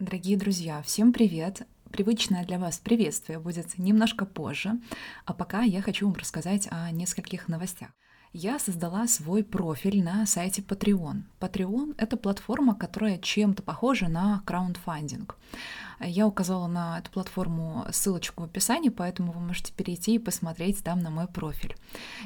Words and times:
Дорогие 0.00 0.36
друзья, 0.36 0.80
всем 0.82 1.12
привет! 1.12 1.66
Привычное 1.90 2.44
для 2.44 2.60
вас 2.60 2.78
приветствие 2.78 3.40
будет 3.40 3.78
немножко 3.78 4.26
позже, 4.26 4.74
а 5.24 5.34
пока 5.34 5.62
я 5.62 5.82
хочу 5.82 6.06
вам 6.06 6.14
рассказать 6.14 6.68
о 6.70 6.88
нескольких 6.92 7.48
новостях. 7.48 7.88
Я 8.34 8.58
создала 8.58 9.06
свой 9.06 9.42
профиль 9.42 10.02
на 10.02 10.26
сайте 10.26 10.60
Patreon. 10.60 11.22
Patreon— 11.40 11.94
это 11.98 12.18
платформа, 12.18 12.74
которая 12.74 13.16
чем-то 13.16 13.62
похожа 13.62 14.08
на 14.08 14.42
краундфандинг. 14.44 15.36
Я 16.00 16.26
указала 16.26 16.66
на 16.66 16.98
эту 16.98 17.10
платформу 17.10 17.86
ссылочку 17.90 18.42
в 18.42 18.44
описании, 18.44 18.90
поэтому 18.90 19.32
вы 19.32 19.40
можете 19.40 19.72
перейти 19.72 20.14
и 20.14 20.18
посмотреть 20.18 20.84
там 20.84 21.00
на 21.00 21.10
мой 21.10 21.26
профиль. 21.26 21.74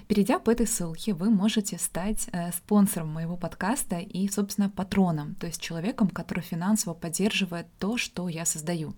Перейдя 0.09 0.41
по 0.41 0.51
этой 0.51 0.67
ссылке, 0.67 1.15
вы 1.15 1.31
можете 1.31 1.79
стать 1.79 2.29
э, 2.33 2.51
спонсором 2.53 3.09
моего 3.09 3.37
подкаста 3.37 3.99
и, 3.99 4.29
собственно, 4.29 4.69
патроном, 4.69 5.37
то 5.37 5.47
есть 5.47 5.61
человеком, 5.61 6.09
который 6.09 6.43
финансово 6.43 6.95
поддерживает 6.95 7.67
то, 7.79 7.97
что 7.97 8.29
я 8.29 8.45
создаю. 8.45 8.95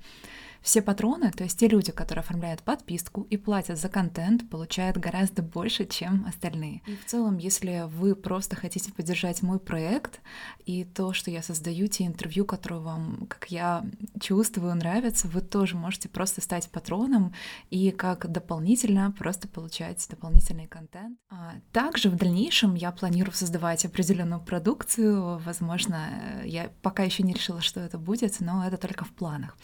Все 0.64 0.80
патроны, 0.80 1.30
то 1.30 1.45
есть 1.45 1.59
те 1.59 1.68
люди, 1.68 1.92
которые 1.92 2.23
оформляют 2.23 2.62
подписку 2.62 3.27
и 3.28 3.36
платят 3.36 3.78
за 3.78 3.91
контент, 3.91 4.48
получают 4.48 4.96
гораздо 4.96 5.42
больше, 5.42 5.84
чем 5.84 6.24
остальные. 6.27 6.80
И 6.86 6.96
в 6.96 7.05
целом, 7.05 7.36
если 7.36 7.84
вы 7.86 8.16
просто 8.16 8.56
хотите 8.56 8.91
поддержать 8.91 9.42
мой 9.42 9.58
проект 9.58 10.22
и 10.64 10.84
то, 10.84 11.12
что 11.12 11.30
я 11.30 11.42
создаю, 11.42 11.86
те 11.88 12.06
интервью, 12.06 12.46
которые 12.46 12.80
вам, 12.80 13.27
как 13.28 13.50
я 13.50 13.84
чувствую, 14.22 14.74
нравятся, 14.74 15.28
вы 15.28 15.42
тоже 15.42 15.77
можете 15.77 16.08
просто 16.08 16.41
стать 16.41 16.70
патроном 16.70 17.34
и 17.69 17.91
как 17.91 18.33
дополнительно 18.33 19.12
просто 19.12 19.48
получать 19.48 20.06
дополнительный 20.08 20.66
контент. 20.66 21.19
А 21.28 21.56
также 21.72 22.08
в 22.08 22.16
дальнейшем 22.16 22.74
я 22.74 22.91
планирую 22.91 23.34
создавать 23.34 23.84
определенную 23.84 24.41
продукцию. 24.41 25.41
Возможно, 25.41 26.08
я 26.42 26.70
пока 26.80 27.02
еще 27.02 27.22
не 27.22 27.34
решила, 27.34 27.60
что 27.60 27.80
это 27.80 27.98
будет, 27.98 28.41
но 28.41 28.66
это 28.66 28.78
только 28.78 29.05
в 29.05 29.12
планах. 29.12 29.58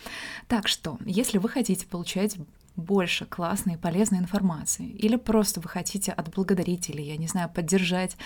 Так 0.46 0.68
что 0.68 0.89
что 0.90 1.04
если 1.04 1.38
вы 1.38 1.48
хотите 1.48 1.86
получать 1.86 2.36
больше 2.76 3.26
классной 3.26 3.74
и 3.74 3.76
полезной 3.76 4.20
информации, 4.20 4.86
или 4.86 5.16
просто 5.16 5.60
вы 5.60 5.68
хотите 5.68 6.12
отблагодарить, 6.12 6.88
или, 6.88 7.02
я 7.02 7.16
не 7.16 7.26
знаю, 7.26 7.50
поддержать 7.50 8.16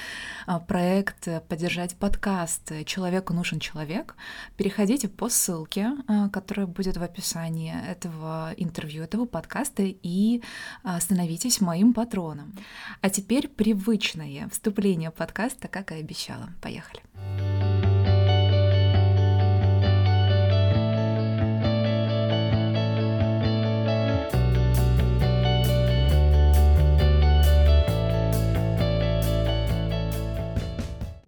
а, 0.46 0.60
проект, 0.60 1.26
поддержать 1.48 1.96
подкаст 1.96 2.70
«Человеку 2.84 3.32
нужен 3.32 3.58
человек», 3.58 4.14
переходите 4.56 5.08
по 5.08 5.28
ссылке, 5.28 5.92
а, 6.06 6.28
которая 6.28 6.66
будет 6.66 6.98
в 6.98 7.02
описании 7.02 7.74
этого 7.88 8.52
интервью, 8.56 9.02
этого 9.02 9.24
подкаста, 9.24 9.82
и 9.84 10.42
а, 10.84 11.00
становитесь 11.00 11.60
моим 11.60 11.92
патроном. 11.92 12.52
А 13.00 13.10
теперь 13.10 13.48
привычное 13.48 14.48
вступление 14.50 15.10
подкаста, 15.10 15.66
как 15.68 15.90
и 15.90 15.96
обещала. 15.96 16.50
Поехали. 16.60 17.02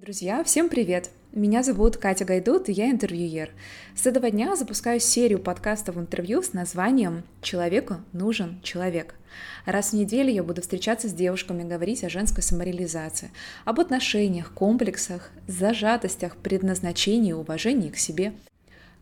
Друзья, 0.07 0.45
всем 0.45 0.69
привет! 0.69 1.11
Меня 1.33 1.65
зовут 1.65 1.97
Катя 1.97 2.25
Гайдут, 2.25 2.69
и 2.69 2.73
я 2.73 2.93
интервьюер. 2.93 3.51
С 3.97 4.07
этого 4.07 4.31
дня 4.31 4.55
запускаю 4.55 5.01
серию 5.01 5.41
подкастов 5.41 5.97
интервью 5.97 6.45
с 6.45 6.53
названием 6.53 7.25
«Человеку 7.43 7.97
нужен 8.12 8.61
человек». 8.62 9.17
Раз 9.65 9.91
в 9.91 9.93
неделю 9.95 10.31
я 10.31 10.45
буду 10.45 10.62
встречаться 10.62 11.09
с 11.09 11.12
девушками, 11.12 11.69
говорить 11.69 12.05
о 12.05 12.09
женской 12.09 12.45
самореализации, 12.45 13.33
об 13.65 13.81
отношениях, 13.81 14.53
комплексах, 14.53 15.33
зажатостях, 15.49 16.37
предназначении 16.37 17.31
и 17.31 17.33
уважении 17.33 17.89
к 17.89 17.97
себе– 17.97 18.33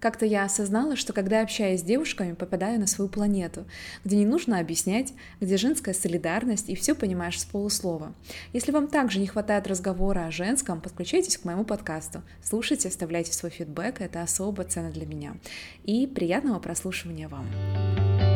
как-то 0.05 0.27
я 0.27 0.45
осознала, 0.45 0.97
что 0.97 1.15
когда 1.15 1.41
общаюсь 1.41 1.81
с 1.81 1.83
девушками, 1.83 2.35
попадаю 2.35 2.79
на 2.79 2.87
свою 2.87 3.09
планету, 3.09 3.65
где 4.05 4.19
не 4.19 4.27
нужно 4.27 4.59
объяснять, 4.59 5.15
где 5.41 5.57
женская 5.57 5.95
солидарность 5.95 6.69
и 6.69 6.75
все 6.75 6.95
понимаешь 6.95 7.41
с 7.41 7.47
полуслова. 7.47 8.13
Если 8.53 8.71
вам 8.71 8.89
также 8.89 9.19
не 9.19 9.27
хватает 9.27 9.67
разговора 9.67 10.27
о 10.27 10.31
женском, 10.31 10.83
подключайтесь 10.83 11.39
к 11.39 11.47
моему 11.47 11.65
подкасту. 11.65 12.21
Слушайте, 12.43 12.89
оставляйте 12.89 13.33
свой 13.33 13.51
фидбэк, 13.51 14.03
это 14.03 14.21
особо 14.21 14.65
ценно 14.65 14.91
для 14.91 15.07
меня. 15.07 15.37
И 15.85 16.07
приятного 16.07 16.59
прослушивания 16.59 17.27
вам. 17.27 18.34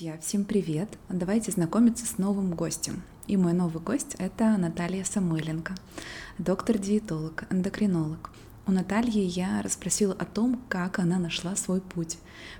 Друзья, 0.00 0.18
всем 0.18 0.46
привет! 0.46 0.88
Давайте 1.10 1.50
знакомиться 1.50 2.06
с 2.06 2.16
новым 2.16 2.54
гостем. 2.54 3.02
И 3.26 3.36
мой 3.36 3.52
новый 3.52 3.82
гость— 3.82 4.14
это 4.18 4.56
Наталья 4.56 5.04
Самойленко, 5.04 5.74
доктор-диетолог, 6.38 7.44
эндокринолог. 7.50 8.30
У 8.66 8.72
Натальи 8.72 9.20
я 9.20 9.60
расспросила 9.60 10.14
о 10.14 10.24
том, 10.24 10.58
как 10.70 11.00
она 11.00 11.18
нашла 11.18 11.54
свой 11.54 11.82
путь, 11.82 12.16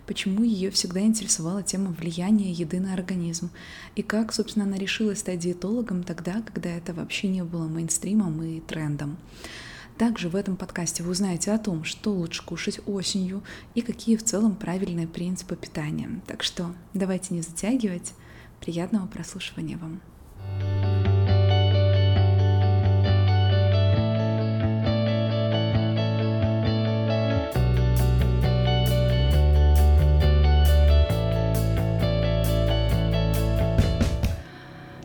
почему 0.06 0.44
ее 0.44 0.70
всегда 0.70 1.00
интересовала 1.00 1.62
тема 1.62 1.92
влияния 1.92 2.52
еды 2.52 2.78
на 2.78 2.92
организм, 2.92 3.48
и 3.94 4.02
как, 4.02 4.34
собственно, 4.34 4.66
она 4.66 4.76
решила 4.76 5.14
стать 5.14 5.38
диетологом 5.38 6.02
тогда, 6.02 6.42
когда 6.42 6.68
это 6.68 6.92
вообще 6.92 7.28
не 7.28 7.42
было 7.42 7.66
мейнстримом 7.68 8.42
и 8.42 8.60
трендом. 8.60 9.16
Также 10.00 10.30
в 10.30 10.36
этом 10.36 10.56
подкасте 10.56 11.02
вы 11.02 11.10
узнаете 11.10 11.52
о 11.52 11.58
том, 11.58 11.84
что 11.84 12.08
лучше 12.12 12.42
кушать 12.42 12.80
осенью 12.86 13.42
и 13.74 13.82
какие 13.82 14.16
в 14.16 14.24
целом 14.24 14.54
правильные 14.54 15.06
принципы 15.06 15.56
питания. 15.56 16.22
Так 16.26 16.42
что 16.42 16.70
давайте 16.94 17.34
не 17.34 17.42
затягивать. 17.42 18.14
Приятного 18.60 19.06
прослушивания 19.06 19.76
вам. 19.76 20.00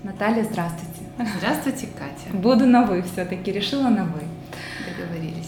Наталья, 0.04 0.46
здравствуйте. 0.46 1.02
Здравствуйте, 1.38 1.88
Катя. 1.88 2.34
Буду 2.34 2.66
на 2.66 2.86
вы 2.86 3.02
все-таки, 3.02 3.52
решила 3.52 3.90
на 3.90 4.06
вы. 4.06 4.22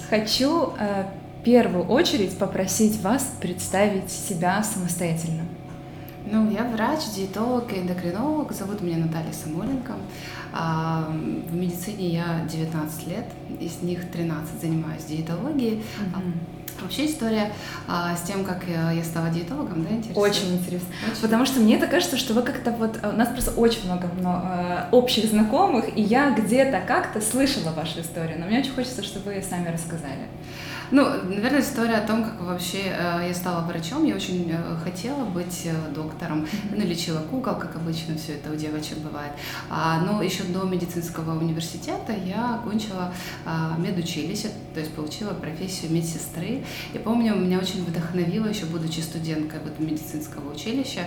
Хочу 0.10 0.74
э, 0.78 1.06
в 1.40 1.44
первую 1.44 1.86
очередь 1.86 2.38
попросить 2.38 3.02
вас 3.02 3.36
представить 3.40 4.12
себя 4.12 4.64
самостоятельно. 4.64 5.44
Ну, 6.30 6.52
я 6.52 6.66
врач, 6.66 7.00
диетолог 7.16 7.72
и 7.72 7.80
эндокринолог. 7.80 8.52
Зовут 8.52 8.82
меня 8.82 8.98
Наталья 8.98 9.32
Самойленко. 9.32 9.94
А, 10.52 11.08
в 11.10 11.56
медицине 11.56 12.10
я 12.10 12.46
19 12.52 13.08
лет, 13.08 13.26
из 13.62 13.82
них 13.82 14.12
13 14.12 14.60
занимаюсь 14.60 15.06
диетологией. 15.06 15.78
Mm-hmm. 15.78 16.57
Вообще 16.82 17.06
история 17.06 17.52
а, 17.88 18.16
с 18.16 18.22
тем, 18.22 18.44
как 18.44 18.64
я, 18.68 18.92
я 18.92 19.04
стала 19.04 19.30
диетологом, 19.30 19.84
да, 19.84 19.92
интересно? 19.92 20.22
Очень 20.22 20.58
интересно. 20.58 20.88
Очень. 21.12 21.22
Потому 21.22 21.46
что 21.46 21.60
мне 21.60 21.76
это 21.76 21.88
кажется, 21.88 22.18
что 22.18 22.34
вы 22.34 22.42
как-то 22.42 22.72
вот... 22.72 23.00
У 23.04 23.16
нас 23.16 23.30
просто 23.30 23.52
очень 23.52 23.86
много 23.86 24.10
но, 24.22 24.44
э, 24.44 24.90
общих 24.92 25.26
знакомых, 25.26 25.96
и 25.96 26.02
я 26.02 26.32
где-то 26.32 26.82
как-то 26.88 27.22
слышала 27.22 27.72
вашу 27.72 28.02
историю, 28.02 28.40
но 28.40 28.46
мне 28.46 28.60
очень 28.60 28.74
хочется, 28.74 29.04
чтобы 29.04 29.34
вы 29.34 29.44
сами 29.48 29.70
рассказали. 29.70 30.28
Ну, 30.90 31.06
наверное, 31.24 31.60
история 31.60 31.96
о 31.96 32.08
том, 32.08 32.24
как 32.24 32.40
вообще 32.40 32.84
э, 32.86 33.26
я 33.28 33.34
стала 33.34 33.66
врачом. 33.66 34.06
Я 34.06 34.16
очень 34.16 34.50
э, 34.50 34.78
хотела 34.82 35.26
быть 35.26 35.64
э, 35.66 35.94
доктором. 35.94 36.48
Я 36.72 36.78
налечила 36.78 37.20
кукол, 37.20 37.56
как 37.56 37.76
обычно 37.76 38.16
все 38.16 38.36
это 38.36 38.54
у 38.54 38.56
девочек 38.56 39.00
бывает. 39.00 39.34
А, 39.70 40.00
но 40.00 40.22
еще 40.22 40.44
до 40.44 40.64
медицинского 40.64 41.38
университета 41.38 42.14
я 42.14 42.56
окончила 42.56 43.14
а, 43.46 43.76
медучилище, 43.78 44.50
то 44.74 44.80
есть 44.80 44.94
получила 44.94 45.34
профессию 45.34 45.92
медсестры. 45.92 46.64
И 46.94 46.98
помню, 46.98 47.36
меня 47.36 47.60
очень 47.60 47.84
вдохновило, 47.84 48.46
еще 48.46 48.66
будучи 48.66 49.02
студенткой 49.02 49.60
вот 49.60 49.80
медицинского 49.80 50.54
училища, 50.54 51.02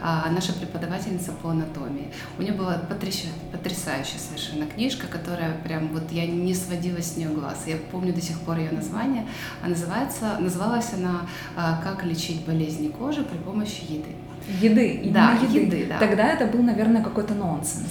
а, 0.00 0.30
наша 0.30 0.54
преподавательница 0.54 1.32
по 1.32 1.50
анатомии. 1.50 2.10
У 2.38 2.42
нее 2.42 2.54
была 2.54 2.78
потрясающая, 2.78 3.32
потрясающая 3.52 4.18
совершенно 4.18 4.66
книжка, 4.66 5.06
которая 5.06 5.58
прям 5.58 5.88
вот 5.88 6.10
я 6.10 6.26
не 6.26 6.54
сводила 6.54 7.02
с 7.02 7.18
нее 7.18 7.28
глаз. 7.28 7.64
Я 7.66 7.76
помню 7.92 8.14
до 8.14 8.22
сих 8.22 8.40
пор 8.40 8.56
ее 8.58 8.70
название 8.70 9.25
а 9.62 9.68
называется, 9.68 10.36
называлась 10.40 10.92
она 10.94 11.22
а, 11.56 11.80
«Как 11.82 12.04
лечить 12.04 12.44
болезни 12.44 12.88
кожи 12.88 13.22
при 13.22 13.38
помощи 13.38 13.82
еды». 13.88 14.14
Еды? 14.60 15.10
Да, 15.12 15.32
еды. 15.42 15.58
еды 15.58 15.86
да. 15.88 15.98
Тогда 15.98 16.28
это 16.32 16.46
был, 16.46 16.62
наверное, 16.62 17.02
какой-то 17.02 17.34
нонсенс. 17.34 17.90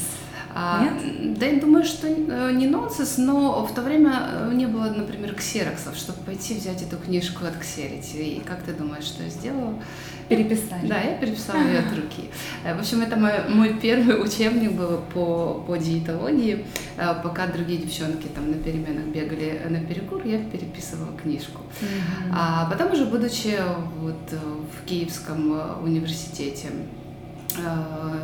А, 0.58 0.86
Нет? 0.86 1.38
Да, 1.38 1.48
я 1.48 1.60
думаю, 1.60 1.84
что 1.84 2.08
э, 2.08 2.52
не 2.54 2.68
нонсенс, 2.68 3.18
но 3.18 3.66
в 3.66 3.74
то 3.74 3.82
время 3.82 4.30
э, 4.32 4.54
не 4.54 4.66
было, 4.68 4.86
например, 4.86 5.36
ксероксов, 5.36 5.98
чтобы 5.98 6.20
пойти 6.20 6.54
взять 6.54 6.82
эту 6.82 6.96
книжку 6.96 7.46
от 7.46 7.58
Ксерити. 7.58 8.16
И 8.16 8.40
как 8.40 8.64
ты 8.64 8.72
думаешь, 8.72 9.04
что 9.04 9.24
я 9.24 9.30
сделала? 9.30 9.74
Переписали. 10.30 10.88
Да, 10.88 11.02
я 11.02 11.18
переписала 11.18 11.62
ее 11.62 11.80
от 11.80 11.94
руки. 11.94 12.30
В 12.64 12.80
общем, 12.80 13.02
это 13.02 13.18
мой, 13.18 13.50
мой 13.50 13.74
первый 13.74 14.24
учебник 14.24 14.72
был 14.72 15.02
по, 15.14 15.62
по 15.68 15.76
диетологии. 15.76 16.66
Пока 17.22 17.48
другие 17.48 17.82
девчонки 17.82 18.28
там 18.34 18.50
на 18.50 18.58
переменах 18.58 19.08
бегали 19.08 19.62
на 19.70 19.82
перекур, 19.82 20.26
я 20.26 20.40
переписывала 20.40 21.16
книжку. 21.22 21.62
Mm-hmm. 21.82 22.32
А 22.32 22.70
потом 22.72 22.94
уже, 22.94 23.06
будучи 23.06 23.60
вот 24.00 24.32
в 24.32 24.86
Киевском 24.86 25.84
университете, 25.84 26.70
Э, 26.70 27.05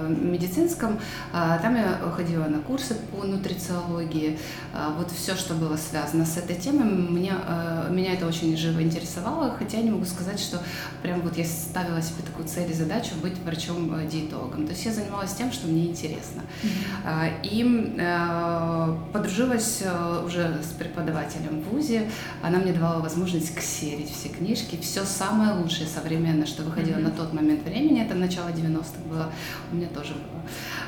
медицинском. 0.09 0.99
А, 1.33 1.57
там 1.59 1.75
я 1.75 1.99
ходила 2.15 2.45
на 2.45 2.59
курсы 2.59 2.95
по 2.95 3.25
нутрициологии. 3.25 4.37
А, 4.73 4.93
вот 4.97 5.11
все, 5.11 5.35
что 5.35 5.53
было 5.53 5.77
связано 5.77 6.25
с 6.25 6.37
этой 6.37 6.55
темой, 6.55 6.85
мне, 6.85 7.33
э, 7.33 7.87
меня 7.91 8.13
это 8.13 8.27
очень 8.27 8.55
живо 8.57 8.81
интересовало, 8.81 9.55
хотя 9.57 9.77
я 9.77 9.83
не 9.83 9.91
могу 9.91 10.05
сказать, 10.05 10.39
что 10.39 10.61
прям 11.01 11.21
вот 11.21 11.37
я 11.37 11.45
ставила 11.45 12.01
себе 12.01 12.23
такую 12.25 12.47
цель 12.47 12.69
и 12.69 12.73
задачу 12.73 13.11
быть 13.21 13.37
врачом-диетологом. 13.43 14.65
То 14.65 14.73
есть 14.73 14.85
я 14.85 14.93
занималась 14.93 15.33
тем, 15.33 15.51
что 15.51 15.67
мне 15.67 15.87
интересно. 15.87 16.43
Mm-hmm. 16.63 17.39
И 17.43 17.95
э, 17.97 18.97
подружилась 19.13 19.83
уже 20.25 20.57
с 20.61 20.73
преподавателем 20.77 21.61
в 21.61 21.69
ВУЗе. 21.69 22.09
Она 22.41 22.59
мне 22.59 22.73
давала 22.73 23.01
возможность 23.01 23.55
ксерить 23.55 24.11
все 24.11 24.29
книжки, 24.29 24.77
все 24.81 25.05
самое 25.05 25.53
лучшее 25.53 25.87
современное, 25.87 26.45
что 26.45 26.63
выходило 26.63 26.97
mm-hmm. 26.97 27.03
на 27.03 27.11
тот 27.11 27.33
момент 27.33 27.63
времени, 27.63 28.03
это 28.03 28.15
начало 28.15 28.49
90-х 28.49 29.01
было 29.09 29.20
было, 29.23 29.31
у 29.71 29.75
меня 29.75 29.87
тоже 29.87 30.13
было. 30.13 30.41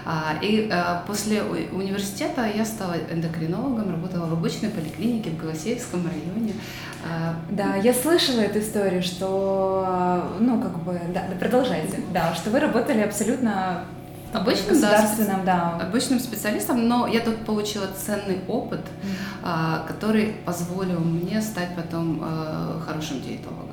А, 0.06 0.36
и 0.42 0.70
а, 0.72 1.04
после 1.08 1.42
университета 1.44 2.46
я 2.46 2.66
стала 2.66 2.96
эндокринологом, 3.10 3.92
работала 3.92 4.26
в 4.26 4.34
обычной 4.34 4.70
поликлинике 4.70 5.30
в 5.30 5.42
Голосеевском 5.42 6.06
районе. 6.06 6.54
А, 7.10 7.36
да, 7.50 7.76
я 7.76 7.94
слышала 7.94 8.42
эту 8.42 8.60
историю, 8.60 9.02
что, 9.02 10.36
ну, 10.40 10.62
как 10.62 10.84
бы, 10.84 11.00
да, 11.14 11.24
продолжайте, 11.40 12.00
да, 12.14 12.34
что 12.36 12.50
вы 12.50 12.60
работали 12.60 13.02
абсолютно 13.02 13.86
обычным 14.34 14.82
да, 14.82 15.42
да. 15.46 15.80
обычным 15.80 16.20
специалистом, 16.20 16.88
но 16.88 17.06
я 17.06 17.20
тут 17.20 17.46
получила 17.46 17.86
ценный 17.96 18.40
опыт, 18.48 18.82
mm-hmm. 18.82 19.88
который 19.88 20.38
позволил 20.44 21.02
мне 21.02 21.40
стать 21.40 21.76
потом 21.76 22.20
хорошим 22.84 23.22
диетологом. 23.22 23.73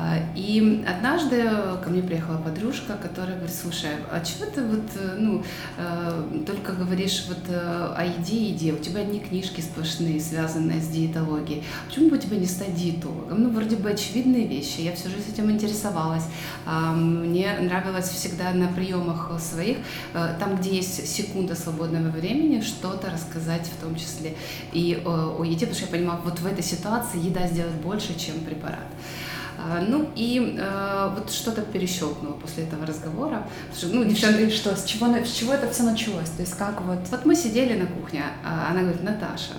А, 0.00 0.16
и 0.36 0.84
однажды 0.86 1.42
ко 1.82 1.90
мне 1.90 2.02
приехала 2.02 2.38
подружка, 2.38 2.96
которая 2.96 3.34
говорит, 3.34 3.54
слушай, 3.54 3.90
а 4.12 4.20
чего 4.20 4.48
ты 4.48 4.64
вот, 4.64 4.84
э, 4.94 5.16
ну, 5.18 5.42
э, 5.76 6.42
только 6.46 6.72
говоришь 6.72 7.24
вот 7.26 7.40
э, 7.48 7.94
о 7.96 8.04
еде 8.04 8.36
и 8.36 8.52
еде, 8.52 8.72
у 8.74 8.76
тебя 8.76 9.00
одни 9.00 9.18
книжки 9.18 9.60
сплошные, 9.60 10.20
связанные 10.20 10.80
с 10.80 10.86
диетологией, 10.86 11.64
почему 11.88 12.10
бы 12.10 12.18
тебе 12.18 12.36
не 12.36 12.46
стать 12.46 12.76
диетологом? 12.76 13.42
Ну, 13.42 13.50
вроде 13.50 13.74
бы 13.74 13.90
очевидные 13.90 14.46
вещи, 14.46 14.82
я 14.82 14.94
всю 14.94 15.08
жизнь 15.08 15.32
этим 15.32 15.50
интересовалась, 15.50 16.26
а, 16.64 16.92
мне 16.92 17.58
нравилось 17.60 18.08
всегда 18.08 18.52
на 18.52 18.68
приемах 18.68 19.32
своих, 19.40 19.78
там, 20.12 20.56
где 20.56 20.76
есть 20.76 21.08
секунда 21.08 21.56
свободного 21.56 22.10
времени, 22.10 22.60
что-то 22.60 23.10
рассказать 23.10 23.66
в 23.66 23.82
том 23.82 23.96
числе 23.96 24.36
и 24.72 25.02
о 25.04 25.42
еде, 25.42 25.66
потому 25.66 25.74
что 25.74 25.86
я 25.86 25.90
понимаю, 25.90 26.20
вот 26.24 26.38
в 26.38 26.46
этой 26.46 26.62
ситуации 26.62 27.18
еда 27.18 27.48
сделает 27.48 27.74
больше, 27.80 28.16
чем 28.16 28.38
препарат. 28.40 28.86
А, 29.58 29.84
ну 29.86 30.08
и 30.14 30.56
э, 30.56 31.10
вот 31.16 31.32
что-то 31.32 31.62
перещелкнуло 31.62 32.34
после 32.34 32.64
этого 32.64 32.86
разговора. 32.86 33.46
Что, 33.76 33.88
ну, 33.88 34.04
девчонки... 34.04 34.50
Что, 34.50 34.76
с 34.76 34.84
чего, 34.84 35.06
с 35.06 35.32
чего 35.32 35.52
это 35.52 35.68
все 35.70 35.82
началось? 35.82 36.30
То 36.30 36.42
есть 36.42 36.54
как 36.54 36.80
вот... 36.82 37.00
Вот 37.10 37.24
мы 37.24 37.34
сидели 37.34 37.78
на 37.78 37.86
кухне, 37.86 38.22
а 38.44 38.68
она 38.70 38.82
говорит, 38.82 39.02
Наташа, 39.02 39.54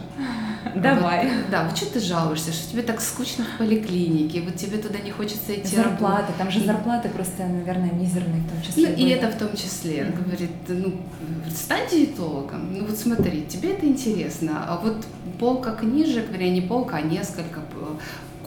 Давай. 0.75 1.25
Вот, 1.25 1.49
да, 1.51 1.65
вот 1.65 1.77
что 1.77 1.93
ты 1.93 1.99
жалуешься, 1.99 2.51
что 2.51 2.71
тебе 2.71 2.81
так 2.81 3.01
скучно 3.01 3.45
в 3.45 3.57
поликлинике, 3.57 4.41
вот 4.41 4.55
тебе 4.55 4.77
туда 4.77 4.99
не 4.99 5.11
хочется 5.11 5.55
идти. 5.55 5.75
Зарплаты, 5.75 6.33
там 6.37 6.51
же 6.51 6.63
зарплаты 6.63 7.09
просто, 7.09 7.45
наверное, 7.45 7.91
мизерные 7.91 8.41
в 8.41 8.49
том 8.49 8.61
числе. 8.61 8.89
Ну, 8.89 8.95
и 8.95 9.09
это 9.09 9.29
в 9.29 9.37
том 9.37 9.55
числе. 9.55 10.05
Он 10.05 10.23
говорит, 10.23 10.51
ну, 10.67 11.01
стань 11.49 11.89
диетологом, 11.89 12.73
ну 12.73 12.85
вот 12.85 12.97
смотри, 12.97 13.45
тебе 13.45 13.73
это 13.73 13.85
интересно, 13.85 14.65
а 14.67 14.77
вот 14.77 15.05
полка 15.39 15.71
книжек, 15.71 16.29
вернее, 16.29 16.51
не 16.51 16.61
полка, 16.61 16.97
а 16.97 17.01
несколько 17.01 17.61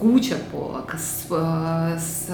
куча 0.03 0.35
полок, 0.51 0.97
с, 0.99 1.27
э, 1.31 1.97
с, 1.97 2.27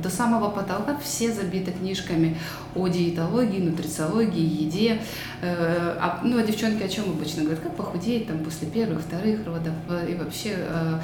до 0.00 0.08
самого 0.08 0.48
потолка 0.48 0.96
все 1.02 1.32
забиты 1.32 1.72
книжками 1.72 2.36
о 2.76 2.86
диетологии, 2.86 3.58
нутрициологии, 3.58 4.62
еде. 4.62 5.00
Э, 5.42 5.96
а, 5.98 6.20
ну, 6.22 6.38
а 6.38 6.44
девчонки 6.44 6.84
о 6.84 6.88
чем 6.88 7.10
обычно 7.10 7.42
говорят? 7.42 7.64
Как 7.64 7.74
похудеть 7.74 8.28
там, 8.28 8.38
после 8.44 8.68
первых, 8.68 9.00
вторых 9.00 9.44
родов. 9.44 9.74
И 10.08 10.14
вообще, 10.14 10.54
э, 10.56 11.00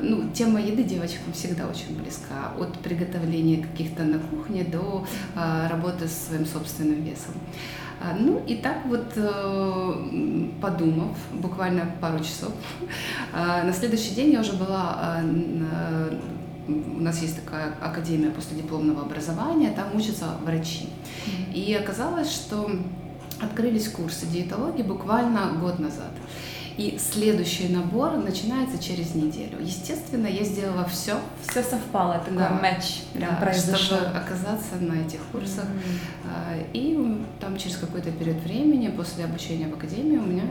ну, 0.00 0.30
тема 0.30 0.60
еды 0.60 0.84
девочкам 0.84 1.32
всегда 1.32 1.66
очень 1.66 2.00
близка. 2.00 2.52
От 2.56 2.78
приготовления 2.78 3.66
каких-то 3.66 4.04
на 4.04 4.20
кухне 4.20 4.62
до 4.62 5.04
работы 5.68 6.06
с 6.06 6.28
своим 6.28 6.46
собственным 6.46 7.02
весом. 7.02 7.34
А, 8.00 8.14
ну 8.18 8.42
и 8.46 8.56
так 8.56 8.86
вот, 8.86 9.12
э, 9.16 10.48
подумав, 10.60 11.16
буквально 11.32 11.90
пару 12.00 12.20
часов, 12.20 12.52
а, 13.32 13.64
на 13.64 13.72
следующий 13.72 14.14
день 14.14 14.32
я 14.32 14.40
уже 14.40 14.52
была 14.52 14.96
а, 15.00 15.22
у 16.68 17.00
нас 17.00 17.22
есть 17.22 17.42
такая 17.42 17.74
академия 17.80 18.30
после 18.30 18.58
дипломного 18.58 19.02
образования, 19.02 19.72
там 19.74 19.86
учатся 19.94 20.26
врачи. 20.44 20.90
И 21.54 21.72
оказалось, 21.74 22.30
что 22.30 22.70
открылись 23.40 23.88
курсы 23.88 24.26
диетологии 24.26 24.82
буквально 24.82 25.52
год 25.60 25.78
назад. 25.78 26.10
И 26.78 26.96
следующий 26.96 27.68
набор 27.68 28.12
начинается 28.18 28.80
через 28.80 29.12
неделю. 29.16 29.58
Естественно, 29.60 30.28
я 30.28 30.44
сделала 30.44 30.84
все. 30.84 31.16
Все 31.48 31.60
совпало, 31.60 32.18
такой 32.20 32.38
да, 32.38 32.50
матч 32.62 33.00
да, 33.14 33.36
произошел. 33.40 33.98
чтобы 33.98 34.16
оказаться 34.16 34.76
на 34.78 35.04
этих 35.04 35.18
курсах. 35.32 35.64
Mm-hmm. 35.64 36.70
И 36.74 37.24
там 37.40 37.56
через 37.56 37.78
какой-то 37.78 38.12
период 38.12 38.40
времени, 38.44 38.86
после 38.88 39.24
обучения 39.24 39.66
в 39.66 39.74
академии, 39.74 40.18
у 40.18 40.22
меня 40.22 40.44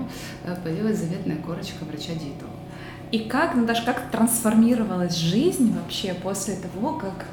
э, 0.44 0.54
появилась 0.62 0.98
заветная 0.98 1.38
корочка 1.38 1.86
врача-диетолога. 1.86 2.58
И 3.12 3.20
как, 3.20 3.56
Наташа, 3.56 3.86
как 3.86 4.12
трансформировалась 4.12 5.16
жизнь 5.16 5.74
вообще 5.74 6.14
после 6.14 6.58
того, 6.58 6.96
как 6.96 7.26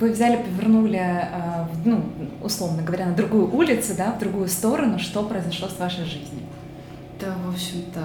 вы 0.00 0.12
взяли, 0.12 0.42
повернули, 0.42 0.98
э, 0.98 1.66
ну, 1.84 2.02
условно 2.42 2.82
говоря, 2.82 3.04
на 3.04 3.14
другую 3.14 3.54
улицу, 3.54 3.92
да, 3.98 4.12
в 4.12 4.18
другую 4.18 4.48
сторону, 4.48 4.98
что 4.98 5.22
произошло 5.24 5.68
с 5.68 5.78
вашей 5.78 6.04
жизнью? 6.04 6.46
Да, 7.20 7.34
в 7.44 7.52
общем-то, 7.52 8.00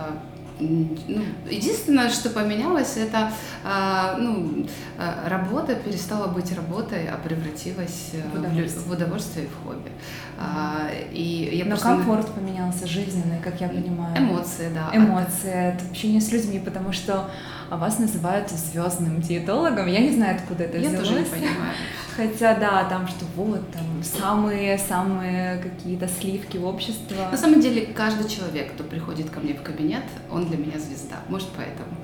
ну, 0.60 1.24
единственное, 1.50 2.10
что 2.10 2.30
поменялось, 2.30 2.98
это 2.98 3.32
а, 3.64 4.18
ну, 4.18 4.68
а, 4.98 5.28
работа 5.28 5.76
перестала 5.76 6.28
быть 6.28 6.56
работой, 6.56 7.08
а 7.08 7.18
превратилась 7.18 8.12
э, 8.14 8.22
в 8.32 8.40
удовольствие, 8.40 8.86
в, 8.86 8.92
удовольствие 8.92 9.46
и 9.46 9.50
в 9.50 9.64
хобби. 9.64 9.92
А, 10.40 10.90
и 11.12 11.50
я 11.54 11.66
Но 11.66 11.72
просто... 11.72 11.88
комфорт 11.88 12.28
поменялся 12.34 12.88
жизненный, 12.88 13.40
как 13.44 13.60
я 13.62 13.68
понимаю. 13.68 14.18
Эмоции, 14.18 14.70
да. 14.74 14.96
Эмоции, 14.96 15.76
это 15.76 15.86
общение 15.90 16.22
с 16.22 16.32
людьми, 16.32 16.60
потому 16.60 16.92
что 16.94 17.30
вас 17.70 18.00
называют 18.00 18.50
звездным 18.50 19.22
диетологом. 19.22 19.88
Я 19.88 20.00
не 20.00 20.12
знаю, 20.12 20.36
откуда 20.36 20.66
это 20.66 20.78
я 20.78 20.90
взялось. 20.90 21.08
Я 21.08 21.14
тоже 21.14 21.24
не 21.24 21.30
понимаю. 21.30 21.74
Хотя 22.16 22.56
да, 22.56 22.84
там 22.84 23.08
что 23.08 23.26
вот 23.36 23.72
там 23.72 24.04
самые-самые 24.04 25.58
какие-то 25.58 26.08
сливки 26.08 26.58
общества. 26.58 27.30
На 27.32 27.38
самом 27.38 27.60
деле 27.60 27.88
каждый 27.88 28.30
человек, 28.30 28.74
кто 28.74 28.84
приходит 28.84 29.30
ко 29.32 29.40
мне 29.40 29.54
в 29.54 29.64
кабинет, 29.64 30.04
он 30.30 30.46
для 30.46 30.58
меня 30.58 30.80
звезда. 30.80 31.16
Может 31.28 31.50
поэтому. 31.56 31.96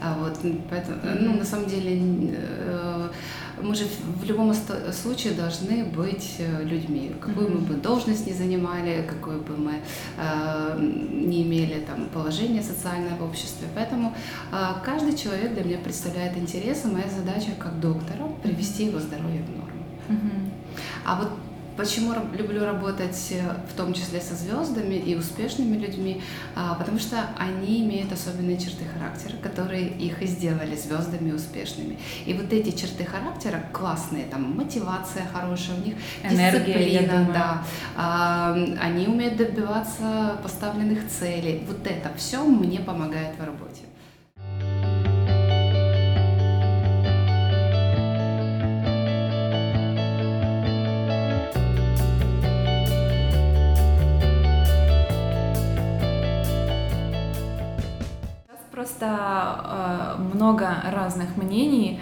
А 0.00 0.16
вот, 0.18 0.38
поэтому, 0.70 0.98
ну, 1.20 1.38
на 1.38 1.44
самом 1.44 1.66
деле, 1.66 2.00
э, 2.32 3.08
мы 3.62 3.74
же 3.74 3.84
в 4.20 4.24
любом 4.24 4.54
случае 4.92 5.34
должны 5.34 5.84
быть 5.84 6.36
э, 6.38 6.64
людьми. 6.64 7.12
Какую 7.20 7.50
мы 7.50 7.60
бы 7.60 7.74
должность 7.74 8.26
не 8.26 8.32
занимали, 8.32 9.06
какое 9.08 9.38
бы 9.38 9.56
мы 9.56 9.74
э, 10.16 10.78
не 10.80 11.42
имели 11.42 11.80
там 11.80 12.06
положение 12.06 12.62
социальное 12.62 13.16
в 13.16 13.22
обществе. 13.22 13.68
Поэтому 13.74 14.14
каждый 14.84 15.16
человек 15.16 15.54
для 15.54 15.64
меня 15.64 15.78
представляет 15.78 16.36
интерес, 16.36 16.84
и 16.84 16.88
моя 16.88 17.08
задача 17.08 17.50
как 17.58 17.80
доктора 17.80 18.28
привести 18.42 18.86
его 18.86 18.98
здоровье 18.98 19.42
в 19.42 19.50
норму. 19.50 19.68
А 21.04 21.16
вот 21.20 21.30
Почему 21.78 22.12
люблю 22.36 22.64
работать 22.64 23.28
э, 23.30 23.40
в 23.72 23.76
том 23.76 23.94
числе 23.94 24.20
со 24.20 24.34
звездами 24.34 24.96
и 24.96 25.14
успешными 25.14 25.76
людьми? 25.76 26.20
А, 26.56 26.74
потому 26.74 26.98
что 26.98 27.30
они 27.38 27.84
имеют 27.84 28.10
особенные 28.12 28.58
черты 28.58 28.84
характера, 28.84 29.36
которые 29.40 29.86
их 29.86 30.20
и 30.20 30.26
сделали 30.26 30.74
звездами 30.74 31.30
успешными. 31.30 31.96
И 32.26 32.34
вот 32.34 32.52
эти 32.52 32.76
черты 32.76 33.04
характера 33.04 33.62
классные, 33.72 34.26
там 34.26 34.56
мотивация 34.56 35.24
хорошая 35.32 35.76
у 35.76 35.84
них, 35.84 35.94
Энергия, 36.24 37.00
дисциплина, 37.00 37.64
да, 37.94 38.54
они 38.80 39.06
умеют 39.06 39.36
добиваться 39.36 40.40
поставленных 40.42 41.08
целей. 41.08 41.62
Вот 41.68 41.86
это 41.86 42.10
все 42.16 42.42
мне 42.42 42.80
помогает 42.80 43.36
в 43.38 43.44
работе. 43.44 43.87
Много 60.18 60.82
разных 60.92 61.36
мнений, 61.36 62.00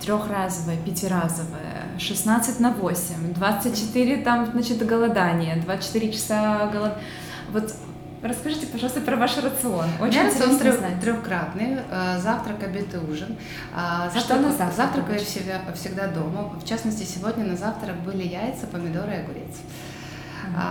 трехразовое, 0.00 0.76
пятиразовое, 0.76 1.88
16 1.98 2.60
на 2.60 2.70
8, 2.72 3.34
24 3.34 4.16
там, 4.18 4.46
значит, 4.52 4.84
голодание, 4.86 5.56
24 5.56 6.12
часа 6.12 6.70
голод... 6.72 6.94
Вот 7.52 7.72
Расскажите, 8.20 8.66
пожалуйста, 8.66 9.00
про 9.00 9.16
ваш 9.16 9.36
рацион. 9.38 9.86
Очень 10.00 10.20
меня 10.20 10.24
рацион 10.24 10.58
трех, 10.58 10.80
трехкратный. 11.00 11.78
Э, 11.88 12.18
завтрак, 12.18 12.60
обед 12.64 12.92
и 12.92 12.96
ужин. 12.96 13.36
А, 13.72 14.10
завтрак, 14.10 14.24
Что 14.24 14.36
на 14.36 14.48
завтрак? 14.48 14.74
Завтракаю 14.74 15.20
всегда, 15.20 15.60
всегда 15.74 16.08
дома. 16.08 16.52
В 16.60 16.66
частности, 16.66 17.04
сегодня 17.04 17.44
на 17.44 17.56
завтрак 17.56 17.96
были 18.00 18.24
яйца, 18.24 18.66
помидоры 18.66 19.12
и 19.12 19.16
огурец. 19.18 19.54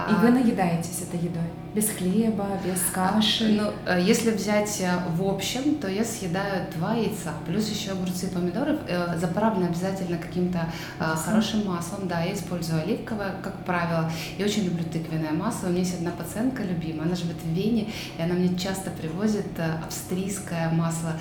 И 0.10 0.14
вы 0.14 0.30
наедаетесь 0.30 1.02
этой 1.02 1.20
едой? 1.20 1.44
Без 1.74 1.90
хлеба, 1.90 2.48
без 2.66 2.82
каши? 2.92 3.50
Ну, 3.62 3.72
э, 3.86 4.02
если 4.02 4.32
взять 4.32 4.82
э, 4.82 4.98
в 5.16 5.24
общем, 5.24 5.76
то 5.76 5.88
я 5.88 6.04
съедаю 6.04 6.66
два 6.76 6.96
яйца, 6.96 7.34
плюс 7.46 7.70
еще 7.70 7.92
огурцы 7.92 8.26
и 8.26 8.30
помидоры, 8.30 8.80
э, 8.88 9.18
заправлены 9.18 9.68
обязательно 9.68 10.18
каким-то 10.18 10.66
хорошим 10.98 11.68
маслом. 11.68 12.08
Да, 12.08 12.22
я 12.22 12.34
использую 12.34 12.82
оливковое, 12.82 13.36
как 13.44 13.64
правило, 13.64 14.12
и 14.38 14.44
очень 14.44 14.66
люблю 14.66 14.84
тыквенное 14.86 15.34
масло. 15.34 15.68
У 15.68 15.70
меня 15.70 15.82
есть 15.82 15.96
одна 15.96 16.12
пациентка 16.12 16.64
любимая, 16.64 17.06
она 17.06 17.16
живет 17.16 17.38
в 17.44 17.48
Вене, 17.48 17.90
и 18.18 18.22
она 18.22 18.34
мне 18.34 18.58
часто 18.58 18.90
привозит 18.90 19.48
австрийское 19.86 20.70
масло 20.72 21.14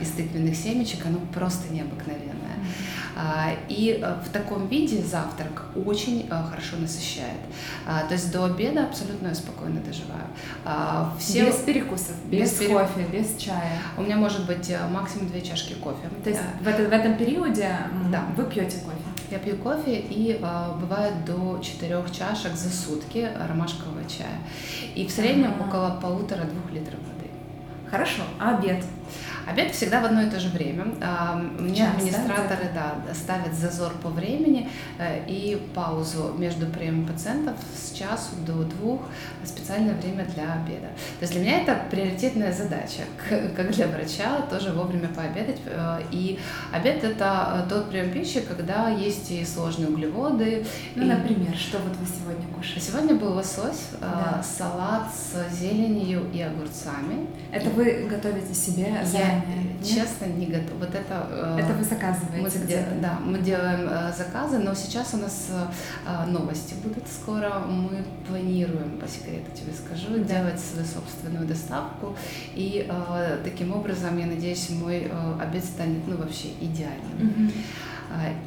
из 0.00 0.10
тыквенных 0.10 0.54
семечек, 0.54 1.06
оно 1.06 1.18
просто 1.32 1.72
необыкновенное. 1.72 2.58
А, 3.16 3.52
и 3.68 4.00
э, 4.00 4.14
в 4.24 4.30
таком 4.30 4.68
виде 4.68 5.02
завтрак 5.02 5.64
очень 5.74 6.28
э, 6.30 6.42
хорошо 6.48 6.76
насыщает. 6.78 7.40
А, 7.86 8.04
то 8.04 8.14
есть 8.14 8.32
до 8.32 8.44
обеда 8.44 8.84
абсолютно 8.84 9.28
я 9.28 9.34
спокойно 9.34 9.80
доживаю. 9.80 10.26
А, 10.64 11.14
все... 11.18 11.46
Без 11.46 11.56
перекусов, 11.56 12.16
без, 12.26 12.50
без 12.50 12.58
перек... 12.58 12.78
кофе, 12.78 13.06
без 13.12 13.36
чая. 13.36 13.78
У 13.96 14.02
меня 14.02 14.16
может 14.16 14.46
быть 14.46 14.70
э, 14.70 14.78
максимум 14.88 15.28
две 15.28 15.42
чашки 15.42 15.74
кофе. 15.74 16.08
То 16.22 16.30
есть 16.30 16.42
в, 16.60 16.68
это, 16.68 16.82
в 16.84 16.92
этом 16.92 17.16
периоде 17.16 17.76
да. 18.10 18.24
вы 18.36 18.44
пьете 18.44 18.78
кофе? 18.78 18.96
Я 19.30 19.38
пью 19.38 19.56
кофе 19.56 19.98
и 19.98 20.38
э, 20.40 20.72
бывает 20.80 21.24
до 21.24 21.58
четырех 21.62 22.10
чашек 22.12 22.54
за 22.54 22.70
сутки 22.70 23.28
ромашкового 23.48 24.02
чая. 24.08 24.38
И 24.94 25.06
в 25.06 25.10
среднем 25.10 25.54
ага. 25.58 25.68
около 25.68 26.00
полутора-двух 26.00 26.70
литров 26.70 27.00
воды. 27.00 27.21
Хорошо. 27.92 28.22
А 28.40 28.56
обед? 28.56 28.82
Обед 29.46 29.74
всегда 29.74 30.00
в 30.00 30.04
одно 30.04 30.22
и 30.22 30.30
то 30.30 30.38
же 30.38 30.48
время. 30.48 30.84
Мне 31.58 31.76
Час, 31.76 31.94
администраторы 31.96 32.70
да, 32.74 32.94
ставят 33.12 33.52
зазор 33.54 33.92
по 34.02 34.08
времени 34.08 34.70
э, 34.98 35.24
и 35.26 35.60
паузу 35.74 36.34
между 36.38 36.66
приемом 36.66 37.06
пациентов 37.06 37.56
с 37.74 37.92
часу 37.92 38.36
до 38.46 38.62
двух, 38.62 39.02
специальное 39.44 39.94
время 39.94 40.24
для 40.26 40.52
обеда. 40.54 40.86
То 41.18 41.22
есть 41.22 41.32
для 41.32 41.42
меня 41.42 41.60
это 41.60 41.76
приоритетная 41.90 42.52
задача, 42.52 43.02
как 43.56 43.70
для 43.72 43.88
врача, 43.88 44.42
тоже 44.48 44.72
вовремя 44.72 45.08
пообедать. 45.08 45.60
Э, 45.66 46.00
и 46.12 46.38
обед 46.72 47.02
это 47.02 47.64
э, 47.66 47.68
тот 47.68 47.90
прием 47.90 48.12
пищи, 48.12 48.40
когда 48.40 48.88
есть 48.90 49.30
и 49.32 49.44
сложные 49.44 49.88
углеводы. 49.88 50.64
Ну, 50.94 51.02
и... 51.02 51.06
например, 51.06 51.56
что 51.56 51.78
вот 51.78 51.96
вы 51.96 52.06
сегодня 52.06 52.46
кушали? 52.54 52.78
Сегодня 52.78 53.16
был 53.16 53.32
лосось, 53.32 53.88
да. 54.00 54.42
салат 54.42 55.08
с 55.12 55.52
зеленью 55.52 56.30
и 56.32 56.40
огурцами. 56.40 57.26
Это 57.50 57.68
и... 57.68 57.72
вы 57.82 58.06
готовите 58.08 58.54
себе 58.54 59.04
заранее? 59.04 59.64
Нет? 59.80 59.86
Честно, 59.86 60.26
не 60.26 60.46
готова. 60.46 60.78
Вот 60.78 60.94
это... 60.94 61.26
Э, 61.30 61.58
это 61.58 61.72
вы 61.74 61.84
заказываете? 61.84 62.58
Мы, 62.58 62.64
где 62.64 62.86
да, 63.00 63.18
мы 63.24 63.38
делаем 63.38 63.88
э, 63.88 64.12
заказы, 64.16 64.58
но 64.58 64.74
сейчас 64.74 65.14
у 65.14 65.16
нас 65.18 65.48
э, 65.50 66.26
новости 66.26 66.74
будут 66.82 67.04
скоро. 67.08 67.60
Мы 67.66 68.04
планируем, 68.26 68.98
по 68.98 69.08
секрету 69.08 69.50
тебе 69.54 69.72
скажу, 69.72 70.18
да. 70.18 70.40
делать 70.40 70.60
свою 70.60 70.86
собственную 70.86 71.46
доставку. 71.46 72.16
И 72.54 72.88
таким 73.44 73.74
образом, 73.74 74.18
я 74.18 74.26
надеюсь, 74.26 74.70
мой 74.70 75.10
обед 75.40 75.64
станет, 75.64 76.06
ну, 76.06 76.16
вообще 76.16 76.48
идеальным. 76.60 77.18
Угу. 77.20 77.52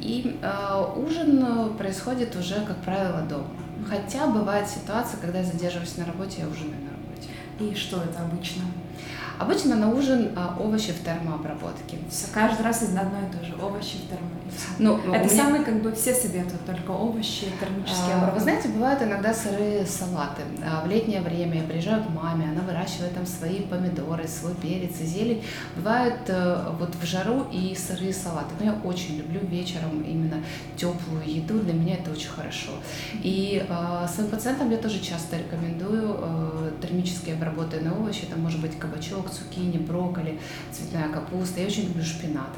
И 0.00 0.38
ужин 0.96 1.74
происходит 1.76 2.34
уже, 2.36 2.54
как 2.66 2.76
правило, 2.78 3.22
дома. 3.22 3.48
Хотя 3.88 4.26
бывает 4.26 4.68
ситуация, 4.68 5.20
когда 5.20 5.40
я 5.40 5.44
задерживаюсь 5.44 5.96
на 5.96 6.06
работе, 6.06 6.42
я 6.42 6.48
ужинаю 6.48 6.80
на 6.82 6.90
работе. 6.90 7.28
И 7.60 7.74
что 7.74 8.02
это 8.02 8.22
обычно? 8.24 8.62
Обычно 9.38 9.76
на 9.76 9.90
ужин 9.90 10.32
а, 10.36 10.56
овощи 10.58 10.92
в 10.92 11.04
термообработке. 11.04 11.98
Все, 12.10 12.26
каждый 12.32 12.62
раз 12.62 12.82
из 12.82 12.96
одно 12.96 13.18
и 13.20 13.30
то 13.30 13.44
же. 13.44 13.54
Овощи 13.60 13.98
в 13.98 14.08
термо. 14.08 14.35
Ну, 14.78 14.98
это 15.12 15.24
меня... 15.24 15.28
самые, 15.28 15.64
как 15.64 15.82
бы, 15.82 15.92
все 15.92 16.14
советуют, 16.14 16.64
только 16.64 16.90
овощи, 16.90 17.46
термические 17.60 18.14
а, 18.14 18.30
Вы 18.34 18.40
знаете, 18.40 18.68
бывают 18.68 19.02
иногда 19.02 19.32
сырые 19.32 19.86
салаты. 19.86 20.42
А, 20.64 20.84
в 20.84 20.88
летнее 20.88 21.20
время 21.20 21.58
я 21.60 21.62
приезжаю 21.62 22.04
к 22.04 22.10
маме, 22.10 22.46
она 22.50 22.62
выращивает 22.62 23.14
там 23.14 23.26
свои 23.26 23.60
помидоры, 23.62 24.26
свой 24.28 24.54
перец 24.54 25.00
и 25.00 25.04
зелень. 25.04 25.42
Бывают 25.76 26.20
а, 26.28 26.76
вот 26.78 26.94
в 26.94 27.04
жару 27.04 27.46
и 27.52 27.74
сырые 27.74 28.12
салаты. 28.12 28.54
Но 28.58 28.66
я 28.66 28.72
очень 28.84 29.18
люблю 29.18 29.40
вечером 29.40 30.02
именно 30.02 30.42
теплую 30.76 31.22
еду. 31.26 31.58
Для 31.60 31.72
меня 31.72 31.94
это 31.94 32.10
очень 32.10 32.28
хорошо. 32.28 32.72
И 33.22 33.64
а, 33.68 34.06
своим 34.08 34.30
пациентам 34.30 34.70
я 34.70 34.76
тоже 34.76 35.00
часто 35.00 35.36
рекомендую 35.36 36.16
а, 36.18 36.72
термически 36.80 37.30
обработанные 37.30 37.92
овощи. 37.92 38.24
Это 38.28 38.38
может 38.38 38.60
быть 38.60 38.78
кабачок, 38.78 39.30
цукини, 39.30 39.78
брокколи, 39.78 40.38
цветная 40.72 41.08
капуста. 41.08 41.60
Я 41.60 41.66
очень 41.66 41.84
люблю 41.88 42.04
шпинат. 42.04 42.50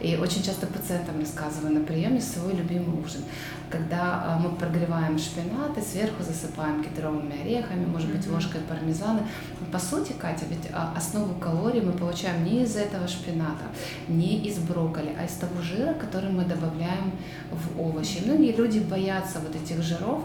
И 0.00 0.16
очень 0.16 0.42
часто 0.42 0.66
пациентам 0.66 1.20
рассказываю 1.34 1.74
на 1.74 1.84
приеме 1.84 2.20
свой 2.20 2.54
любимый 2.54 3.02
ужин. 3.02 3.22
Когда 3.70 4.22
а, 4.24 4.38
мы 4.38 4.50
прогреваем 4.56 5.18
шпинат 5.18 5.76
и 5.76 5.80
сверху 5.80 6.22
засыпаем 6.22 6.82
кедровыми 6.82 7.40
орехами, 7.40 7.84
может 7.86 8.10
быть, 8.10 8.26
ложкой 8.28 8.60
пармезана. 8.60 9.26
По 9.72 9.78
сути, 9.78 10.12
Катя, 10.12 10.44
ведь 10.48 10.68
а, 10.72 10.94
основу 10.96 11.34
калорий 11.34 11.80
мы 11.80 11.92
получаем 11.92 12.44
не 12.44 12.62
из 12.62 12.76
этого 12.76 13.08
шпината, 13.08 13.64
не 14.08 14.44
из 14.44 14.58
брокколи, 14.58 15.14
а 15.18 15.24
из 15.24 15.32
того 15.32 15.60
жира, 15.60 15.94
который 15.94 16.30
мы 16.30 16.44
добавляем 16.44 17.12
в 17.50 17.80
овощи. 17.80 18.22
Многие 18.24 18.54
люди 18.54 18.78
боятся 18.78 19.40
вот 19.40 19.56
этих 19.56 19.82
жиров, 19.82 20.22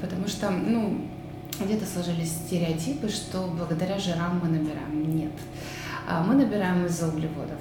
потому 0.00 0.26
что, 0.26 0.50
ну, 0.50 1.02
где-то 1.60 1.86
сложились 1.86 2.32
стереотипы, 2.32 3.08
что 3.08 3.52
благодаря 3.56 3.98
жирам 3.98 4.40
мы 4.42 4.48
набираем. 4.48 5.16
Нет. 5.16 5.32
А, 6.08 6.24
мы 6.24 6.34
набираем 6.34 6.84
из-за 6.86 7.08
углеводов. 7.08 7.58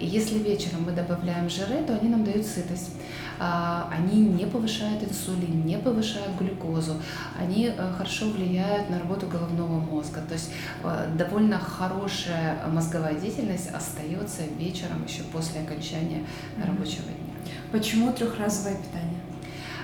И 0.00 0.06
если 0.06 0.38
вечером 0.38 0.84
мы 0.86 0.92
добавляем 0.92 1.50
жиры, 1.50 1.84
то 1.86 1.94
они 1.94 2.08
нам 2.08 2.24
дают 2.24 2.46
сытость. 2.46 2.90
А, 3.38 3.88
они 3.90 4.20
не 4.20 4.46
повышают 4.46 5.02
инсулин, 5.02 5.64
не 5.64 5.78
повышают 5.78 6.36
глюкозу, 6.38 6.96
они 7.38 7.66
э, 7.74 7.92
хорошо 7.96 8.28
влияют 8.28 8.90
на 8.90 8.98
работу 8.98 9.26
головного 9.26 9.80
мозга. 9.80 10.20
То 10.28 10.34
есть 10.34 10.50
э, 10.84 11.08
довольно 11.16 11.58
хорошая 11.58 12.66
мозговая 12.68 13.14
деятельность 13.14 13.68
остается 13.72 14.42
вечером 14.58 15.04
еще 15.06 15.22
после 15.22 15.62
окончания 15.62 16.24
рабочего 16.62 17.04
дня. 17.04 17.54
Почему 17.72 18.12
трехразовое 18.12 18.76
питание? 18.76 19.19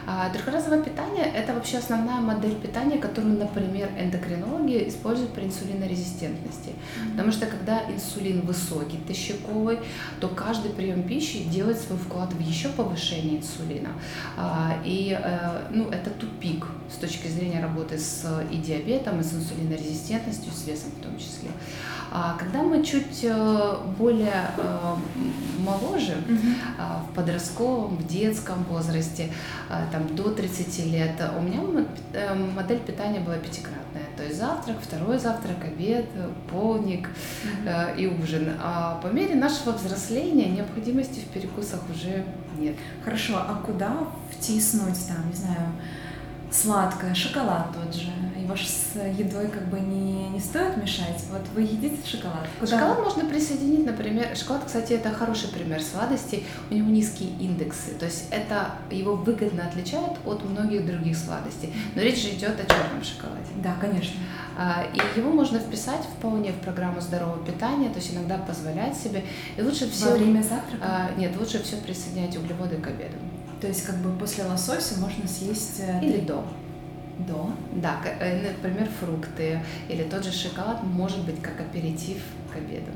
А 0.08 0.30
трехразовое 0.30 0.82
питание– 0.82 1.24
это 1.34 1.52
вообще 1.52 1.78
основная 1.78 2.20
модель 2.20 2.54
питания, 2.54 2.96
которую, 2.96 3.38
например, 3.38 3.88
эндокринологи 3.98 4.88
используют 4.88 5.32
при 5.32 5.44
инсулинорезистентности. 5.44 6.68
Mm-hmm. 6.68 7.10
Потому 7.10 7.32
что 7.32 7.46
когда 7.46 7.82
инсулин 7.90 8.42
высокий, 8.42 8.98
тощаковый, 8.98 9.80
то 10.20 10.28
каждый 10.28 10.70
прием 10.70 11.02
пищи 11.02 11.42
делает 11.44 11.80
свой 11.80 11.98
вклад 11.98 12.32
в 12.32 12.40
еще 12.40 12.68
повышение 12.68 13.38
инсулина. 13.38 13.90
А, 14.36 14.78
и 14.84 15.18
э, 15.20 15.68
ну, 15.70 15.88
это 15.90 16.10
тупик 16.10 16.66
с 16.88 16.98
точки 16.98 17.26
зрения 17.26 17.60
работы 17.60 17.98
с 17.98 18.24
и 18.52 18.56
диабетом, 18.58 19.20
и 19.20 19.24
с 19.24 19.32
инсулинорезистентностью, 19.32 20.52
с 20.52 20.68
весом 20.68 20.92
в 20.92 21.02
том 21.02 21.18
числе. 21.18 21.50
А 22.12 22.36
когда 22.38 22.62
мы 22.62 22.84
чуть 22.84 23.24
э, 23.24 23.76
более 23.98 24.50
э, 24.56 24.94
моложе, 25.58 26.14
mm-hmm. 26.28 27.10
в 27.10 27.14
подростковом, 27.14 27.96
в 27.96 28.06
детском 28.06 28.62
возрасте, 28.64 29.32
там, 29.96 30.14
до 30.14 30.30
30 30.30 30.86
лет, 30.86 31.12
у 31.38 31.40
меня 31.40 31.60
э, 32.12 32.34
модель 32.34 32.80
питания 32.80 33.20
была 33.20 33.36
пятикратная. 33.36 34.04
То 34.16 34.24
есть 34.24 34.38
завтрак, 34.38 34.76
второй 34.82 35.18
завтрак, 35.18 35.56
обед, 35.64 36.06
полник 36.50 37.08
mm-hmm. 37.08 37.96
и 37.96 38.06
ужин. 38.06 38.52
А 38.60 39.00
по 39.02 39.06
мере 39.06 39.34
нашего 39.34 39.72
взросления 39.72 40.50
необходимости 40.50 41.20
в 41.20 41.28
перекусах 41.28 41.80
уже 41.90 42.24
нет. 42.58 42.76
Хорошо, 43.04 43.36
а 43.36 43.62
куда 43.64 43.96
втиснуть 44.30 45.06
там, 45.08 45.28
не 45.30 45.36
знаю, 45.36 45.72
сладкое, 46.50 47.14
шоколад 47.14 47.68
тот 47.72 47.94
же. 47.94 48.10
Же 48.54 48.66
с 48.66 48.94
едой 49.18 49.48
как 49.48 49.68
бы 49.68 49.80
не, 49.80 50.28
не 50.28 50.40
стоит 50.40 50.76
мешать. 50.76 51.24
Вот 51.30 51.42
вы 51.54 51.62
едите 51.62 51.98
шоколад? 52.06 52.46
Куда? 52.60 52.78
Шоколад 52.78 53.04
можно 53.04 53.24
присоединить, 53.24 53.84
например, 53.84 54.36
шоколад, 54.36 54.64
кстати, 54.64 54.92
это 54.92 55.10
хороший 55.10 55.48
пример 55.48 55.82
сладости, 55.82 56.44
у 56.70 56.74
него 56.74 56.88
низкие 56.90 57.30
индексы, 57.40 57.92
то 57.98 58.04
есть 58.06 58.26
это 58.30 58.72
его 58.90 59.16
выгодно 59.16 59.66
отличает 59.66 60.12
от 60.24 60.44
многих 60.44 60.86
других 60.86 61.16
сладостей. 61.16 61.72
Но 61.94 62.02
речь 62.02 62.22
же 62.22 62.30
идет 62.30 62.60
о 62.60 62.64
черном 62.64 63.02
шоколаде. 63.02 63.50
Да, 63.62 63.74
конечно. 63.80 64.20
А, 64.56 64.86
и 64.92 65.18
его 65.18 65.30
можно 65.30 65.58
вписать 65.58 66.02
вполне 66.18 66.52
в 66.52 66.60
программу 66.60 67.00
здорового 67.00 67.44
питания, 67.44 67.90
то 67.90 67.96
есть 67.96 68.14
иногда 68.14 68.38
позволять 68.38 68.96
себе. 68.96 69.24
И 69.56 69.62
лучше 69.62 69.90
все... 69.90 70.10
Во 70.10 70.16
время 70.16 70.42
завтрака? 70.42 70.82
А, 70.82 71.10
нет, 71.18 71.36
лучше 71.38 71.62
все 71.62 71.76
присоединять 71.76 72.36
углеводы 72.36 72.76
к 72.76 72.86
обеду. 72.86 73.16
То 73.60 73.66
есть 73.66 73.84
как 73.84 73.96
бы 73.96 74.16
после 74.18 74.44
лосося 74.44 74.98
можно 74.98 75.26
съесть... 75.28 75.80
Э, 75.80 76.02
или 76.02 76.20
до. 76.20 76.44
До? 77.18 77.50
Да, 77.72 77.96
э, 78.20 78.42
например, 78.42 78.88
фрукты 79.00 79.60
или 79.88 80.02
тот 80.02 80.24
же 80.24 80.32
шоколад 80.32 80.82
может 80.82 81.20
быть 81.24 81.40
как 81.40 81.58
аперитив 81.60 82.18
к 82.52 82.56
обеду. 82.56 82.90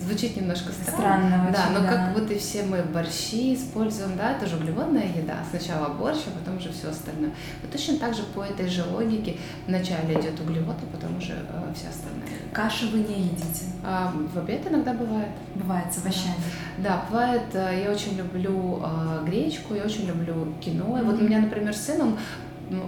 Звучит 0.00 0.36
немножко 0.36 0.70
странно. 0.72 0.96
Странно 1.28 1.50
Да, 1.52 1.60
очень, 1.64 1.72
но 1.72 1.80
да. 1.80 1.88
как 2.14 2.30
и 2.30 2.38
все 2.38 2.62
мы 2.64 2.82
борщи 2.82 3.54
используем, 3.54 4.16
да, 4.16 4.32
это 4.32 4.46
же 4.46 4.56
углеводная 4.56 5.06
еда. 5.06 5.38
Сначала 5.50 5.88
борщ, 5.94 6.18
а 6.26 6.38
потом 6.38 6.58
уже 6.58 6.70
все 6.72 6.90
остальное. 6.90 7.30
Вот 7.62 7.70
точно 7.72 7.96
так 7.98 8.14
же 8.14 8.22
по 8.34 8.42
этой 8.42 8.68
же 8.68 8.84
логике 8.84 9.36
вначале 9.66 10.14
идет 10.20 10.38
углевод, 10.40 10.76
а 10.82 10.96
потом 10.96 11.16
уже 11.16 11.32
э, 11.32 11.72
вся 11.74 11.88
остальная 11.88 12.26
еда. 12.26 12.50
Каши 12.52 12.86
вы 12.88 12.98
не 12.98 13.22
едите? 13.22 13.64
А, 13.84 14.12
в 14.34 14.38
обед 14.38 14.66
иногда 14.70 14.92
бывает. 14.92 15.28
Бывает 15.54 15.92
с 15.92 15.98
овощами. 15.98 16.34
Да, 16.78 17.04
бывает, 17.08 17.42
э, 17.54 17.82
я 17.86 17.90
очень 17.90 18.16
люблю 18.16 18.82
э, 18.84 19.24
гречку, 19.26 19.74
я 19.74 19.84
очень 19.84 20.06
люблю 20.06 20.52
кино. 20.60 20.98
И 20.98 21.02
Вот 21.02 21.20
у 21.20 21.24
меня, 21.24 21.40
например, 21.40 21.74
сын, 21.74 22.00
он 22.00 22.08
м, 22.08 22.18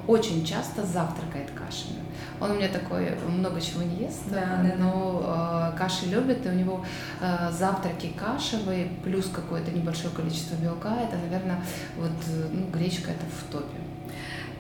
очень 0.07 0.45
часто 0.45 0.85
завтракает 0.85 1.51
кашами. 1.51 2.01
Он 2.41 2.51
у 2.51 2.55
меня 2.55 2.69
такой 2.69 3.11
много 3.29 3.61
чего 3.61 3.83
не 3.83 3.97
ест, 4.05 4.23
Да, 4.31 4.41
э, 4.41 4.63
да, 4.63 4.69
да. 4.71 4.75
но 4.77 5.73
э, 5.75 5.79
каши 5.79 6.07
любит, 6.07 6.45
и 6.45 6.49
у 6.49 6.53
него 6.53 6.85
э, 7.21 7.51
завтраки 7.53 8.13
кашевые 8.19 8.89
плюс 9.05 9.27
какое-то 9.33 9.71
небольшое 9.71 10.13
количество 10.15 10.55
белка. 10.57 10.95
Это, 11.03 11.17
наверное, 11.17 11.61
вот 11.97 12.11
ну, 12.53 12.67
гречка 12.73 13.11
это 13.13 13.25
в 13.27 13.51
топе. 13.53 13.77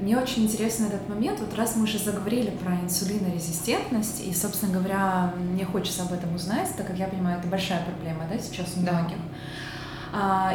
Мне 0.01 0.17
очень 0.19 0.45
интересен 0.45 0.87
этот 0.87 1.09
момент. 1.09 1.41
Вот 1.41 1.55
раз 1.57 1.75
мы 1.77 1.85
уже 1.85 1.99
заговорили 1.99 2.51
про 2.51 2.75
инсулинорезистентность, 2.75 4.27
и, 4.27 4.33
собственно 4.35 4.73
говоря, 4.73 5.33
мне 5.39 5.65
хочется 5.65 6.03
об 6.03 6.13
этом 6.13 6.35
узнать, 6.35 6.69
так 6.77 6.87
как 6.87 6.99
я 6.99 7.07
понимаю, 7.09 7.39
это 7.39 7.49
большая 7.49 7.83
проблема, 7.85 8.25
да, 8.31 8.39
сейчас 8.39 8.75
у 8.77 8.81
Да. 8.85 8.93
многих. 8.93 9.17
А, 9.17 9.21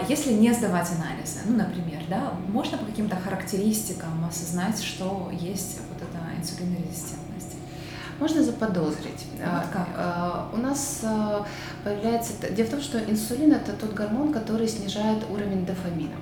Если 0.10 0.34
не 0.34 0.51
сдавать 0.53 0.89
анализы, 0.91 1.39
ну, 1.46 1.56
например, 1.58 2.01
да, 2.10 2.34
можно 2.48 2.77
по 2.77 2.86
каким-то 2.86 3.15
характеристикам 3.15 4.25
осознать, 4.27 4.82
что 4.82 5.30
есть 5.32 5.80
вот 5.89 6.01
эта 6.01 6.20
инсулинорезистентность? 6.39 7.56
Можно 8.20 8.44
заподозрить. 8.44 9.25
Вот 9.34 9.44
А, 9.44 9.65
как? 9.74 9.88
а, 9.98 10.50
У 10.53 10.58
нас 10.58 11.00
а, 11.03 11.44
появляется... 11.84 12.34
Дело 12.51 12.68
в 12.68 12.70
том, 12.70 12.82
что 12.82 13.00
инсулин– 13.00 13.51
это 13.53 13.74
тот 13.74 13.94
гормон, 13.94 14.32
который 14.32 14.68
снижает 14.68 15.24
уровень 15.30 15.65
дофамина. 15.65 16.15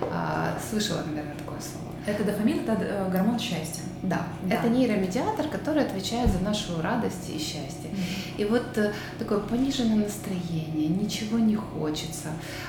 А, 0.00 0.56
Слышала, 0.70 1.02
наверное, 1.06 1.34
такое 1.34 1.58
слово. 1.60 1.92
Это 2.06 2.24
дофамин, 2.24 2.60
это 2.60 2.76
э, 2.80 3.10
гормон 3.10 3.38
счастья. 3.38 3.82
Да, 4.02 4.22
Да. 4.42 4.54
это 4.56 4.68
нейромедиатор, 4.70 5.46
который 5.48 5.84
отвечает 5.84 6.30
за 6.30 6.40
нашу 6.40 6.80
радость 6.80 7.28
и 7.28 7.38
счастье. 7.38 7.90
И 8.38 8.44
вот 8.44 8.76
э, 8.78 8.92
такое 9.18 9.40
пониженное 9.40 10.04
настроение, 10.04 10.88
ничего 10.88 11.38
не 11.38 11.56
хочется. 11.56 12.28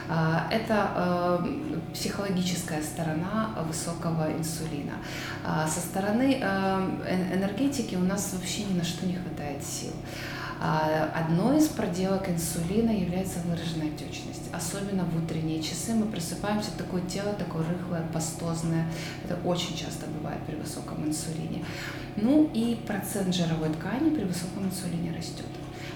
А, 0.10 0.48
Это 0.52 0.92
э, 1.46 1.80
психологическая 1.94 2.82
сторона 2.84 3.52
высокого 3.68 4.30
инсулина. 4.38 4.94
Со 5.68 5.80
стороны 5.80 6.40
э, 6.42 6.90
эн- 7.08 7.34
энергетики 7.40 7.96
у 7.96 8.04
нас 8.04 8.34
вообще 8.34 8.64
ни 8.66 8.78
на 8.78 8.84
что 8.84 9.06
не 9.06 9.16
хватает 9.16 9.64
сил. 9.64 9.92
Одной 11.16 11.58
из 11.58 11.68
проделок 11.70 12.30
инсулина 12.30 12.92
является 12.92 13.40
выраженная 13.40 13.88
отечность. 13.88 14.41
Особенно 14.54 15.06
в 15.06 15.24
утренние 15.24 15.62
часы 15.62 15.94
мы 15.94 16.06
просыпаемся, 16.08 16.72
такое 16.78 17.02
тело 17.04 17.34
такое 17.34 17.64
рыхлое, 17.68 18.06
пастозное. 18.14 18.86
Это 19.24 19.38
очень 19.46 19.78
часто 19.78 20.08
бывает 20.08 20.40
при 20.46 20.56
высоком 20.56 21.06
инсулине. 21.06 21.64
Ну 22.18 22.50
и 22.54 22.76
процент 22.86 23.34
жировой 23.34 23.70
ткани 23.70 24.10
при 24.10 24.24
высоком 24.24 24.66
инсулине 24.66 25.14
растет. 25.18 25.46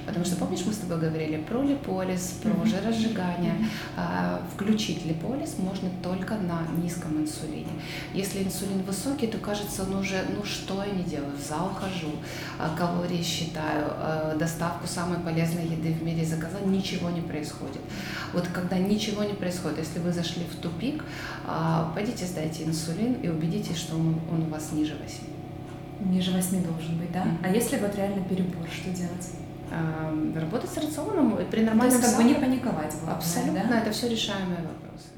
Потому 0.05 0.23
что, 0.23 0.35
помнишь, 0.35 0.61
мы 0.65 0.71
с 0.73 0.77
тобой 0.77 0.99
говорили 0.99 1.37
про 1.37 1.61
липолиз, 1.63 2.39
про 2.43 2.51
Мгм. 2.51 2.65
жиросжигание. 2.67 3.55
А, 3.97 4.41
Включить 4.53 5.05
липолиз 5.05 5.55
можно 5.57 5.89
только 6.03 6.35
на 6.35 6.61
низком 6.81 7.17
инсулине. 7.19 7.67
Если 8.13 8.43
инсулин 8.43 8.83
высокий, 8.83 9.27
то 9.27 9.37
кажется, 9.39 9.83
ну 9.89 9.99
уже, 9.99 10.23
ну 10.35 10.43
что 10.45 10.83
я 10.83 10.91
не 10.91 11.03
делаю, 11.03 11.31
в 11.35 11.41
зал 11.41 11.69
хожу, 11.73 12.11
а, 12.59 12.75
калории 12.77 13.23
считаю, 13.23 13.85
а, 13.89 14.35
доставку 14.37 14.87
самой 14.87 15.19
полезной 15.19 15.65
еды 15.65 15.91
в 15.93 16.03
мире 16.03 16.23
заказал, 16.25 16.61
ничего 16.65 17.09
не 17.09 17.21
происходит. 17.21 17.81
Вот 18.33 18.47
когда 18.47 18.77
ничего 18.77 19.23
не 19.23 19.33
происходит, 19.33 19.79
если 19.79 19.99
вы 19.99 20.11
зашли 20.13 20.43
в 20.43 20.55
тупик, 20.61 21.03
пойдите 21.95 22.25
сдайте 22.25 22.63
инсулин 22.63 23.13
и 23.15 23.27
убедитесь, 23.27 23.77
что 23.77 23.95
он, 23.95 24.19
он 24.31 24.43
у 24.43 24.49
вас 24.49 24.71
ниже 24.71 24.95
8. 25.01 26.11
Ниже 26.11 26.31
8 26.31 26.63
должен 26.63 26.97
быть, 26.97 27.11
да? 27.11 27.23
Мгм. 27.25 27.37
А 27.43 27.49
если 27.49 27.77
вот 27.77 27.95
реально 27.95 28.23
перебор, 28.25 28.67
что 28.71 28.89
делать? 28.91 29.27
А, 29.77 30.13
Работать 30.39 30.69
с 30.69 30.77
рационом 30.77 31.35
и 31.37 31.43
при 31.43 31.59
То 31.59 31.65
нормальном 31.67 31.97
есть 31.99 32.09
как 32.09 32.17
бы 32.17 32.23
не 32.23 32.35
паниковать. 32.35 32.93
главное, 32.93 33.15
Абсолютно, 33.15 33.65
да? 33.69 33.79
это 33.81 33.91
все 33.91 34.07
решаемые 34.07 34.59
вопросы. 34.61 35.09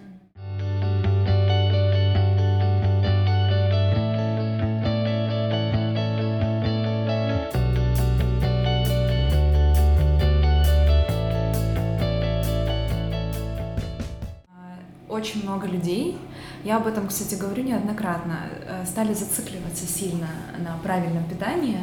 А, 14.49 14.79
Очень 15.10 15.43
много 15.43 15.67
людей, 15.67 16.17
я 16.63 16.77
об 16.77 16.88
этом, 16.88 17.08
кстати, 17.08 17.36
говорю 17.39 17.63
неоднократно, 17.63 18.39
э, 18.67 18.86
стали 18.86 19.13
зацикливаться 19.13 19.86
сильно 19.86 20.27
на 20.60 20.77
правильном 20.84 21.23
питании 21.25 21.79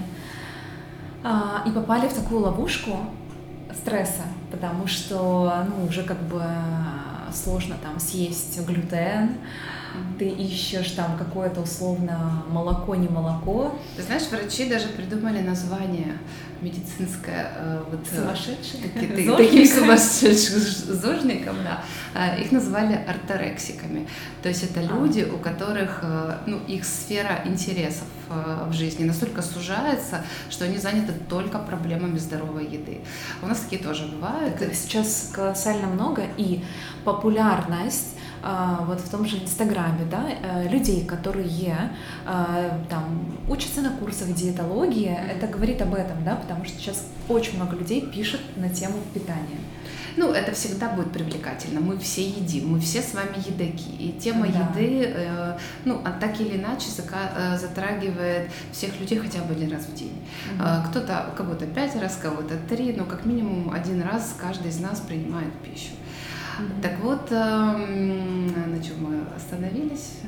и 1.25 1.71
попали 1.71 2.09
в 2.09 2.13
такую 2.13 2.41
ловушку 2.41 2.99
стресса, 3.75 4.23
потому 4.51 4.87
что 4.87 5.65
ну, 5.69 5.87
уже 5.87 6.03
как 6.03 6.21
бы 6.23 6.43
сложно 7.33 7.77
там 7.83 7.99
съесть 7.99 8.61
глютен, 8.67 9.37
ты 10.19 10.29
ищешь 10.29 10.93
там 10.93 11.17
какое-то 11.19 11.61
условно 11.61 12.45
молоко, 12.49 12.95
не 12.95 13.09
молоко, 13.09 13.75
Ты 13.97 14.03
знаешь, 14.03 14.25
врачи 14.31 14.69
даже 14.69 14.89
придумали 14.89 15.41
название 15.41 16.19
медицинское. 16.61 17.53
э, 17.57 17.83
Вот, 17.91 18.01
э, 18.11 18.17
сумасшедший, 18.21 18.81
таки- 18.95 19.27
Зожник. 19.27 19.37
таким 19.37 19.67
сумасшедшим 19.67 20.61
зожником, 20.95 21.57
да. 21.63 21.85
А, 22.15 22.37
Их 22.37 22.53
назвали 22.53 22.95
орторексиками. 23.07 24.07
То 24.43 24.49
есть 24.49 24.63
это 24.65 24.81
А. 24.81 24.83
люди, 24.85 25.23
у 25.31 25.39
которых 25.39 26.01
э, 26.03 26.39
ну, 26.47 26.59
их 26.67 26.85
сфера 26.85 27.43
интересов 27.45 28.05
в 28.69 28.73
жизни 28.73 29.05
настолько 29.05 29.43
сужается, 29.43 30.25
что 30.49 30.65
они 30.65 30.79
заняты 30.79 31.13
только 31.29 31.59
проблемами 31.59 32.17
здоровой 32.19 32.65
еды. 32.67 33.01
У 33.43 33.47
нас 33.47 33.61
такие 33.61 33.83
тоже 33.83 34.07
бывают. 34.07 34.61
Их 34.63 34.75
сейчас 34.75 35.31
колоссально 35.33 35.87
много, 35.89 36.23
и 36.39 36.65
популярность 37.05 38.17
вот 38.87 39.01
в 39.01 39.09
том 39.09 39.25
же 39.27 39.39
Инстаграме, 39.39 40.05
да, 40.11 40.27
э, 40.29 40.69
людей, 40.69 41.05
которые 41.05 41.91
а, 42.27 42.81
там 42.91 43.37
учатся 43.49 43.81
на 43.81 43.91
курсах 43.91 44.35
диетологии, 44.35 45.17
это 45.31 45.47
говорит 45.47 45.81
об 45.81 45.95
этом, 45.95 46.23
да, 46.25 46.37
потому 46.37 46.65
что 46.65 46.79
сейчас 46.79 47.07
очень 47.29 47.57
много 47.57 47.77
людей 47.77 48.03
пишет 48.03 48.41
на 48.57 48.69
тему 48.69 48.97
питания. 49.15 49.59
Ну, 50.17 50.31
это 50.31 50.53
всегда 50.53 50.91
будет 50.91 51.11
привлекательно. 51.13 51.81
Мы 51.81 51.99
все 51.99 52.23
едим, 52.29 52.73
мы 52.73 52.81
все 52.81 53.03
с 53.03 53.15
вами 53.15 53.37
едоки. 53.45 53.91
И 53.99 54.13
тема 54.13 54.47
Да. 54.47 54.61
еды, 54.71 55.13
э, 55.13 55.59
ну, 55.85 56.01
а 56.05 56.13
так 56.13 56.41
или 56.41 56.57
иначе 56.57 56.87
э, 56.99 57.59
затрагивает 57.59 58.49
всех 58.73 58.99
людей 59.01 59.19
хотя 59.19 59.41
бы 59.41 59.55
один 59.55 59.73
раз 59.73 59.87
в 59.87 59.95
день. 59.95 60.23
Э, 60.61 60.83
Кто-то, 60.89 61.31
у 61.33 61.37
кого-то 61.37 61.67
пять 61.67 61.97
раз, 62.01 62.17
кого-то 62.23 62.55
три, 62.69 62.93
но 62.93 63.05
как 63.05 63.25
минимум 63.25 63.73
один 63.73 64.03
раз 64.03 64.37
каждый 64.41 64.69
из 64.71 64.79
нас 64.79 65.01
принимает 65.01 65.53
пищу. 65.65 65.91
Мгм. 66.59 66.83
Так 66.83 66.99
вот, 67.01 67.31
эм, 67.31 68.47
на 68.47 68.83
чем 68.83 69.05
мы 69.05 69.21
остановились? 69.37 70.19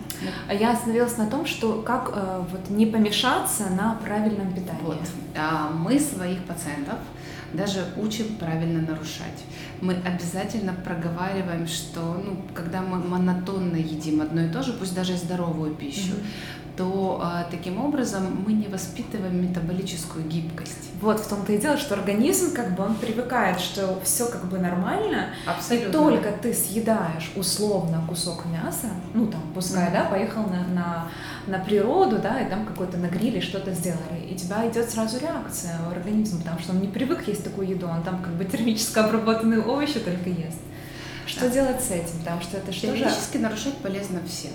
Я 0.50 0.72
остановилась 0.72 1.16
на 1.18 1.26
том, 1.26 1.44
что 1.46 1.82
как 1.82 2.10
э, 2.14 2.42
вот 2.50 2.70
не 2.70 2.86
помешаться 2.86 3.68
на 3.70 3.94
правильном 4.02 4.52
питании. 4.52 4.82
Вот. 4.82 4.98
А 5.36 5.70
Мы 5.70 5.98
своих 6.00 6.42
пациентов 6.44 6.98
даже 7.52 7.84
учим 7.96 8.36
правильно 8.36 8.80
нарушать. 8.80 9.44
Мы 9.80 9.94
обязательно 9.94 10.72
проговариваем, 10.72 11.66
что 11.66 12.00
ну, 12.24 12.38
когда 12.54 12.80
мы 12.80 12.98
монотонно 12.98 13.76
едим 13.76 14.20
одно 14.22 14.42
и 14.42 14.48
то 14.48 14.62
же, 14.62 14.72
пусть 14.72 14.94
даже 14.94 15.14
и 15.14 15.16
здоровую 15.16 15.74
пищу, 15.74 16.14
Мгм. 16.14 16.26
То 16.76 17.20
а, 17.22 17.46
таким 17.50 17.82
образом 17.84 18.42
мы 18.46 18.52
не 18.52 18.68
воспитываем 18.68 19.42
метаболическую 19.42 20.24
гибкость. 20.26 20.90
Вот 21.00 21.20
в 21.20 21.28
том-то 21.28 21.52
и 21.52 21.58
дело, 21.58 21.76
что 21.76 21.94
организм 21.94 22.54
как 22.54 22.74
бы 22.74 22.82
он 22.84 22.94
привыкает, 22.94 23.60
что 23.60 24.00
все 24.02 24.26
как 24.28 24.46
бы 24.46 24.58
нормально, 24.58 25.26
Абсолютно. 25.46 25.88
И 25.88 25.92
только 25.92 26.32
ты 26.32 26.54
съедаешь 26.54 27.30
условно 27.36 28.02
кусок 28.08 28.44
мяса, 28.46 28.88
ну 29.14 29.26
там, 29.26 29.42
пускай, 29.54 29.84
Мгм. 29.84 29.92
да, 29.92 30.04
поехал 30.04 30.42
на, 30.44 30.66
на, 30.74 31.08
на 31.46 31.58
природу, 31.64 32.18
да, 32.18 32.40
и 32.40 32.48
там 32.48 32.64
какой-то 32.64 32.96
на 32.96 33.06
гриле 33.08 33.40
что-то 33.40 33.72
сделали, 33.72 34.20
и 34.30 34.34
у 34.34 34.36
тебя 34.36 34.66
идет 34.68 34.88
сразу 34.90 35.18
реакция 35.18 35.78
у 35.86 35.90
организма, 35.90 36.40
потому 36.40 36.58
что 36.60 36.72
он 36.72 36.80
не 36.80 36.88
привык 36.88 37.28
есть 37.28 37.44
такую 37.44 37.68
еду, 37.68 37.88
он 37.88 38.02
там 38.02 38.22
как 38.22 38.32
бы 38.34 38.44
термически 38.44 38.98
обработанные 38.98 39.60
овощи 39.60 39.98
только 40.00 40.30
ест. 40.30 40.58
Что 41.26 41.40
Да. 41.40 41.48
делать 41.48 41.82
с 41.82 41.90
этим? 41.90 42.18
Потому 42.20 42.40
что 42.40 42.56
это 42.58 42.72
что 42.72 42.86
же? 42.88 42.92
Периодически 42.94 43.36
нарушать 43.38 43.76
полезно 43.78 44.20
всем. 44.26 44.52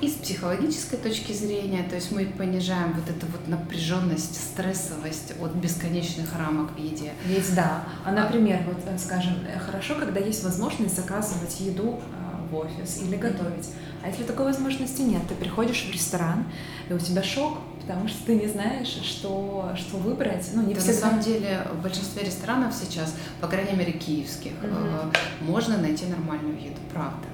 И 0.00 0.08
с 0.08 0.14
психологической 0.14 0.98
точки 0.98 1.32
зрения, 1.32 1.84
то 1.88 1.94
есть 1.94 2.10
мы 2.10 2.26
понижаем 2.26 2.92
вот 2.94 3.08
эту 3.08 3.26
вот 3.26 3.46
напряженность, 3.46 4.36
стрессовость 4.36 5.34
от 5.40 5.52
бесконечных 5.54 6.36
рамок 6.36 6.72
в 6.74 6.78
еде. 6.78 7.12
Ведь 7.26 7.54
да. 7.54 7.84
А, 8.04 8.12
например, 8.12 8.62
вот, 8.66 8.78
э, 8.86 8.98
скажем, 8.98 9.34
э, 9.46 9.58
хорошо, 9.58 9.94
когда 9.96 10.18
есть 10.20 10.42
возможность 10.42 10.96
заказывать 10.96 11.60
еду 11.60 12.00
в 12.20 12.24
в 12.50 12.56
офис 12.56 13.00
или 13.02 13.16
готовить. 13.16 13.70
А 14.02 14.08
если 14.08 14.22
такой 14.24 14.44
возможности 14.46 15.00
нет, 15.02 15.22
ты 15.28 15.34
приходишь 15.34 15.86
в 15.88 15.92
ресторан, 15.92 16.44
и 16.88 16.92
у 16.92 16.98
тебя 16.98 17.22
шок, 17.22 17.58
потому 17.86 18.08
что 18.08 18.24
ты 18.26 18.36
не 18.36 18.46
знаешь, 18.46 18.88
что, 19.02 19.72
что 19.76 19.98
выбрать. 19.98 20.48
Ну, 20.54 20.62
не 20.62 20.74
да, 20.74 20.80
всегда... 20.80 20.94
На 20.94 21.00
самом 21.00 21.20
деле, 21.20 21.66
в 21.72 21.82
большинстве 21.82 22.24
ресторанов 22.24 22.74
сейчас, 22.74 23.14
по 23.40 23.46
крайней 23.46 23.76
мере, 23.76 23.92
киевских, 23.92 24.52
угу. 24.62 25.12
можно 25.52 25.76
найти 25.76 26.06
нормальную 26.06 26.56
еду, 26.56 26.80
правда. 26.92 27.26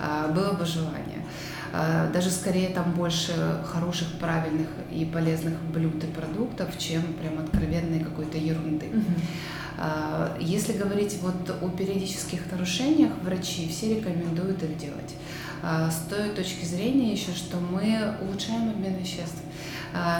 А, 0.00 0.28
было 0.28 0.52
бы 0.52 0.64
желание. 0.64 1.24
А, 1.72 2.10
даже 2.10 2.30
скорее 2.30 2.70
там 2.70 2.92
больше 2.92 3.32
хороших, 3.66 4.08
правильных 4.18 4.68
и 4.90 5.04
полезных 5.04 5.60
блюд 5.74 6.02
и 6.02 6.06
продуктов, 6.06 6.78
чем 6.78 7.02
прям 7.14 7.38
откровенной 7.40 8.00
какой-то 8.00 8.38
ерунды. 8.38 8.86
Угу. 8.86 9.14
Если 10.40 10.72
говорить 10.72 11.18
вот 11.22 11.56
о 11.62 11.68
периодических 11.68 12.50
нарушениях, 12.50 13.12
врачи 13.22 13.68
все 13.68 13.94
рекомендуют 13.94 14.60
их 14.64 14.76
делать. 14.76 15.14
С 15.62 16.08
той 16.08 16.30
точки 16.30 16.64
зрения 16.64 17.12
еще, 17.12 17.32
что 17.32 17.58
мы 17.58 18.16
улучшаем 18.20 18.70
обмен 18.70 18.96
веществ. 18.96 19.38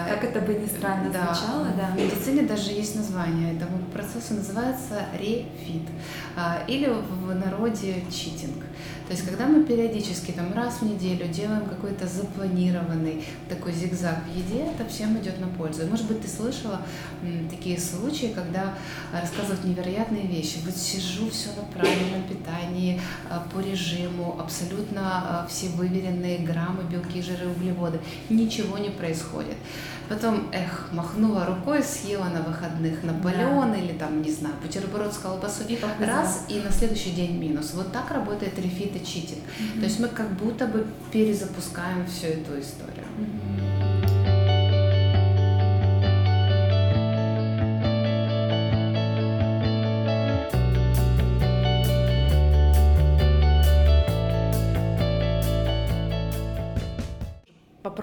Как 0.08 0.24
это 0.24 0.40
бы 0.40 0.54
ни 0.54 0.66
странно 0.66 1.10
да. 1.10 1.34
звучало, 1.34 1.66
да. 1.76 1.86
В 1.94 1.96
медицине 1.96 2.42
даже 2.42 2.72
есть 2.72 2.96
название 2.96 3.54
этому 3.56 3.78
процессу, 3.92 4.34
называется 4.34 5.06
рефит, 5.18 5.88
или 6.66 6.86
в 6.88 7.34
народе 7.34 8.02
читинг. 8.10 8.64
То 9.08 9.14
есть, 9.14 9.24
когда 9.26 9.46
мы 9.46 9.64
периодически, 9.64 10.32
там, 10.32 10.52
раз 10.52 10.80
в 10.80 10.82
неделю 10.82 11.26
делаем 11.28 11.64
какой-то 11.64 12.06
запланированный 12.06 13.24
такой 13.48 13.72
зигзаг 13.72 14.18
в 14.26 14.36
еде, 14.36 14.66
это 14.66 14.86
всем 14.86 15.18
идет 15.18 15.40
на 15.40 15.46
пользу. 15.46 15.84
И, 15.84 15.86
может 15.86 16.06
быть, 16.06 16.20
ты 16.20 16.28
слышала 16.28 16.82
м, 17.22 17.48
такие 17.48 17.80
случаи, 17.80 18.34
когда 18.34 18.74
рассказывают 19.10 19.64
невероятные 19.64 20.26
вещи. 20.26 20.58
Вот 20.62 20.76
сижу 20.76 21.30
все 21.30 21.48
на 21.56 21.62
правильном 21.62 22.22
питании, 22.28 23.00
а, 23.30 23.46
по 23.50 23.60
режиму, 23.60 24.38
абсолютно 24.38 25.00
а, 25.00 25.46
все 25.48 25.68
выверенные 25.68 26.40
граммы, 26.40 26.82
белки, 26.82 27.22
жиры, 27.22 27.48
углеводы. 27.48 28.00
Ничего 28.28 28.76
не 28.76 28.90
происходит. 28.90 29.56
Потом, 30.08 30.48
эх, 30.52 30.88
махнула 30.92 31.44
рукой, 31.46 31.82
съела 31.82 32.24
на 32.24 32.42
выходных 32.42 33.02
Наполеон 33.02 33.72
да. 33.72 33.78
или 33.78 33.92
там, 33.92 34.22
не 34.22 34.30
знаю, 34.30 34.54
бутерброд 34.62 35.12
с 35.12 35.18
колбасой. 35.18 35.66
И 35.66 35.78
раз, 36.04 36.46
и 36.48 36.60
на 36.60 36.70
следующий 36.70 37.10
день 37.10 37.38
минус. 37.38 37.72
Вот 37.74 37.92
так 37.92 38.10
работает 38.10 38.58
рефит 38.58 38.96
и 38.96 39.04
читинг. 39.04 39.42
Mm-hmm. 39.42 39.78
То 39.80 39.84
есть 39.84 40.00
мы 40.00 40.08
как 40.08 40.30
будто 40.30 40.66
бы 40.66 40.86
перезапускаем 41.12 42.06
всю 42.06 42.28
эту 42.28 42.58
историю. 42.58 43.07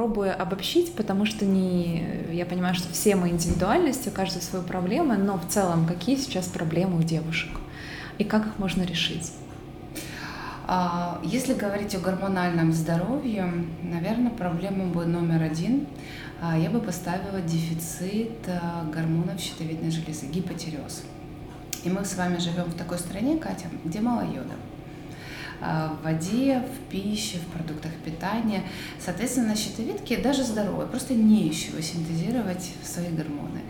Попробую 0.05 0.39
обобщить, 0.39 0.93
потому 0.95 1.25
что 1.25 1.45
не, 1.45 2.05
я 2.31 2.45
понимаю, 2.45 2.75
что 2.75 2.91
все 2.93 3.15
мы 3.15 3.29
индивидуальности, 3.29 4.09
у 4.09 4.11
каждого 4.11 4.43
свои 4.43 4.61
проблемы, 4.61 5.17
но 5.17 5.37
в 5.37 5.47
целом 5.47 5.87
какие 5.87 6.15
сейчас 6.15 6.45
проблемы 6.45 6.99
у 6.99 7.03
девушек 7.03 7.49
и 8.19 8.23
как 8.23 8.45
их 8.45 8.59
можно 8.59 8.83
решить? 8.83 9.31
А, 10.67 11.19
если 11.23 11.53
говорить 11.53 11.95
о 11.95 11.99
гормональном 11.99 12.71
здоровье, 12.71 13.51
наверное, 13.81 14.31
проблема 14.31 14.85
бы 14.85 15.05
номер 15.05 15.43
один. 15.43 15.87
А, 16.41 16.57
я 16.57 16.69
бы 16.69 16.79
поставила 16.79 17.41
дефицит 17.41 18.47
а, 18.47 18.83
гормонов 18.93 19.39
щитовидной 19.39 19.91
железы, 19.91 20.27
гипотиреоз. 20.27 21.03
И 21.83 21.89
мы 21.89 22.03
с 22.05 22.15
вами 22.15 22.37
живем 22.37 22.65
в 22.65 22.75
такой 22.75 22.97
стране, 22.99 23.37
Катя, 23.37 23.67
где 23.83 24.01
мало 24.01 24.21
йода. 24.21 24.53
А, 25.61 25.95
в 25.99 26.03
воде, 26.03 26.59
в 26.59 26.91
пище, 26.91 27.37
в 27.37 27.45
продуктах 27.47 27.91
питания. 28.03 28.63
Соответственно, 28.99 29.55
щитовидки 29.55 30.15
даже 30.21 30.43
здоровые, 30.43 30.87
просто 30.87 31.13
не 31.13 31.47
ищут 31.47 31.83
синтезировать 31.83 32.71
свои 32.83 33.09
гормоны. 33.09 33.61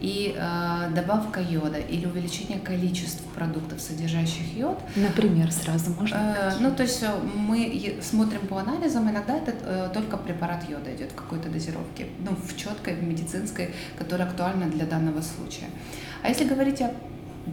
И 0.00 0.34
э, 0.36 0.90
добавка 0.94 1.40
йода 1.40 1.78
или 1.78 2.04
увеличение 2.04 2.58
количества 2.58 3.26
продуктов, 3.34 3.80
содержащих 3.80 4.54
йод. 4.54 4.78
Например, 4.96 5.50
сразу 5.50 5.90
можно? 5.90 6.14
Э, 6.14 6.52
ну, 6.60 6.74
то 6.74 6.82
есть 6.82 7.02
э, 7.02 7.10
мы 7.34 7.98
смотрим 8.02 8.46
по 8.46 8.58
анализам, 8.58 9.10
иногда 9.10 9.36
это 9.36 9.54
э, 9.62 9.90
только 9.94 10.16
препарат 10.16 10.68
йода 10.68 10.94
идет 10.94 11.12
в 11.12 11.14
какой-то 11.14 11.48
дозировке, 11.48 12.08
ну, 12.20 12.36
в 12.36 12.56
четкой, 12.56 12.96
в 12.96 13.02
медицинской, 13.02 13.70
которая 13.98 14.28
актуальна 14.28 14.66
для 14.66 14.84
данного 14.84 15.22
случая. 15.22 15.70
А 16.22 16.28
если 16.28 16.44
говорить 16.44 16.80
о 16.82 16.90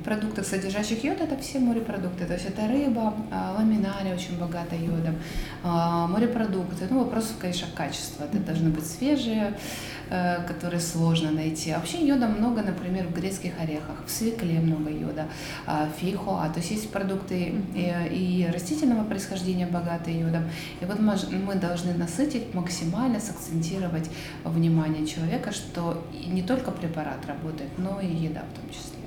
продуктах, 0.03 0.45
содержащих 0.45 1.03
йод, 1.03 1.21
это 1.21 1.37
все 1.37 1.59
морепродукты. 1.59 2.25
То 2.25 2.33
есть 2.33 2.45
это 2.45 2.67
рыба, 2.67 3.13
а, 3.31 3.53
ламинария 3.57 4.15
очень 4.15 4.37
богата 4.37 4.75
йодом, 4.75 5.15
а, 5.63 6.07
морепродукты. 6.07 6.87
Ну, 6.89 6.99
вопрос, 6.99 7.33
конечно, 7.39 7.67
качества. 7.75 8.23
Это 8.23 8.39
должны 8.39 8.69
быть 8.69 8.85
свежие, 8.85 9.57
э, 10.09 10.43
которые 10.47 10.81
сложно 10.81 11.31
найти. 11.31 11.71
А 11.71 11.77
вообще 11.77 12.05
йода 12.05 12.27
много, 12.27 12.61
например, 12.61 13.07
в 13.07 13.13
грецких 13.13 13.53
орехах, 13.59 14.05
в 14.05 14.11
свекле 14.11 14.59
много 14.59 14.89
йода, 14.89 15.27
а, 15.65 15.89
фейхоа. 15.97 16.49
То 16.49 16.59
есть 16.59 16.71
есть 16.71 16.91
продукты 16.91 17.55
и, 17.75 18.43
и 18.43 18.49
растительного 18.51 19.03
происхождения, 19.03 19.67
богатые 19.67 20.19
йодом. 20.19 20.43
И 20.81 20.85
вот 20.85 20.99
мы 20.99 21.55
должны 21.55 21.93
насытить 21.93 22.53
максимально, 22.53 23.19
сакцентировать 23.19 24.09
внимание 24.43 25.05
человека, 25.05 25.51
что 25.51 26.05
не 26.27 26.41
только 26.41 26.71
препарат 26.71 27.25
работает, 27.25 27.69
но 27.77 28.01
и 28.01 28.07
еда 28.07 28.41
в 28.41 28.59
том 28.59 28.69
числе. 28.69 29.00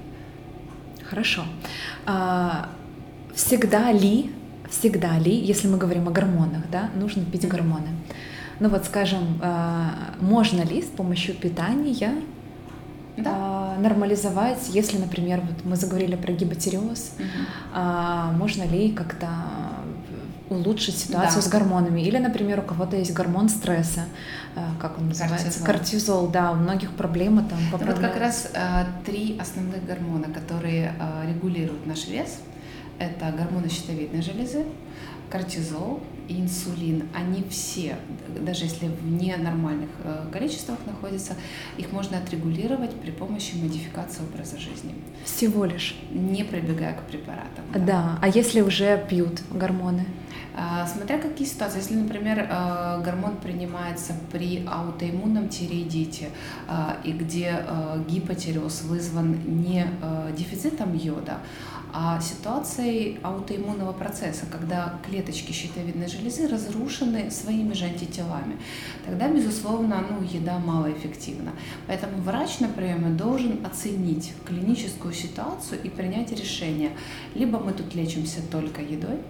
Хорошо. 1.08 1.44
А, 2.06 2.68
всегда 3.34 3.92
ли, 3.92 4.30
всегда 4.70 5.18
ли, 5.18 5.34
если 5.34 5.68
мы 5.68 5.78
говорим 5.78 6.08
о 6.08 6.10
гормонах, 6.10 6.68
да, 6.70 6.90
нужно 6.94 7.24
пить 7.24 7.46
гормоны? 7.46 7.88
Ну 8.60 8.68
вот, 8.68 8.84
скажем, 8.84 9.40
а, 9.42 9.90
можно 10.20 10.62
ли 10.62 10.82
с 10.82 10.86
помощью 10.86 11.34
питания 11.34 12.14
да. 13.16 13.30
А, 13.32 13.78
нормализовать, 13.78 14.68
если, 14.68 14.98
например, 14.98 15.40
вот 15.40 15.64
мы 15.64 15.76
заговорили 15.76 16.16
про 16.16 16.32
гипотереоз, 16.32 17.12
угу. 17.18 17.80
можно 18.36 18.64
ли 18.64 18.90
как-то 18.90 19.28
улучшить 20.50 20.98
ситуацию 20.98 21.42
да. 21.42 21.48
с 21.48 21.50
гормонами. 21.50 22.00
Или, 22.00 22.18
например, 22.18 22.60
у 22.60 22.62
кого-то 22.62 22.96
есть 22.96 23.12
гормон 23.12 23.48
стресса, 23.48 24.04
э, 24.56 24.60
как 24.80 24.98
он 24.98 25.08
называется? 25.08 25.64
Кортизол. 25.64 25.66
Кортизол, 25.66 26.28
да, 26.28 26.52
у 26.52 26.54
многих 26.54 26.90
проблемы 26.92 27.42
там 27.42 27.58
поправляют. 27.72 28.00
Вот 28.00 28.08
как 28.08 28.20
раз 28.20 28.50
э, 28.52 28.84
три 29.06 29.38
основных 29.40 29.84
гормона, 29.86 30.26
которые 30.32 30.94
э, 30.98 31.28
регулируют 31.28 31.86
наш 31.86 32.06
вес. 32.06 32.38
Это 32.98 33.32
гормоны 33.32 33.68
щитовидной 33.68 34.22
железы, 34.22 34.64
кортизол 35.30 36.00
и 36.28 36.40
инсулин, 36.40 37.08
они 37.14 37.44
все, 37.50 37.96
даже 38.40 38.64
если 38.64 38.86
в 38.86 39.04
ненормальных 39.04 39.90
э, 40.02 40.26
количествах 40.32 40.78
находятся, 40.86 41.34
их 41.76 41.92
можно 41.92 42.18
отрегулировать 42.18 42.94
при 42.94 43.10
помощи 43.10 43.56
модификации 43.56 44.22
образа 44.22 44.56
жизни. 44.58 44.94
Всего 45.24 45.64
лишь? 45.64 45.96
Не 46.12 46.44
прибегая 46.44 46.94
к 46.94 47.02
препаратам. 47.02 47.64
Да, 47.72 47.80
да. 47.80 48.18
а 48.22 48.28
если 48.28 48.62
уже 48.62 49.04
пьют 49.08 49.42
гормоны? 49.50 50.06
А, 50.56 50.86
смотря 50.86 51.18
какие 51.18 51.46
ситуации. 51.46 51.78
Если, 51.78 51.94
например, 51.94 52.46
э, 52.48 53.02
гормон 53.04 53.36
принимается 53.36 54.14
при 54.32 54.64
аутоиммунном 54.66 55.48
тиреидите, 55.48 56.30
э, 56.68 56.72
и 57.04 57.12
где 57.12 57.64
гипотиреоз 58.08 58.82
вызван 58.82 59.38
не 59.46 59.86
дефицитом 60.36 60.94
йода, 60.94 61.38
а 61.96 62.20
ситуацией 62.20 63.20
аутоиммунного 63.22 63.92
процесса, 63.92 64.46
когда 64.50 64.98
клеточки 65.06 65.52
щитовидной 65.52 66.08
железы 66.08 66.48
разрушены 66.48 67.30
своими 67.30 67.72
же 67.72 67.84
антителами. 67.84 68.58
Тогда, 69.06 69.28
безусловно, 69.28 70.04
ну, 70.10 70.26
еда 70.26 70.58
малоэффективна. 70.58 71.52
Поэтому 71.86 72.20
врач 72.20 72.58
на 72.58 72.66
приеме 72.68 73.10
должен 73.10 73.64
оценить 73.64 74.32
клиническую 74.44 75.14
ситуацию 75.14 75.80
и 75.84 75.88
принять 75.88 76.32
решение. 76.32 76.90
Либо 77.36 77.60
мы 77.60 77.72
тут 77.72 77.94
лечимся 77.94 78.40
только 78.50 78.82
едой, 78.82 79.20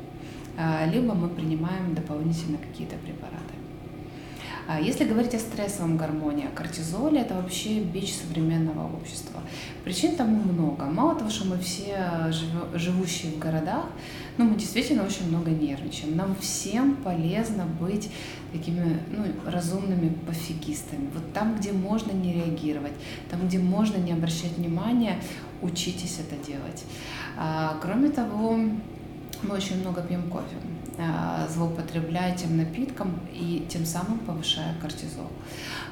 а, 0.57 0.87
либо 0.87 1.13
мы 1.13 1.29
принимаем 1.29 1.95
дополнительно 1.95 2.57
какие-то 2.57 2.97
препараты. 2.97 3.64
А 4.67 4.81
если 4.81 5.05
говорить 5.05 5.35
о 5.35 5.39
стрессовом 5.39 5.97
гормоне, 5.97 6.49
кортизоле, 6.55 7.21
это 7.21 7.35
вообще 7.35 7.81
бич 7.81 8.15
современного 8.15 8.97
общества. 8.97 9.41
Причин 9.85 10.17
тому 10.17 10.43
много. 10.43 10.87
Мало 10.87 11.17
того, 11.17 11.29
что 11.29 11.47
мы 11.47 11.59
все 11.59 12.33
живущие 12.75 13.33
в 13.33 13.39
городах, 13.39 13.87
но 14.39 14.47
мы 14.47 14.57
действительно 14.57 15.05
очень 15.05 15.29
много 15.29 15.51
нервничаем. 15.51 16.17
Нам 16.17 16.35
всем 16.41 16.97
полезно 16.97 17.67
быть 17.79 18.11
такими 18.53 18.99
ну, 19.11 19.51
разумными 19.51 20.09
пофигистами. 20.27 21.11
Вот 21.13 21.33
там, 21.35 21.57
где 21.57 21.73
можно 21.73 22.13
не 22.13 22.33
реагировать, 22.33 22.95
там, 23.31 23.47
где 23.47 23.59
можно 23.59 23.97
не 23.99 24.13
обращать 24.13 24.57
внимания, 24.57 25.19
учитесь 25.61 26.19
это 26.21 26.43
делать. 26.45 26.85
А, 27.37 27.79
кроме 27.83 28.09
того, 28.09 28.59
мы 29.43 29.55
очень 29.55 29.81
много 29.81 30.01
пьем 30.03 30.23
кофе. 30.31 30.57
Э, 30.97 31.49
злоупотребляя 31.53 32.35
этим 32.35 32.57
напитком 32.57 33.19
и 33.33 33.67
тем 33.69 33.85
самым 33.85 34.19
повышая 34.21 34.75
кортизол. 34.81 35.31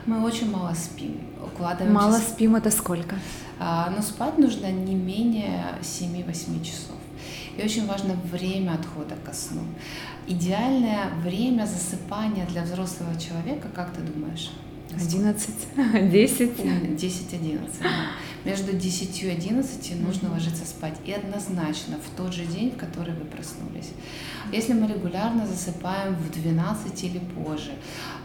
Мы 0.06 0.22
очень 0.24 0.50
мало 0.50 0.74
спим, 0.74 1.20
укладываемся... 1.44 1.92
Мало 1.92 2.18
спим 2.18 2.56
это 2.56 2.70
сколько? 2.70 3.16
А, 3.58 3.90
но 3.90 4.02
спать 4.02 4.38
нужно 4.38 4.70
не 4.70 4.94
менее 4.94 5.64
7-8 5.80 6.64
часов. 6.64 6.96
И 7.56 7.62
очень 7.62 7.86
важно 7.86 8.14
время 8.30 8.72
отхода 8.72 9.16
ко 9.24 9.32
сну. 9.32 9.62
Идеальное 10.26 11.10
время 11.22 11.66
засыпания 11.66 12.46
для 12.46 12.62
взрослого 12.62 13.18
человека, 13.18 13.68
как 13.74 13.92
ты 13.92 14.00
думаешь? 14.02 14.52
11, 14.94 15.50
10. 16.10 16.50
10-11. 16.58 17.60
Между 18.44 18.72
10 18.72 19.22
и 19.22 19.30
11 19.30 20.00
нужно 20.00 20.32
ложиться 20.32 20.64
спать. 20.64 20.98
И 21.04 21.12
однозначно 21.12 21.96
в 21.98 22.16
тот 22.16 22.32
же 22.32 22.44
день, 22.44 22.72
в 22.72 22.76
который 22.76 23.14
вы 23.14 23.24
проснулись. 23.24 23.90
Если 24.50 24.72
мы 24.72 24.86
регулярно 24.86 25.46
засыпаем 25.46 26.14
в 26.14 26.30
12 26.30 27.04
или 27.04 27.18
позже, 27.18 27.72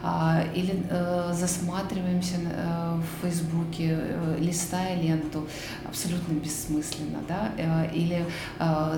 а, 0.02 0.44
или 0.54 0.84
э, 0.90 1.32
засматриваемся 1.32 2.36
э, 2.36 2.96
в 2.96 3.22
Фейсбуке, 3.22 3.98
э, 4.00 4.36
листая 4.40 5.00
ленту, 5.00 5.46
абсолютно 5.86 6.34
бессмысленно, 6.34 7.18
да, 7.28 7.84
или 7.94 8.26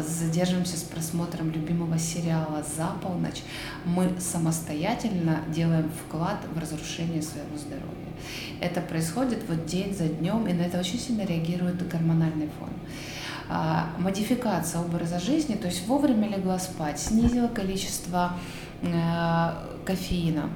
задерживаемся 0.07 0.77
с 0.77 0.83
просмотром 0.83 1.51
любимого 1.51 1.99
сериала 1.99 2.65
за 2.77 2.89
полночь, 3.03 3.43
мы 3.85 4.13
самостоятельно 4.19 5.41
делаем 5.49 5.91
вклад 5.91 6.39
в 6.55 6.59
разрушение 6.59 7.23
своего 7.23 7.57
здоровья. 7.57 8.00
Это 8.61 8.81
происходит 8.81 9.41
вот 9.49 9.67
день 9.67 9.95
за 9.95 10.09
днем, 10.09 10.47
и 10.47 10.53
на 10.53 10.63
это 10.63 10.79
очень 10.79 10.99
сильно 10.99 11.23
реагирует 11.23 11.87
гормональный 11.89 12.49
фон. 12.59 12.69
А, 13.49 13.91
модификация 13.99 14.81
образа 14.81 15.19
жизни, 15.19 15.57
то 15.57 15.67
есть 15.67 15.87
вовремя 15.89 16.29
легла 16.29 16.59
спать, 16.59 17.01
снизила 17.01 17.49
количество 17.49 18.35
э, 18.83 19.51
кофеина, 19.85 20.51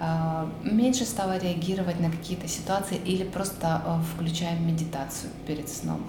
а, 0.00 0.50
меньше 0.62 1.04
стала 1.04 1.36
реагировать 1.36 2.00
на 2.00 2.10
какие-то 2.10 2.48
ситуации 2.48 2.96
или 3.04 3.24
просто 3.24 3.82
э, 3.84 4.00
включаем 4.14 4.66
медитацию 4.66 5.30
перед 5.46 5.68
сном. 5.68 6.08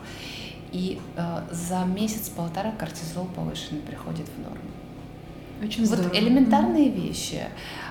И 0.72 1.00
э, 1.16 1.42
за 1.52 1.84
месяц-полтора 1.86 2.72
кортизол 2.72 3.26
повышенный 3.26 3.82
приходит 3.82 4.28
в 4.36 4.42
норму. 4.42 4.58
Очень 5.64 5.86
вот 5.86 6.00
здорово. 6.00 6.18
элементарные 6.18 6.90
вещи. 6.90 7.44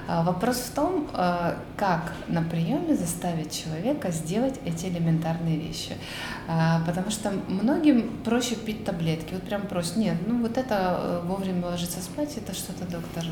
А, 0.09 0.23
вопрос 0.23 0.57
в 0.57 0.75
том, 0.75 1.09
а, 1.13 1.57
как 1.77 2.13
на 2.29 2.43
приеме 2.43 2.95
заставить 2.95 3.53
человека 3.53 4.11
сделать 4.11 4.55
эти 4.65 4.87
элементарные 4.87 5.57
вещи. 5.57 5.97
А, 6.49 6.81
потому 6.87 7.11
что 7.11 7.31
многим 7.49 8.19
проще 8.25 8.57
пить 8.57 8.85
таблетки. 8.85 9.35
Вот 9.35 9.43
прям 9.43 9.63
просят, 9.63 9.97
нет, 9.97 10.17
ну 10.27 10.43
вот 10.43 10.59
это 10.59 10.99
э, 10.99 11.21
вовремя 11.25 11.67
ложиться 11.67 12.01
спать, 12.01 12.37
это 12.37 12.55
что-то 12.55 12.85
доктор 12.85 13.25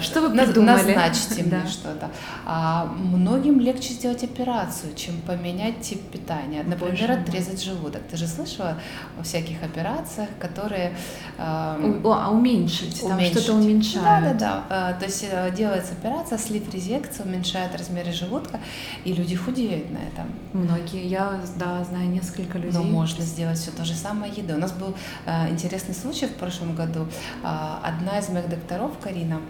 что 0.00 0.20
вы 0.20 0.30
придумали? 0.30 0.94
Назначьте 0.94 1.44
мне 1.44 1.66
что-то. 1.70 2.10
А 2.44 2.84
многим 2.84 3.60
легче 3.60 3.94
сделать 3.94 4.24
операцию, 4.24 4.94
чем 4.94 5.20
поменять 5.20 5.80
тип 5.80 6.02
питания. 6.10 6.62
Например, 6.64 7.12
отрезать 7.12 7.62
желудок. 7.62 8.02
Ты 8.10 8.16
же 8.16 8.26
слышала 8.26 8.78
о 9.18 9.22
всяких 9.22 9.62
операциях, 9.62 10.28
которые... 10.40 10.96
Э, 11.38 12.00
а 12.04 12.30
уменьшить, 12.30 13.00
там 13.00 13.20
что-то 13.20 13.54
уменьшают. 13.54 14.38
Да, 14.38 14.38
да, 14.38 14.64
да. 14.68 14.92
То 14.98 15.04
есть 15.04 15.26
э, 15.30 15.51
делается 15.52 15.92
операция, 15.92 16.38
слив 16.38 16.72
резекция, 16.72 17.26
уменьшает 17.26 17.76
размеры 17.76 18.12
желудка, 18.12 18.60
и 19.04 19.12
люди 19.12 19.36
худеют 19.36 19.90
на 19.90 19.98
этом. 19.98 20.32
Многие. 20.52 21.06
Я, 21.06 21.40
да, 21.56 21.84
знаю 21.84 22.08
несколько 22.08 22.58
людей. 22.58 22.78
Но 22.78 22.84
можно 22.84 23.24
сделать 23.24 23.58
все 23.58 23.70
то 23.70 23.84
же 23.84 23.94
самое 23.94 24.32
еды. 24.32 24.54
У 24.54 24.58
нас 24.58 24.72
был 24.72 24.94
э, 25.26 25.50
интересный 25.50 25.94
случай 25.94 26.26
в 26.26 26.34
прошлом 26.34 26.74
году. 26.74 27.06
Э, 27.42 27.78
одна 27.82 28.18
из 28.18 28.28
моих 28.28 28.48
докторов, 28.48 28.92
Карина, 29.00 29.40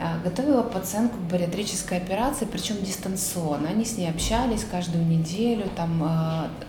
а, 0.00 0.18
готовила 0.24 0.62
пациентку 0.62 1.18
к 1.18 1.30
бариатрической 1.30 1.98
операции, 1.98 2.46
причем 2.46 2.76
дистанционно. 2.82 3.68
Они 3.68 3.84
с 3.84 3.98
ней 3.98 4.08
общались 4.08 4.64
каждую 4.64 5.04
неделю, 5.04 5.64
там 5.76 5.98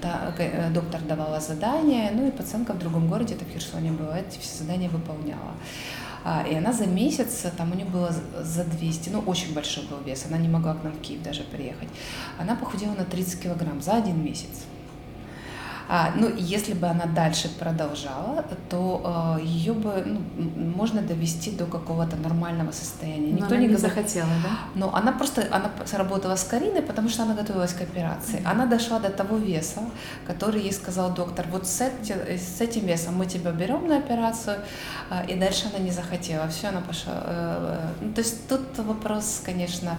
та, 0.02 0.36
э, 0.38 0.70
доктор 0.70 1.02
давала 1.02 1.40
задания, 1.40 2.12
ну 2.14 2.28
и 2.28 2.32
пациентка 2.32 2.74
в 2.74 2.80
другом 2.80 3.08
городе, 3.08 3.36
это 3.36 3.46
в 3.46 3.50
Херсоне 3.50 3.92
было, 3.92 4.20
эти 4.20 4.38
все 4.40 4.58
задания 4.58 4.90
выполняла. 4.90 5.54
А, 6.24 6.46
и 6.50 6.56
она 6.56 6.72
за 6.72 6.86
месяц, 6.88 7.46
там 7.58 7.72
у 7.72 7.76
нее 7.76 7.86
было 7.86 8.14
за 8.42 8.64
200, 8.64 9.10
ну 9.10 9.20
очень 9.20 9.54
большой 9.54 9.84
был 9.86 9.98
вес, 10.06 10.26
она 10.28 10.38
не 10.38 10.48
могла 10.48 10.74
к 10.74 10.84
нам 10.84 10.94
в 10.94 11.02
Киев 11.02 11.22
даже 11.22 11.44
приехать. 11.44 11.90
Она 12.38 12.56
похудела 12.56 12.94
на 12.94 13.04
30 13.04 13.42
килограмм 13.42 13.82
за 13.82 13.96
один 13.96 14.24
месяц. 14.24 14.66
А, 15.90 16.12
ну, 16.16 16.32
если 16.38 16.74
бы 16.74 16.88
она 16.88 17.06
дальше 17.06 17.50
продолжала, 17.60 18.46
то 18.70 19.38
э, 19.40 19.44
ее 19.44 19.74
бы 19.74 20.04
ну, 20.06 20.22
можно 20.78 21.02
довести 21.02 21.52
до 21.52 21.66
какого-то 21.66 22.16
нормального 22.16 22.72
состояния. 22.72 23.34
Но 23.34 23.40
Никто 23.40 23.56
не, 23.56 23.68
не 23.68 23.76
захотела, 23.76 24.30
да? 24.44 24.50
Но 24.76 24.96
она 24.96 25.12
просто 25.12 25.48
она 25.52 25.72
сработала 25.86 26.36
с 26.36 26.44
Кариной, 26.44 26.82
потому 26.82 27.10
что 27.10 27.24
она 27.24 27.34
готовилась 27.34 27.74
к 27.74 27.82
операции. 27.82 28.40
Mm-hmm. 28.40 28.52
Она 28.52 28.66
дошла 28.66 29.00
до 29.00 29.10
того 29.10 29.38
веса, 29.38 29.82
который 30.26 30.62
ей 30.62 30.74
сказал 30.74 31.14
доктор, 31.14 31.46
вот 31.52 31.68
с, 31.68 31.82
эти, 31.82 32.38
с 32.38 32.62
этим 32.62 32.86
весом 32.86 33.16
мы 33.16 33.26
тебя 33.26 33.52
берем 33.52 33.88
на 33.88 33.98
операцию, 33.98 34.58
э, 35.10 35.26
и 35.28 35.36
дальше 35.36 35.70
она 35.74 35.84
не 35.84 35.92
захотела. 35.92 36.48
Все, 36.48 36.68
она 36.68 36.82
пошла. 36.82 37.14
Э, 37.26 37.88
ну, 38.02 38.14
то 38.14 38.22
есть 38.22 38.48
тут 38.48 38.78
вопрос, 38.78 39.42
конечно, 39.44 39.98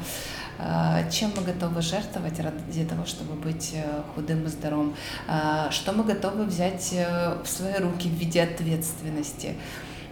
э, 0.58 1.10
чем 1.10 1.32
мы 1.36 1.42
готовы 1.42 1.82
жертвовать 1.82 2.40
ради 2.40 2.84
того, 2.84 3.04
чтобы 3.06 3.34
быть 3.34 3.76
худым 4.14 4.44
и 4.44 4.48
здоровым, 4.48 4.94
э, 5.28 5.70
что 5.74 5.92
мы 5.92 6.04
готовы 6.04 6.44
взять 6.44 6.90
э, 6.92 7.36
в 7.42 7.48
свои 7.48 7.74
руки 7.74 8.08
в 8.08 8.12
виде 8.12 8.42
ответственности. 8.42 9.54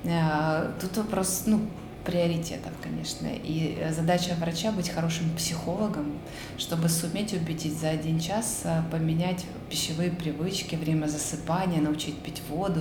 Э, 0.04 0.72
тут 0.80 0.96
вопрос, 0.96 1.44
ну, 1.46 1.60
приоритетов, 2.04 2.72
конечно. 2.82 3.28
И 3.30 3.86
задача 3.90 4.34
врача 4.40 4.72
быть 4.72 4.90
хорошим 4.90 5.30
психологом, 5.36 6.18
чтобы 6.58 6.88
суметь 6.88 7.32
убедить 7.32 7.78
за 7.78 7.90
один 7.90 8.18
час 8.18 8.62
э, 8.64 8.82
поменять 8.90 9.46
пищевые 9.70 10.10
привычки, 10.10 10.74
время 10.74 11.06
засыпания, 11.06 11.80
научить 11.80 12.18
пить 12.18 12.42
воду, 12.48 12.80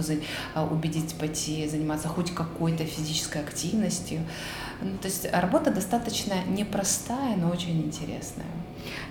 убедить 0.72 1.14
пойти 1.16 1.68
заниматься 1.70 2.08
хоть 2.08 2.32
какой-то 2.32 2.84
физической 2.86 3.42
активностью. 3.42 4.22
Ну, 4.82 4.98
то 4.98 5.08
есть 5.08 5.32
работа 5.32 5.72
достаточно 5.72 6.34
непростая, 6.48 7.38
но 7.38 7.52
очень 7.52 7.80
интересная. 7.80 8.61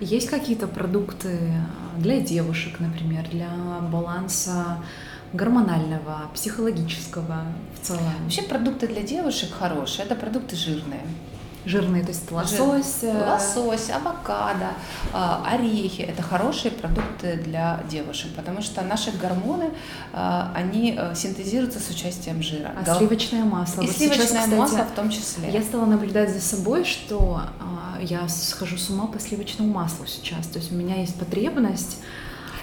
Есть 0.00 0.28
какие-то 0.28 0.66
продукты 0.66 1.52
для 1.98 2.20
девушек, 2.20 2.80
например, 2.80 3.28
для 3.28 3.50
баланса 3.92 4.78
гормонального, 5.32 6.30
психологического 6.34 7.44
в 7.80 7.86
целом? 7.86 8.02
Вообще 8.22 8.42
продукты 8.42 8.86
для 8.86 9.02
девушек 9.02 9.50
хорошие, 9.52 10.06
это 10.06 10.14
продукты 10.14 10.56
жирные. 10.56 11.02
Жирные, 11.64 12.02
то 12.02 12.08
есть 12.08 12.30
лосось? 12.30 13.00
Жир, 13.02 13.14
э, 13.14 13.30
лосось, 13.30 13.90
авокадо, 13.90 14.70
а, 15.12 15.44
орехи– 15.46 16.00
это 16.08 16.22
хорошие 16.22 16.70
продукты 16.70 17.36
для 17.36 17.82
девушек, 17.88 18.30
потому 18.34 18.62
что 18.62 18.82
наши 18.82 19.10
гормоны, 19.12 19.70
а, 20.12 20.52
они 20.54 20.96
э, 20.98 21.14
синтезируются 21.14 21.80
с 21.80 21.90
участием 21.90 22.42
жира. 22.42 22.72
А 22.76 22.96
сливочное 22.96 23.44
масло? 23.44 23.82
И 23.82 23.86
вот 23.86 23.96
сливочное 23.96 24.26
сейчас, 24.26 24.38
кстати, 24.38 24.58
масло 24.58 24.84
в 24.84 24.94
том 24.94 25.10
числе. 25.10 25.50
Я 25.50 25.62
стала 25.62 25.84
наблюдать 25.84 26.30
за 26.30 26.40
собой, 26.40 26.84
что 26.84 27.42
я 28.00 28.28
схожу 28.28 28.78
с 28.78 28.88
ума 28.88 29.06
по 29.06 29.20
сливочному 29.20 29.72
маслу 29.72 30.06
сейчас. 30.06 30.46
То 30.46 30.58
есть 30.58 30.72
у 30.72 30.74
меня 30.74 30.96
есть 30.96 31.18
потребность 31.18 31.98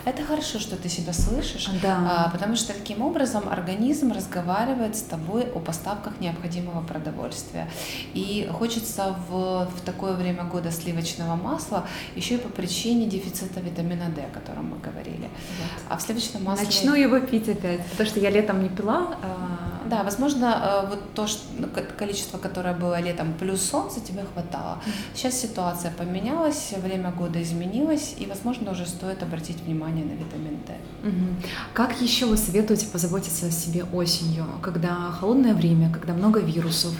это 0.07 0.23
хорошо, 0.23 0.59
что 0.59 0.75
ты 0.77 0.89
себя 0.89 1.13
слышишь, 1.13 1.69
да. 1.81 2.25
а, 2.25 2.29
потому 2.29 2.55
что 2.55 2.73
таким 2.73 3.01
образом 3.01 3.49
организм 3.49 4.11
разговаривает 4.11 4.95
с 4.95 5.01
тобой 5.01 5.43
о 5.53 5.59
поставках 5.59 6.19
необходимого 6.19 6.81
продовольствия. 6.81 7.69
И 8.13 8.49
хочется 8.51 9.15
в, 9.27 9.65
в 9.65 9.81
такое 9.85 10.13
время 10.13 10.43
года 10.45 10.71
сливочного 10.71 11.35
масла 11.35 11.85
еще 12.15 12.35
и 12.35 12.37
по 12.37 12.49
причине 12.49 13.05
дефицита 13.05 13.59
витамина 13.59 14.09
D, 14.09 14.21
о 14.21 14.33
котором 14.33 14.69
мы 14.69 14.77
говорили. 14.79 15.29
Вот. 15.59 15.81
А 15.89 15.97
в 15.97 16.01
сливочном 16.01 16.43
масле... 16.43 16.65
Начну 16.65 16.95
его 16.95 17.19
пить 17.19 17.49
опять, 17.49 17.85
потому 17.87 18.09
что 18.09 18.19
я 18.19 18.29
летом 18.29 18.63
не 18.63 18.69
пила. 18.69 19.17
А... 19.21 19.87
Да, 19.89 20.03
возможно, 20.03 20.83
э, 20.83 20.89
вот 20.89 21.13
то 21.13 21.27
что, 21.27 21.43
ну, 21.57 21.67
количество, 21.97 22.37
которое 22.37 22.73
было 22.73 22.99
летом, 22.99 23.33
плюс 23.33 23.61
солнце, 23.61 24.01
тебе 24.01 24.23
хватало. 24.33 24.79
Сейчас 25.13 25.39
ситуация 25.39 25.91
поменялась, 25.91 26.73
время 26.77 27.11
года 27.11 27.41
изменилось, 27.41 28.15
и, 28.17 28.25
возможно, 28.25 28.71
уже 28.71 28.85
стоит 28.85 29.23
обратить 29.23 29.61
внимание 29.61 29.96
внимание 29.96 29.96
на 30.03 30.13
витамин 30.13 30.59
D. 30.65 30.77
Угу. 31.03 31.49
Как 31.73 32.01
еще 32.01 32.25
вы 32.25 32.37
советуете 32.37 32.87
позаботиться 32.87 33.47
о 33.47 33.51
себе 33.51 33.83
осенью, 33.83 34.45
когда 34.61 35.11
холодное 35.11 35.53
время, 35.53 35.91
когда 35.91 36.13
много 36.13 36.39
вирусов? 36.39 36.93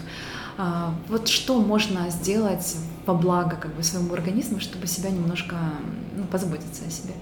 А, 0.58 0.96
вот 1.08 1.28
что 1.28 1.62
можно 1.62 2.10
сделать 2.10 2.78
во 3.06 3.14
благо 3.14 3.56
как 3.56 3.76
бы 3.76 3.84
своему 3.84 4.14
организму, 4.14 4.60
чтобы 4.60 4.88
себя 4.88 5.12
немножко 5.12 5.56
ну, 6.16 6.24
позаботиться 6.24 6.84
о 6.88 6.90
себе? 6.90 7.14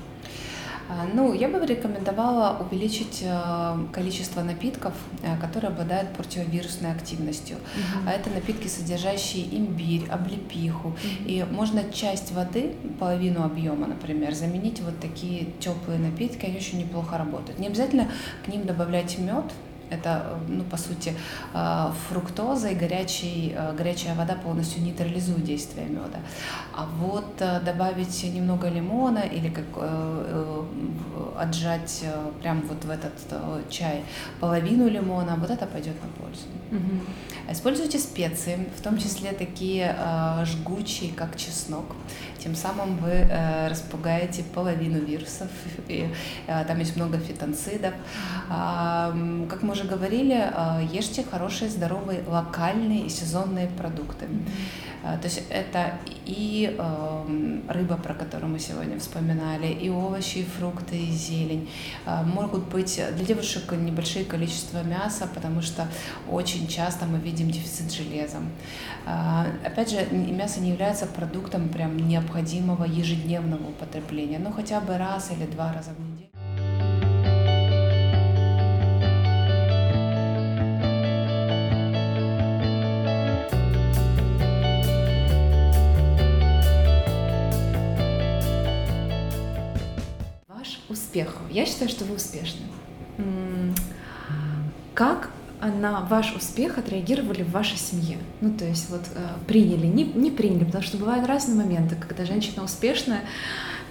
А, 0.88 1.08
ну, 1.13 1.34
я 1.34 1.48
бы 1.48 1.65
рекомендовала 1.65 2.58
увеличить 2.60 3.24
э, 3.24 3.78
количество 3.91 4.41
напитков, 4.41 4.93
э, 5.24 5.36
которые 5.39 5.69
обладают 5.69 6.13
противовирусной 6.13 6.91
активностью. 6.91 7.58
Угу. 7.58 8.04
А 8.08 8.12
это 8.12 8.30
напитки, 8.30 8.67
содержащие 8.67 9.45
имбирь, 9.58 10.08
облепиху. 10.10 10.89
Угу. 10.89 10.98
И 11.26 11.43
можно 11.50 11.84
часть 11.91 12.32
воды, 12.34 12.76
половину 13.00 13.43
объема, 13.43 13.88
например, 13.88 14.34
заменить 14.36 14.82
вот 14.82 15.00
такие 15.00 15.48
теплые 15.60 16.00
напитки, 16.00 16.45
они 16.45 16.58
очень 16.58 16.80
неплохо 16.80 17.17
работают. 17.17 17.60
Не 17.60 17.67
обязательно 17.67 18.08
к 18.45 18.48
ним 18.48 18.65
добавлять 18.65 19.17
мед, 19.17 19.45
Это, 19.89 20.39
ну, 20.48 20.63
по 20.63 20.78
сути, 20.78 21.13
э, 21.54 21.91
фруктоза 22.10 22.69
и 22.69 22.76
горячий, 22.76 23.54
э, 23.56 23.74
горячая 23.78 24.15
вода 24.15 24.36
полностью 24.36 24.82
нейтрализует 24.84 25.43
действие 25.43 25.88
меда. 25.88 26.19
А 26.74 26.88
вот 27.00 27.36
э, 27.39 27.60
добавить 27.62 28.24
немного 28.24 28.69
лимона 28.69 29.19
или 29.19 29.50
как 29.50 29.65
отжать 31.38 32.06
прям 32.41 32.62
вот 32.62 32.86
в 32.86 32.89
этот 32.89 33.13
чай 33.69 34.04
половину 34.39 34.88
лимона, 34.88 35.36
вот 35.36 35.50
это 35.50 35.65
пойдет 35.65 35.95
на 36.02 36.24
пользу. 36.24 36.45
Угу. 36.71 37.52
Используйте 37.52 38.00
специи, 38.00 38.67
в 38.78 38.82
том 38.82 38.98
числе 38.98 39.32
такие 39.32 39.95
жгучие, 40.45 41.12
как 41.13 41.38
чеснок. 41.38 41.86
Тем 42.46 42.56
самым 42.56 42.98
вы 42.98 43.28
распугаете 43.68 44.44
половину 44.44 45.00
вирусов, 45.00 45.50
и 45.88 46.08
там 46.46 46.78
есть 46.78 46.96
много 46.96 47.18
фитонцидов. 47.18 47.96
Как 48.48 49.64
мы 49.64 49.72
уже 49.72 49.86
говорили, 49.86 50.36
э, 50.36 50.88
ешьте 50.92 51.24
хорошие, 51.24 51.72
здоровые, 51.72 52.24
локальные 52.28 53.08
и 53.08 53.10
сезонные 53.10 53.68
продукты. 53.68 54.28
То 55.02 55.24
есть 55.24 55.42
это 55.50 55.98
и 56.26 56.78
рыба, 57.68 57.98
про 57.98 58.14
которую 58.14 58.52
мы 58.52 58.60
сегодня 58.60 59.00
вспоминали, 59.00 59.68
и 59.68 59.90
овощи, 59.90 60.40
и 60.40 60.44
фрукты, 60.44 60.98
и 60.98 61.12
зелень. 61.12 61.70
Э, 62.06 62.24
могут 62.24 62.70
быть 62.70 63.02
для 63.16 63.26
девушек 63.26 63.72
небольшие 63.72 64.26
количества 64.26 64.84
мяса, 64.84 65.28
потому 65.34 65.62
что 65.62 65.88
очень 66.30 66.68
часто 66.68 67.06
мы 67.06 67.20
видим 67.20 67.50
дефицит 67.50 67.92
железа. 67.92 68.38
Опять 69.64 69.92
же, 69.92 70.08
мясо 70.12 70.60
не 70.60 70.72
является 70.72 71.06
продуктом 71.06 71.70
прям 71.70 71.96
необходимого 72.36 72.84
ежедневного 72.84 73.69
употребления, 73.69 74.39
но 74.39 74.52
хотя 74.52 74.82
бы 74.82 74.98
раз 74.98 75.32
или 75.32 75.45
два 75.45 75.74
раза 75.74 75.91
в 75.91 76.00
неделю. 76.00 76.30
успеху. 90.88 91.39
Я 91.50 91.65
считаю, 91.65 91.89
что 91.89 92.06
вы 92.06 92.15
успешны. 92.15 92.62
Как 94.93 95.30
на 95.62 96.02
ваш 96.02 96.36
успех 96.36 96.78
отреагировали 96.78 97.44
в 97.44 97.52
вашей 97.52 97.78
семье? 97.78 98.18
Ну, 98.41 98.54
то 98.58 98.65
есть 98.65 98.89
вот 98.89 99.04
э, 99.15 99.28
приняли, 99.48 99.88
не, 99.88 100.04
не 100.04 100.32
приняли, 100.32 100.65
потому 100.65 100.84
что 100.84 100.98
бывают 100.98 101.26
разные 101.28 101.58
моменты, 101.58 101.96
когда 101.96 102.26
женщина 102.26 102.63
успешная, 102.63 103.22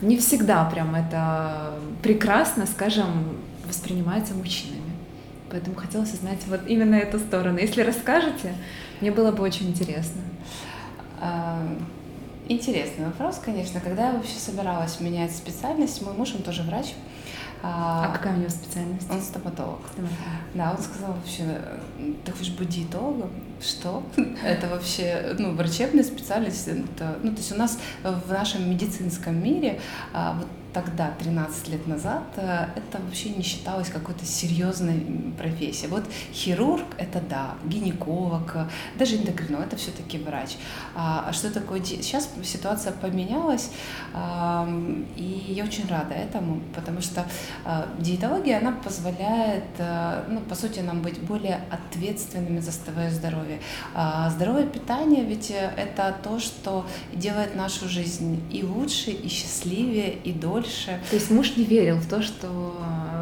не 0.00 0.16
всегда 0.16 0.64
прям 0.66 0.94
это 0.94 1.74
прекрасно, 2.02 2.66
скажем, 2.66 3.38
воспринимается 3.66 4.34
мужчинами. 4.34 4.82
Поэтому 5.50 5.76
хотелось 5.76 6.12
узнать 6.12 6.40
вот 6.46 6.62
именно 6.66 6.96
эту 6.96 7.18
сторону. 7.18 7.58
Если 7.58 7.82
расскажете, 7.82 8.54
мне 9.00 9.10
было 9.10 9.30
бы 9.30 9.42
очень 9.42 9.68
интересно. 9.68 10.20
А, 11.20 11.62
интересный 12.48 13.06
вопрос, 13.06 13.40
конечно. 13.44 13.80
Когда 13.80 14.08
я 14.08 14.12
вообще 14.12 14.38
собиралась 14.38 15.00
менять 15.00 15.34
специальность, 15.34 16.02
мой 16.02 16.14
муж, 16.14 16.34
он 16.34 16.42
тоже 16.42 16.62
врач, 16.62 16.94
а, 17.66 18.04
а 18.04 18.12
какая 18.12 18.34
у 18.34 18.40
него 18.40 18.50
специальность? 18.50 19.10
Он 19.10 19.22
стоматолог. 19.22 19.80
стоматолог. 19.90 20.20
Да, 20.52 20.72
он 20.76 20.82
сказал 20.82 21.14
вообще, 21.14 21.58
ты 22.22 22.32
хочешь 22.32 22.52
быть 22.52 22.68
диетологом? 22.68 23.30
Что? 23.58 24.02
Это 24.44 24.68
вообще, 24.68 25.34
ну, 25.38 25.54
врачебная 25.54 26.04
специальность. 26.04 26.68
Это, 26.68 27.18
ну, 27.22 27.30
то 27.30 27.38
есть 27.38 27.52
у 27.52 27.56
нас 27.56 27.78
в 28.02 28.30
нашем 28.30 28.68
медицинском 28.68 29.42
мире 29.42 29.80
а, 30.12 30.34
вот 30.34 30.48
тогда, 30.74 31.10
13 31.18 31.68
лет 31.68 31.86
назад, 31.86 32.24
э, 32.36 32.66
это 32.76 32.98
вообще 33.02 33.30
не 33.30 33.42
считалось 33.42 33.88
какой-то 33.88 34.26
серьезной 34.26 35.06
профессией. 35.38 35.88
Вот 35.88 36.04
хирург— 36.32 36.84
это 36.98 37.20
да, 37.20 37.54
гинеколог, 37.64 38.56
даже 38.98 39.16
эндокринолог— 39.16 39.66
это 39.68 39.76
все-таки 39.76 40.18
врач. 40.18 40.56
А, 40.94 41.26
а 41.28 41.32
что 41.32 41.50
такое... 41.50 41.82
Сейчас 41.84 42.28
ситуация 42.42 42.92
поменялась, 42.92 43.70
и 45.16 45.44
я 45.48 45.64
очень 45.64 45.86
рада 45.88 46.14
этому, 46.14 46.60
потому 46.74 47.00
что 47.00 47.24
а, 47.64 47.88
диетология, 47.98 48.58
она 48.58 48.72
позволяет, 48.72 49.64
э, 49.78 50.24
ну, 50.28 50.40
по 50.40 50.54
сути, 50.54 50.80
нам 50.80 51.02
быть 51.02 51.20
более 51.20 51.60
ответственными 51.70 52.60
за 52.60 52.72
свое 52.72 53.10
здоровье. 53.10 53.60
А 53.94 54.30
здоровое 54.30 54.66
питание 54.66 55.24
ведь 55.24 55.50
э, 55.50 55.72
это 55.76 56.14
то, 56.22 56.38
что 56.38 56.86
делает 57.12 57.54
нашу 57.54 57.88
жизнь 57.88 58.42
и 58.50 58.62
лучше, 58.62 59.10
и 59.10 59.28
счастливее, 59.28 60.14
и 60.14 60.32
дольше, 60.32 60.63
больше. 60.64 61.00
То 61.10 61.16
есть 61.16 61.30
муж 61.30 61.56
не 61.56 61.64
верил 61.64 61.96
в 61.96 62.08
то, 62.08 62.22
что 62.22 62.48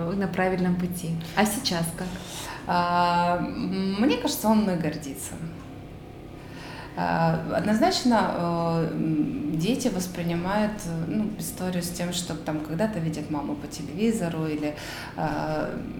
вы 0.07 0.17
на 0.17 0.29
правильном 0.29 0.77
пути. 0.77 1.11
А 1.37 1.45
сейчас 1.45 1.85
как? 1.97 2.09
А, 2.67 3.41
мне 3.41 4.17
кажется, 4.17 4.49
он 4.49 4.59
мной 4.59 4.77
гордится. 4.77 5.35
А, 6.97 7.41
однозначно 7.55 8.31
э, 8.35 8.89
дети 9.55 9.89
воспринимают 9.89 10.73
ну, 11.07 11.31
историю 11.39 11.83
с 11.83 11.91
тем, 11.91 12.13
что 12.13 12.35
там 12.35 12.61
когда-то 12.61 12.99
видят 12.99 13.31
маму 13.31 13.55
по 13.55 13.67
телевизору 13.67 14.47
или 14.47 14.75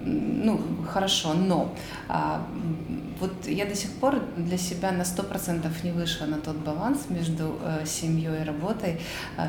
ну 0.05 0.61
хорошо, 0.87 1.35
но 1.35 1.75
а, 2.09 2.47
вот 3.21 3.47
я 3.47 3.67
до 3.67 3.75
сих 3.75 3.91
пор 3.93 4.21
для 4.37 4.59
себя 4.59 4.91
на 4.91 5.05
сто 5.05 5.23
процентов 5.23 5.85
не 5.85 5.93
вышла 5.93 6.27
на 6.27 6.39
тот 6.39 6.57
баланс 6.57 7.07
между 7.09 7.57
э, 7.63 7.85
семьей 7.87 8.43
и 8.43 8.45
работой, 8.45 9.01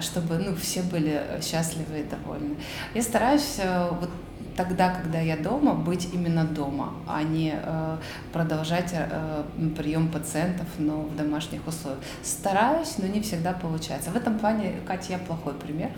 чтобы 0.01 0.37
ну 0.37 0.55
все 0.55 0.83
были 0.83 1.21
счастливы 1.41 2.01
и 2.01 2.03
довольны. 2.03 2.55
Я 2.93 3.01
стараюсь 3.01 3.55
э, 3.57 3.89
вот 3.99 4.09
тогда, 4.55 4.89
когда 4.89 5.19
я 5.19 5.37
дома, 5.37 5.73
быть 5.73 6.09
именно 6.13 6.43
дома, 6.43 6.93
а 7.07 7.23
не 7.23 7.53
э, 7.55 7.97
продолжать 8.31 8.91
э, 8.93 9.43
прием 9.77 10.09
пациентов, 10.09 10.67
но 10.77 11.01
в 11.01 11.15
домашних 11.15 11.65
условиях. 11.67 12.01
Стараюсь, 12.21 12.97
но 12.97 13.07
не 13.07 13.21
всегда 13.21 13.53
получается. 13.53 14.11
В 14.11 14.15
этом 14.15 14.37
плане, 14.37 14.73
Катя, 14.85 15.13
я 15.13 15.17
плохой 15.17 15.53
пример. 15.53 15.91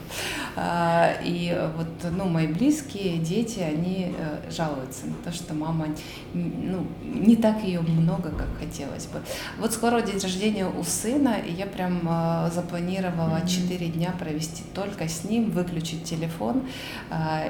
Э, 0.56 1.16
и 1.24 1.58
вот, 1.76 2.12
ну, 2.12 2.26
мои 2.26 2.48
близкие, 2.48 3.18
дети, 3.18 3.60
они 3.60 4.16
жалуются 4.50 5.08
на 5.08 5.16
то, 5.24 5.32
что 5.32 5.54
мама, 5.54 5.88
ну, 6.34 6.88
не 7.04 7.36
так 7.36 7.64
ее 7.64 7.82
много, 7.82 8.30
как 8.30 8.48
хотелось 8.60 9.06
бы. 9.08 9.22
Вот 9.60 9.74
скоро 9.74 10.02
день 10.02 10.20
рождения 10.20 10.68
у 10.68 10.84
сына, 10.84 11.36
и 11.46 11.52
я 11.52 11.66
прям 11.66 12.50
запланировала 12.52 13.42
четыре 13.48 13.88
mm-hmm. 13.88 13.92
дня 13.92 14.14
провести 14.18 14.64
только 14.74 15.08
с 15.08 15.24
ним, 15.24 15.52
выключить 15.52 16.04
телефон 16.04 16.64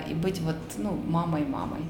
и 0.10 0.14
быть 0.14 0.40
вот, 0.42 0.56
ну, 0.78 0.95
мамой 0.96 1.46
мамой. 1.46 1.82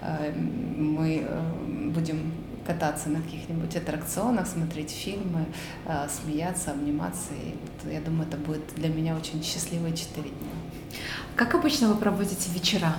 Э, 0.00 0.32
мы 0.32 1.24
э, 1.26 1.90
будем 1.92 2.32
кататься 2.66 3.08
на 3.08 3.20
каких-нибудь 3.20 3.74
аттракционах, 3.76 4.46
смотреть 4.46 4.90
фильмы, 4.90 5.46
э, 5.86 6.08
смеяться, 6.08 6.72
обниматься. 6.72 7.32
И 7.32 7.54
вот, 7.62 7.92
я 7.92 8.00
думаю, 8.00 8.28
это 8.28 8.36
будет 8.36 8.74
для 8.76 8.88
меня 8.88 9.16
очень 9.16 9.42
счастливые 9.42 9.96
четыре 9.96 10.30
дня. 10.30 10.98
Как 11.36 11.54
обычно 11.54 11.88
вы 11.88 11.96
проводите 11.96 12.50
вечера? 12.52 12.94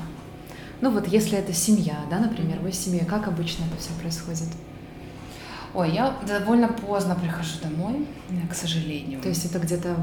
Ну 0.82 0.90
вот 0.90 1.08
если 1.08 1.38
это 1.38 1.54
семья, 1.54 2.00
да, 2.10 2.20
например, 2.20 2.60
вы 2.60 2.72
с 2.72 2.80
семьей, 2.80 3.06
как 3.06 3.28
обычно 3.28 3.66
это 3.66 3.78
все 3.78 3.94
происходит? 4.00 4.50
Ой, 5.74 5.92
я 5.92 6.16
довольно 6.28 6.68
поздно 6.68 7.16
прихожу 7.16 7.60
домой, 7.62 8.06
к 8.50 8.54
сожалению. 8.54 9.22
То 9.22 9.30
есть 9.30 9.46
это 9.46 9.60
где-то 9.60 9.96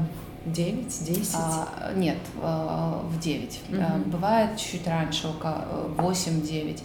9, 0.45 1.05
10? 1.05 1.35
А, 1.35 1.93
нет, 1.95 2.17
а, 2.41 3.01
в 3.03 3.19
9. 3.19 3.61
Угу. 3.69 3.77
А, 3.81 3.97
бывает 4.05 4.57
чуть 4.57 4.87
раньше, 4.87 5.27
около 5.27 5.89
8-9. 5.97 6.81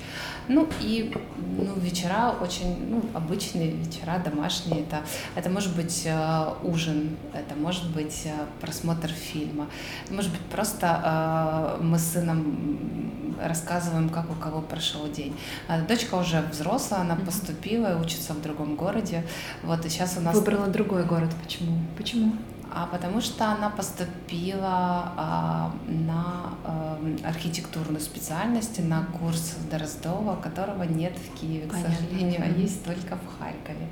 Ну 0.49 0.69
и 0.81 1.15
ну, 1.57 1.75
вечера 1.77 2.35
очень 2.41 2.91
ну, 2.91 3.03
обычные 3.15 3.71
вечера, 3.71 4.21
домашние. 4.23 4.83
Это, 4.83 5.03
это 5.35 5.49
может 5.49 5.75
быть 5.75 6.03
э, 6.05 6.55
ужин, 6.63 7.17
это 7.33 7.55
может 7.55 7.91
быть 7.91 8.23
э, 8.27 8.33
просмотр 8.61 9.09
фильма, 9.09 9.69
может 10.11 10.31
быть 10.31 10.43
просто 10.43 11.77
э, 11.79 11.83
мы 11.83 11.99
с 11.99 12.13
сыном 12.13 13.35
рассказываем, 13.43 14.11
как 14.11 14.31
у 14.31 14.35
кого 14.35 14.61
прошел 14.61 15.09
день. 15.09 15.35
А 15.67 15.81
дочка 15.81 16.15
уже 16.17 16.43
взрослая, 16.53 17.01
она 17.01 17.17
поступила 17.17 17.97
и 17.97 18.01
учится 18.01 18.35
в 18.35 18.43
другом 18.43 18.77
городе. 18.77 19.25
Вот 19.63 19.85
и 19.87 19.89
сейчас 19.89 20.17
у 20.19 20.21
нас 20.21 20.35
выбрала 20.35 20.67
другой 20.67 21.05
город. 21.05 21.31
Почему? 21.43 21.79
Почему? 21.97 22.33
А 22.75 22.87
потому 22.87 23.21
что 23.21 23.45
она 23.47 23.71
поступила 23.71 25.13
а, 25.17 25.73
на 25.87 26.55
а, 26.65 26.99
архитектурную 27.25 28.01
специальность, 28.01 28.81
на 28.85 29.05
курс 29.05 29.57
Дроздова, 29.71 30.35
которого 30.37 30.83
нет 30.83 31.17
в 31.17 31.39
Киеве, 31.39 31.69
Понятно. 31.69 31.95
к 31.95 31.99
сожалению, 31.99 32.43
а 32.43 32.49
есть 32.49 32.85
только 32.85 33.17
в 33.17 33.39
Харькове. 33.39 33.87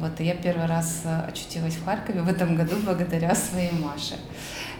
Вот, 0.00 0.20
и 0.20 0.24
я 0.24 0.34
первый 0.34 0.66
раз 0.66 1.02
очутилась 1.04 1.74
в 1.74 1.84
Харькове 1.84 2.22
в 2.22 2.28
этом 2.28 2.56
году 2.56 2.76
благодаря 2.84 3.34
своей 3.34 3.72
Маше. 3.72 4.16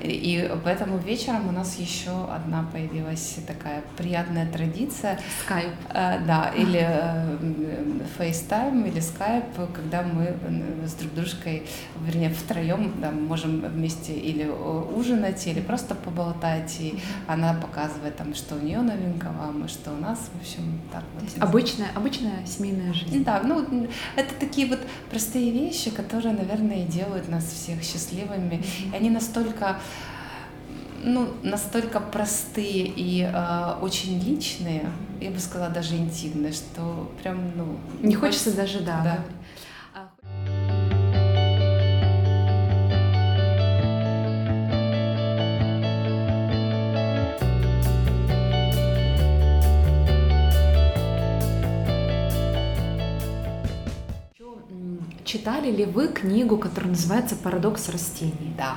И 0.03 0.51
поэтому 0.65 0.99
вечером 0.99 1.49
у 1.49 1.53
нас 1.53 1.79
еще 1.79 2.25
одна 2.25 2.69
появилась 2.73 3.39
такая 3.47 3.83
приятная 3.97 4.51
традиция. 4.51 5.19
Скайп. 5.45 5.71
Э, 5.91 6.19
да, 6.27 6.51
или 6.57 6.81
э, 6.83 7.37
FaceTime, 8.19 8.89
или 8.89 9.01
Skype, 9.01 9.73
когда 9.73 10.03
мы 10.03 10.35
с 10.87 10.95
друг 10.95 11.15
дружкой, 11.15 11.69
вернее, 12.05 12.31
втроем, 12.31 12.95
да, 13.01 13.11
можем 13.11 13.61
вместе 13.61 14.13
или 14.13 14.49
ужинать, 14.49 15.47
или 15.47 15.61
просто 15.61 15.95
поболтать, 15.95 16.77
и 16.81 16.99
она 17.29 17.55
показывает 17.55 18.17
там, 18.17 18.35
что 18.35 18.57
у 18.57 18.61
нее 18.61 18.81
новенького, 18.81 19.35
а 19.49 19.53
мы 19.53 19.69
что 19.69 19.93
у 19.93 19.97
нас, 19.97 20.31
в 20.35 20.41
общем, 20.41 20.81
так 20.93 21.05
вот. 21.15 21.31
Обычная, 21.41 21.89
обычная 21.95 22.45
семейная 22.47 22.93
жизнь. 22.93 23.23
Да, 23.25 23.41
ну 23.45 23.89
это 24.17 24.35
такие 24.41 24.67
вот 24.67 24.81
простые 25.11 25.51
вещи, 25.51 25.91
которые, 25.91 26.35
наверное, 26.35 26.85
делают 26.85 27.29
нас 27.29 27.45
всех 27.45 27.83
счастливыми. 27.83 28.63
И 28.93 28.97
они 28.97 29.11
настолько 29.11 29.79
ну, 31.05 31.29
настолько 31.43 32.01
простые 32.01 32.87
и 32.87 33.23
э, 33.23 33.75
очень 33.81 34.21
личные, 34.21 34.89
я 35.21 35.31
бы 35.31 35.39
сказала, 35.39 35.71
даже 35.71 35.97
интимные, 35.97 36.53
что 36.53 37.11
прям, 37.23 37.53
ну... 37.57 37.77
Не 38.01 38.15
хочется 38.15 38.55
даже, 38.55 38.81
да. 38.81 39.01
да. 39.03 39.19
Читали 55.33 55.71
ли 55.71 55.87
вы 55.87 56.09
книгу, 56.09 56.59
которая 56.59 56.91
называется 56.91 57.37
«Парадокс 57.37 57.89
растений»? 57.89 58.55
Да. 58.59 58.77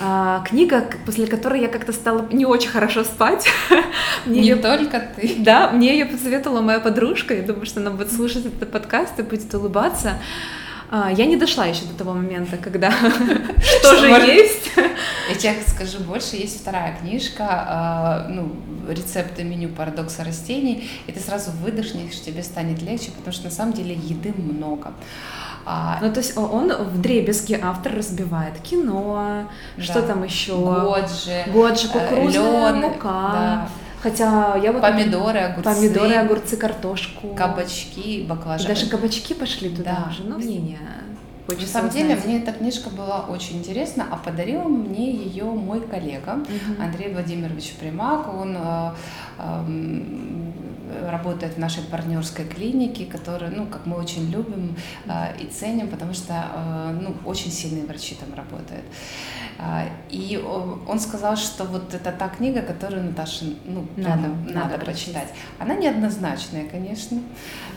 А, 0.00 0.42
книга, 0.48 0.82
после 1.04 1.26
которой 1.26 1.60
я 1.60 1.68
как-то 1.68 1.92
стала 1.92 2.26
не 2.32 2.46
очень 2.46 2.70
хорошо 2.70 3.04
спать. 3.04 3.46
мне 4.24 4.40
не 4.40 4.48
ее... 4.48 4.56
только 4.56 5.06
ты. 5.16 5.34
Да, 5.36 5.70
мне 5.70 5.92
ее 5.92 6.06
посоветовала 6.06 6.62
моя 6.62 6.80
подружка. 6.80 7.34
Я 7.34 7.42
думаю, 7.42 7.66
что 7.66 7.80
она 7.80 7.90
будет 7.90 8.10
слушать 8.10 8.46
этот 8.46 8.70
подкаст 8.70 9.18
и 9.18 9.22
будет 9.22 9.54
улыбаться. 9.54 10.14
А, 10.90 11.12
я 11.12 11.26
не 11.26 11.36
дошла 11.36 11.66
еще 11.66 11.84
до 11.84 11.94
того 11.94 12.14
момента, 12.14 12.56
когда 12.56 12.90
что 13.80 13.96
же 13.96 14.08
есть. 14.08 14.70
Я 15.28 15.34
тебе 15.34 15.62
скажу 15.66 15.98
больше, 16.00 16.36
есть 16.36 16.60
вторая 16.60 16.96
книжка, 16.96 17.44
а, 17.48 18.26
ну, 18.28 18.50
рецепты 18.88 19.44
меню 19.44 19.68
парадокса 19.68 20.24
растений, 20.24 20.88
и 21.06 21.12
ты 21.12 21.20
сразу 21.20 21.50
выдохнешь, 21.50 22.20
тебе 22.20 22.42
станет 22.42 22.80
легче, 22.80 23.10
потому 23.10 23.32
что 23.32 23.44
на 23.44 23.50
самом 23.50 23.74
деле 23.74 23.94
еды 23.94 24.32
много. 24.36 24.92
А, 25.66 25.98
ну, 26.00 26.10
то 26.10 26.20
есть 26.20 26.34
он 26.38 26.72
в 26.72 26.98
дребезге 26.98 27.60
автор 27.62 27.94
разбивает 27.94 28.58
кино, 28.60 29.46
да. 29.76 29.82
что 29.82 30.00
там 30.00 30.24
еще? 30.24 30.56
Годжи. 30.56 31.44
Годжи, 31.48 31.88
кукурузная 31.88 32.72
лен, 32.72 32.80
мука. 32.80 33.30
Да. 33.32 33.68
Хотя 34.02 34.56
я 34.62 34.72
вот... 34.72 34.80
Помидоры, 34.82 35.38
огурцы. 35.40 35.74
Помидоры, 35.74 36.14
огурцы, 36.14 36.56
картошку. 36.56 37.34
Кабачки, 37.34 38.24
баклажаны. 38.28 38.68
Даже 38.68 38.86
кабачки 38.86 39.34
пошли 39.34 39.70
туда 39.70 40.04
да. 40.04 40.10
уже, 40.10 40.22
ну, 40.22 40.38
мнение. 40.38 40.78
На 41.48 41.66
самом 41.66 41.90
деле, 41.90 42.14
мне 42.16 42.42
эта 42.42 42.52
книжка 42.52 42.90
была 42.90 43.20
очень 43.22 43.58
интересна, 43.58 44.06
а 44.10 44.16
подарил 44.16 44.64
мне 44.64 45.10
ее 45.10 45.44
мой 45.44 45.80
коллега 45.80 46.34
угу. 46.42 46.82
Андрей 46.82 47.12
Владимирович 47.12 47.72
Примак. 47.80 48.28
Он 48.34 48.54
э, 48.54 48.92
э, 49.38 51.10
работает 51.10 51.54
в 51.54 51.58
нашей 51.58 51.82
партнерской 51.84 52.44
клинике, 52.44 53.06
которую, 53.06 53.56
ну, 53.56 53.66
как 53.66 53.86
мы 53.86 53.96
очень 53.96 54.30
любим 54.30 54.76
э, 55.06 55.36
и 55.40 55.46
ценим, 55.46 55.88
потому 55.88 56.12
что, 56.12 56.34
э, 56.34 56.98
ну, 57.00 57.14
очень 57.24 57.50
сильные 57.50 57.86
врачи 57.86 58.14
там 58.14 58.34
работают. 58.34 58.84
А, 59.60 59.86
и 60.08 60.36
он 60.86 61.00
сказал, 61.00 61.36
что 61.36 61.64
вот 61.64 61.92
это 61.92 62.12
та 62.12 62.28
книга, 62.28 62.62
которую 62.62 63.02
Наташе 63.02 63.56
ну, 63.64 63.86
надо, 63.96 64.28
надо, 64.28 64.52
надо 64.52 64.78
прочитать. 64.78 65.28
Она 65.58 65.74
неоднозначная, 65.74 66.68
конечно. 66.68 67.20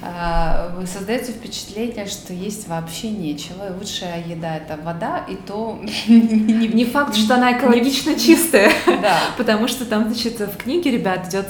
А, 0.04 0.80
создается 0.86 1.32
впечатление, 1.32 2.06
что 2.06 2.34
есть 2.34 2.68
вообще 2.68 3.10
нечего. 3.10 3.61
И 3.68 3.74
лучшая 3.80 4.24
еда 4.26 4.58
это 4.58 4.78
вода, 4.82 5.26
и 5.28 5.36
то 5.36 5.80
не 6.08 6.86
факт, 6.86 7.16
что 7.16 7.36
она 7.36 7.58
экологично 7.58 8.18
чистая. 8.20 8.72
Да. 8.86 9.20
Потому 9.38 9.68
что 9.68 9.86
там, 9.86 10.12
значит, 10.12 10.40
в 10.40 10.58
книге, 10.58 10.92
ребят, 10.92 11.28
идет, 11.28 11.48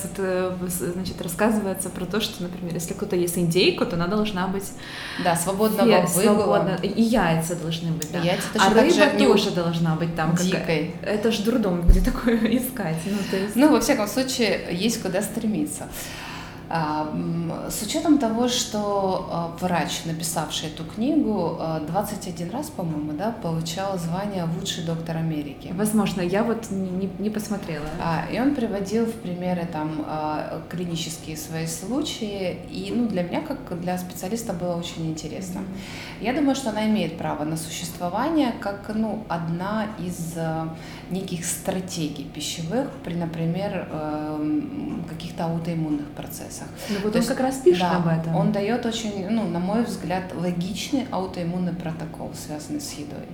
значит, 0.80 1.22
рассказывается 1.22 1.89
про 1.89 2.05
то, 2.05 2.20
что, 2.20 2.43
например, 2.43 2.74
если 2.74 2.93
кто-то 2.93 3.16
ест 3.16 3.38
индейку, 3.38 3.86
то 3.86 3.95
она 3.95 4.07
должна 4.07 4.47
быть 4.47 4.72
да, 5.24 5.36
свободного 5.36 6.05
выгула. 6.07 6.78
И 6.84 7.01
яйца 7.01 7.55
должны 7.55 7.91
быть, 7.91 8.12
да. 8.12 8.20
Яйца 8.20 8.47
а 8.59 8.74
рыба 8.74 9.18
тоже 9.18 9.51
должна 9.51 9.95
быть 9.95 10.16
там 10.16 10.36
дикой. 10.36 10.95
Это 11.01 11.32
ж 11.32 11.39
дурдом, 11.39 11.82
где 11.82 12.01
такое 12.01 12.38
искать. 12.57 12.97
Ну, 13.05 13.18
то 13.30 13.38
есть... 13.38 13.55
ну, 13.55 13.72
во 13.72 13.80
всяком 13.80 14.07
случае, 14.07 14.68
есть 14.72 15.01
куда 15.01 15.22
стремиться. 15.22 15.88
А, 16.74 17.14
с 17.70 17.82
учетом 17.82 18.18
того, 18.18 18.48
что 18.48 19.28
а, 19.30 19.58
врач, 19.60 20.06
написавший 20.06 20.70
эту 20.70 20.86
книгу, 20.86 21.60
21 21.86 22.50
а, 22.50 22.54
раз, 22.54 22.70
по-моему, 22.70 23.12
да, 23.12 23.32
получал 23.32 24.00
звание 24.00 24.48
лучший 24.58 24.86
доктор 24.86 25.18
Америки. 25.18 25.74
Возможно, 25.74 26.22
я 26.22 26.46
вот 26.46 26.72
не, 26.72 27.10
не 27.20 27.30
посмотрела. 27.30 27.86
И 28.32 28.40
он 28.40 28.56
приводил 28.56 29.06
в 29.06 29.14
примеры 29.16 29.68
там 29.70 30.06
клинические 30.70 31.36
свои 31.36 31.68
случаи, 31.68 32.60
и 32.70 32.94
ну, 32.96 33.08
для 33.08 33.24
меня, 33.24 33.42
как 33.42 33.80
для 33.82 33.98
специалиста, 33.98 34.54
было 34.54 34.76
очень 34.76 35.10
интересно. 35.10 35.60
Mm-hmm. 35.60 36.24
Я 36.24 36.34
думаю, 36.34 36.56
что 36.56 36.70
она 36.70 36.88
имеет 36.88 37.18
право 37.18 37.44
на 37.44 37.58
существование 37.58 38.54
как 38.62 38.92
ну, 38.96 39.26
одна 39.28 39.88
из 40.00 40.38
неких 41.10 41.46
стратегий 41.46 42.24
пищевых 42.24 42.90
при, 43.04 43.16
например, 43.16 43.90
каких-то 45.10 45.46
аутоиммунных 45.46 46.08
процессах. 46.12 46.61
Ну 46.89 46.95
вот 47.03 47.14
То 47.14 47.20
он 47.20 47.24
есть, 47.24 47.28
как 47.30 47.39
раз 47.39 47.57
пишет 47.57 47.82
да, 47.82 47.97
об 47.97 48.07
этом. 48.07 48.36
Он 48.36 48.51
дает 48.51 48.86
очень, 48.86 49.30
ну, 49.30 49.47
на 49.47 49.59
мой 49.59 49.84
взгляд, 49.84 50.32
логичный 50.34 51.07
аутоиммунный 51.12 51.74
протокол, 51.74 52.32
связанный 52.34 52.82
с 52.82 52.93
едой. 52.93 53.28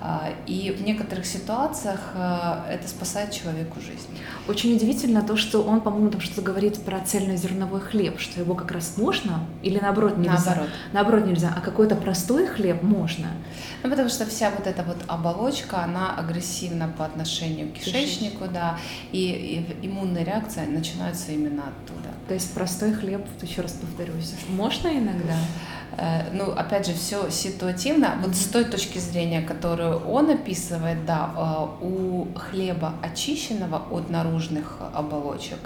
А, 0.00 0.30
и 0.46 0.70
в 0.70 0.82
некоторых 0.82 1.26
ситуациях 1.26 2.00
э, 2.14 2.74
это 2.74 2.88
спасает 2.88 3.32
человеку 3.32 3.80
жизнь. 3.80 4.08
Очень 4.46 4.76
удивительно 4.76 5.22
то, 5.22 5.36
что 5.36 5.62
он, 5.62 5.80
по-моему, 5.80 6.10
там 6.10 6.20
что-то 6.20 6.42
говорит 6.42 6.80
про 6.84 7.00
цельнозерновой 7.00 7.80
хлеб, 7.80 8.20
что 8.20 8.40
его 8.40 8.54
как 8.54 8.70
раз 8.70 8.96
можно 8.96 9.40
или 9.62 9.78
наоборот 9.80 10.16
нельзя? 10.16 10.34
Наоборот. 10.34 10.68
Наоборот 10.92 11.26
нельзя, 11.26 11.52
а 11.56 11.60
какой-то 11.60 11.96
простой 11.96 12.46
хлеб 12.46 12.82
можно. 12.82 13.26
Ну, 13.82 13.90
потому 13.90 14.08
что 14.08 14.24
вся 14.26 14.50
вот 14.50 14.66
эта 14.66 14.82
вот 14.84 14.98
оболочка, 15.08 15.82
она 15.82 16.14
агрессивна 16.16 16.88
по 16.96 17.04
отношению 17.04 17.70
к 17.70 17.74
кишечнику, 17.74 18.44
Кишечник. 18.44 18.52
да, 18.52 18.78
и, 19.12 19.66
и 19.82 19.86
иммунная 19.86 20.24
реакция 20.24 20.66
начинается 20.66 21.32
именно 21.32 21.62
оттуда. 21.62 22.14
То 22.28 22.34
есть 22.34 22.52
простой 22.54 22.92
хлеб, 22.92 23.26
еще 23.42 23.62
раз 23.62 23.72
повторюсь, 23.72 24.34
можно 24.48 24.88
иногда? 24.88 25.34
Э, 25.96 26.30
ну, 26.32 26.52
опять 26.52 26.86
же, 26.86 26.94
все 26.94 27.30
ситуативно. 27.30 28.16
Вот 28.22 28.34
с 28.34 28.44
той 28.46 28.64
точки 28.64 28.98
зрения, 28.98 29.40
которую 29.40 29.98
он 30.06 30.30
описывает, 30.30 31.04
да, 31.06 31.30
э, 31.36 31.84
у 31.84 32.26
хлеба 32.34 32.94
очищенного 33.02 33.82
от 33.90 34.10
наружных 34.10 34.78
оболочек 34.94 35.58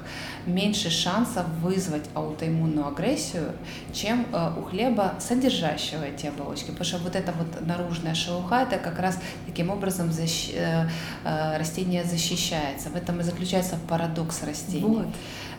меньше 0.47 0.91
шансов 0.91 1.47
вызвать 1.61 2.09
аутоиммунную 2.14 2.87
агрессию, 2.87 3.53
чем 3.93 4.27
э, 4.33 4.53
у 4.59 4.62
хлеба, 4.62 5.14
содержащего 5.18 6.05
эти 6.05 6.27
оболочки. 6.27 6.70
Потому 6.70 6.85
что 6.85 6.99
вот 6.99 7.16
эта 7.16 7.33
вот 7.33 7.66
наружная 7.66 8.14
шелуха, 8.14 8.62
это 8.62 8.79
как 8.79 8.99
раз 8.99 9.18
таким 9.47 9.70
образом 9.70 10.12
защ... 10.12 10.51
растение 11.25 12.05
защищается. 12.05 12.91
В 12.91 12.97
этом 12.97 13.20
и 13.20 13.23
заключается 13.23 13.79
парадокс 13.89 14.43
растений. 14.43 14.87
Вот. 14.87 15.07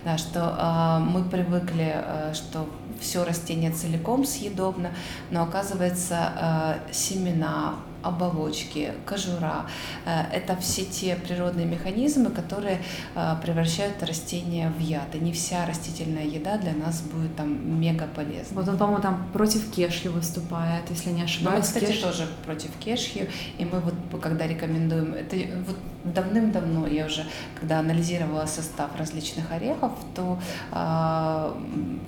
Да, 0.04 0.18
что 0.18 0.58
э, 0.60 1.00
мы 1.00 1.24
привыкли, 1.24 1.94
э, 1.96 2.34
что 2.34 2.68
все 3.00 3.24
растение 3.24 3.72
целиком 3.72 4.26
съедобно, 4.54 4.92
но 5.32 5.44
оказывается 5.44 6.80
э, 6.88 6.94
семена, 6.94 7.76
оболочки, 8.04 8.94
кожура. 9.06 9.66
Э, 10.06 10.24
это 10.32 10.56
все 10.58 10.86
те 10.86 11.16
природные 11.16 11.66
механизмы, 11.66 12.30
которые 12.30 12.80
э, 13.16 13.36
превращают 13.42 14.02
растения 14.04 14.72
в 14.78 14.80
яд. 14.80 15.16
И 15.16 15.20
не 15.20 15.32
вся 15.32 15.66
растительная 15.66 16.26
еда 16.26 16.58
для 16.58 16.74
нас 16.74 17.02
будет 17.02 17.36
там 17.36 17.80
мега 17.80 18.08
полезна. 18.16 18.62
Вот 18.62 18.68
он, 18.68 18.78
по-моему, 18.78 19.02
там 19.02 19.28
против 19.34 19.72
кешью 19.72 20.12
выступает, 20.12 20.90
если 20.90 21.10
не 21.12 21.24
ошибаюсь. 21.24 21.58
Мы, 21.58 21.64
кстати, 21.64 21.86
кеш... 21.86 22.00
тоже 22.00 22.28
против 22.46 22.72
кешью. 22.80 23.28
И 23.58 23.66
мы 23.66 23.80
вот, 23.80 23.96
когда 24.22 24.48
рекомендуем, 24.48 25.14
это 25.14 25.36
вот 25.66 25.78
давным-давно 26.04 26.88
я 26.88 27.06
уже, 27.06 27.26
когда 27.60 27.80
анализировала 27.80 28.46
состав 28.46 28.92
различных 28.98 29.52
орехов, 29.52 29.92
то 30.16 30.40
э, 30.72 31.54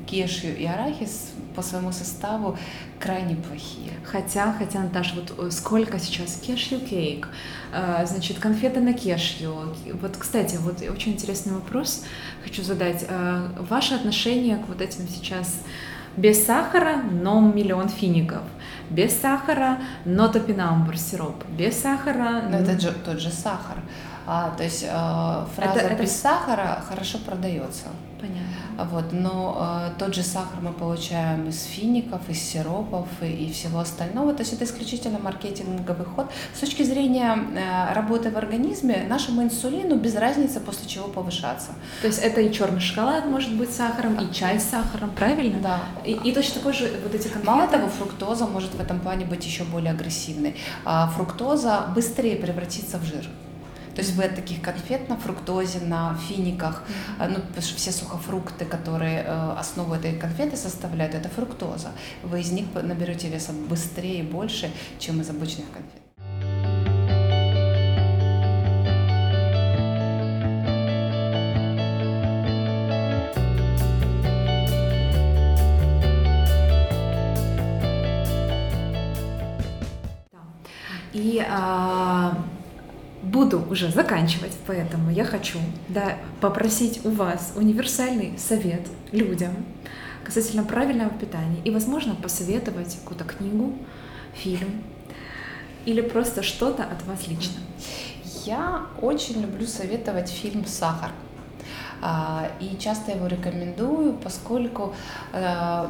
кешью 0.05 0.57
и 0.57 0.65
арахис 0.65 1.31
по 1.55 1.61
своему 1.61 1.91
составу 1.91 2.57
крайне 2.99 3.35
плохие. 3.35 3.91
Хотя, 4.03 4.53
хотя, 4.53 4.81
Наташа, 4.81 5.15
вот 5.15 5.33
э, 5.37 5.51
сколько 5.85 5.99
сейчас 5.99 6.39
кешью 6.45 6.79
кейк, 6.79 7.27
э, 7.71 8.05
значит, 8.07 8.39
конфеты 8.39 8.79
на 8.79 8.93
кешью. 8.93 9.73
Вот, 10.01 10.17
кстати, 10.17 10.57
вот 10.57 10.81
очень 10.81 11.13
интересный 11.13 11.53
вопрос 11.53 12.03
хочу 12.43 12.63
задать. 12.63 13.05
Э, 13.07 13.49
ваше 13.69 13.93
отношение 13.93 14.57
к 14.57 14.67
вот 14.67 14.81
этим 14.81 15.07
сейчас 15.07 15.61
без 16.17 16.43
сахара, 16.43 17.03
но 17.11 17.39
миллион 17.39 17.89
фиников. 17.89 18.41
Без 18.89 19.15
сахара, 19.19 19.79
но 20.05 20.27
топинамбур 20.27 20.97
сироп. 20.97 21.43
Без 21.49 21.79
сахара... 21.79 22.43
Но 22.49 22.57
это 22.57 22.79
же, 22.79 22.91
тот 22.91 23.19
же 23.19 23.29
сахар. 23.29 23.77
А, 24.25 24.55
то 24.57 24.63
есть 24.63 24.83
э, 24.83 25.45
фраза 25.55 25.79
это, 25.79 26.01
без 26.01 26.11
это... 26.11 26.19
сахара 26.19 26.83
хорошо 26.87 27.19
продается. 27.19 27.85
Понятно. 28.19 28.41
Вот, 28.77 29.11
но 29.11 29.91
э, 29.95 29.99
тот 29.99 30.13
же 30.15 30.23
сахар 30.23 30.59
мы 30.61 30.73
получаем 30.73 31.47
из 31.47 31.63
фиников, 31.63 32.29
из 32.29 32.41
сиропов 32.41 33.07
и, 33.21 33.25
и 33.25 33.51
всего 33.51 33.79
остального. 33.79 34.33
То 34.33 34.41
есть 34.41 34.53
это 34.53 34.65
исключительно 34.65 35.19
маркетинговый 35.19 36.05
ход. 36.05 36.31
С 36.53 36.59
точки 36.59 36.83
зрения 36.83 37.37
э, 37.55 37.93
работы 37.93 38.29
в 38.29 38.37
организме, 38.37 39.05
нашему 39.07 39.43
инсулину 39.43 39.95
без 39.95 40.15
разницы 40.15 40.59
после 40.59 40.87
чего 40.87 41.07
повышаться. 41.07 41.71
То 42.01 42.07
есть 42.07 42.19
это 42.19 42.41
и 42.41 42.51
черный 42.51 42.81
шоколад 42.81 43.25
может 43.25 43.55
быть 43.55 43.71
сахаром, 43.71 44.15
и 44.15 44.33
чай 44.33 44.59
с 44.59 44.65
сахаром, 44.65 45.11
правильно? 45.11 45.59
Да. 45.61 45.79
И, 46.03 46.11
и 46.11 46.31
точно 46.33 46.55
такой 46.55 46.73
же 46.73 46.91
вот 47.03 47.13
эти 47.15 47.27
конфеты. 47.27 47.45
Мало 47.45 47.67
того, 47.67 47.87
фруктоза 47.87 48.45
может 48.47 48.73
в 48.73 48.79
этом 48.79 48.99
плане 48.99 49.25
быть 49.25 49.45
еще 49.45 49.63
более 49.63 49.91
агрессивной. 49.91 50.55
А 50.83 51.07
фруктоза 51.07 51.87
быстрее 51.95 52.35
превратится 52.35 52.97
в 52.97 53.05
жир. 53.05 53.25
То 53.95 54.01
есть 54.01 54.13
вы 54.15 54.25
от 54.25 54.35
таких 54.35 54.61
конфет 54.61 55.07
на 55.07 55.15
фруктозе, 55.15 55.79
на 55.79 56.15
финиках, 56.15 56.83
mm-hmm. 56.83 57.27
ну, 57.29 57.35
потому 57.35 57.61
что 57.61 57.77
все 57.77 57.93
сухофрукты, 57.93 58.65
которые 58.65 59.23
э, 59.23 59.55
основу 59.57 59.93
этой 59.93 60.13
конфеты 60.17 60.57
составляют, 60.57 61.15
это 61.15 61.29
фруктоза. 61.29 61.91
Вы 62.21 62.41
из 62.41 62.51
них 62.51 62.65
наберете 62.73 63.29
веса 63.29 63.53
быстрее 63.53 64.19
и 64.19 64.23
больше, 64.23 64.69
чем 64.99 65.21
из 65.21 65.29
обычных 65.29 65.71
конфет. 65.71 66.01
И 81.13 81.41
а, 81.49 82.44
буду 83.35 83.65
уже 83.69 83.91
заканчивать, 83.91 84.53
поэтому 84.65 85.11
я 85.11 85.25
хочу 85.25 85.59
да, 85.89 86.15
попросить 86.39 87.05
у 87.05 87.09
вас 87.09 87.51
универсальный 87.57 88.37
совет 88.37 88.87
людям 89.11 89.53
касательно 90.23 90.63
правильного 90.63 91.09
питания 91.09 91.59
и, 91.65 91.69
возможно, 91.69 92.15
посоветовать 92.15 92.97
какую-то 93.01 93.25
книгу, 93.25 93.73
фильм 94.33 94.83
или 95.85 96.01
просто 96.01 96.43
что-то 96.43 96.83
от 96.83 97.05
вас 97.05 97.27
лично. 97.27 97.59
Я 98.45 98.85
очень 99.01 99.41
люблю 99.41 99.67
советовать 99.67 100.29
фильм 100.29 100.65
«Сахар». 100.65 101.11
А, 102.01 102.49
и 102.61 102.77
часто 102.77 103.11
его 103.11 103.27
рекомендую, 103.27 104.13
поскольку 104.13 104.93
э, 105.33 105.87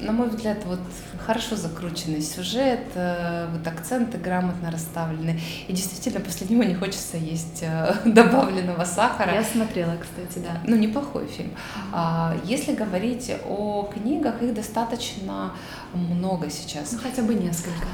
на 0.00 0.12
мой 0.12 0.28
взгляд, 0.28 0.58
вот 0.66 0.80
хорошо 1.18 1.56
закрученный 1.56 2.20
сюжет, 2.20 2.80
э, 2.94 3.48
вот 3.50 3.66
акценты 3.66 4.18
грамотно 4.18 4.70
расставлены. 4.70 5.40
И 5.66 5.72
действительно, 5.72 6.20
после 6.20 6.46
него 6.46 6.62
не 6.64 6.74
хочется 6.74 7.16
есть 7.16 7.62
э, 7.62 7.94
добавленного 8.04 8.84
сахара. 8.84 9.34
Я 9.34 9.42
смотрела, 9.42 9.96
кстати, 9.96 10.44
да. 10.44 10.58
Ну, 10.64 10.76
неплохой 10.76 11.26
фильм. 11.26 11.52
А, 11.92 12.36
если 12.44 12.74
говорить 12.74 13.32
о 13.46 13.90
книгах, 13.92 14.42
их 14.42 14.54
достаточно 14.54 15.52
много 15.94 16.50
сейчас. 16.50 16.92
Ну, 16.92 16.98
хотя 16.98 17.22
бы 17.22 17.34
несколько. 17.34 17.86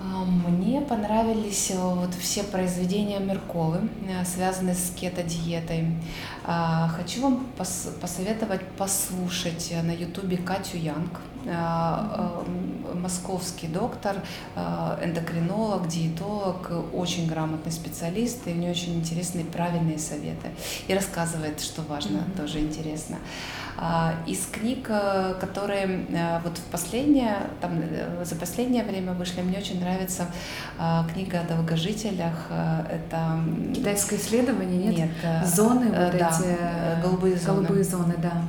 А, 0.00 0.24
мне 0.24 0.80
понравились 0.80 1.70
э, 1.70 1.76
вот 1.76 2.14
все 2.14 2.44
произведения 2.44 3.18
Мерковы, 3.18 3.88
связанные 4.24 4.74
с 4.74 4.90
кето-диетой. 4.90 5.96
А, 6.44 6.88
хочу 6.88 7.22
вам 7.22 7.46
пос 7.56 7.88
посоветовать 8.00 8.64
послушать 8.76 9.74
на 9.82 9.90
ютубе 9.90 10.36
Катю 10.36 10.76
Янг, 10.76 11.20
а, 11.46 12.44
московский 12.94 13.66
доктор, 13.66 14.16
эндокринолог, 14.56 15.88
диетолог, 15.88 16.70
очень 16.92 17.28
грамотный 17.28 17.72
специалист, 17.72 18.46
и 18.46 18.52
у 18.52 18.54
нее 18.54 18.70
очень 18.70 18.94
интересные 18.94 19.44
правильные 19.44 19.98
советы. 19.98 20.48
И 20.86 20.94
рассказывает, 20.94 21.60
что 21.60 21.82
важно, 21.82 22.18
mm-hmm. 22.18 22.36
тоже 22.36 22.60
интересно. 22.60 23.18
Из 24.26 24.44
книг, 24.46 24.86
э, 24.88 25.34
которые 25.40 26.04
э, 26.08 26.40
вот 26.42 26.58
в 26.58 26.64
последнее, 26.64 27.36
там, 27.60 27.80
э, 27.80 28.24
за 28.24 28.34
последнее 28.34 28.82
время 28.82 29.12
вышли, 29.12 29.40
мне 29.40 29.58
очень 29.58 29.78
нравится 29.80 30.26
книга 31.14 31.40
о 31.40 31.44
долгожителях. 31.44 32.34
Это 32.50 33.40
китайское 33.72 34.18
исследование, 34.18 34.90
нет? 34.90 34.96
Нет. 34.96 35.46
Зоны 35.46 35.86
вот 35.86 36.18
да, 36.18 36.28
эти 36.28 37.02
голубые 37.02 37.36
зоны. 37.36 37.58
Голубые 37.58 37.84
зоны, 37.84 38.14
да. 38.18 38.42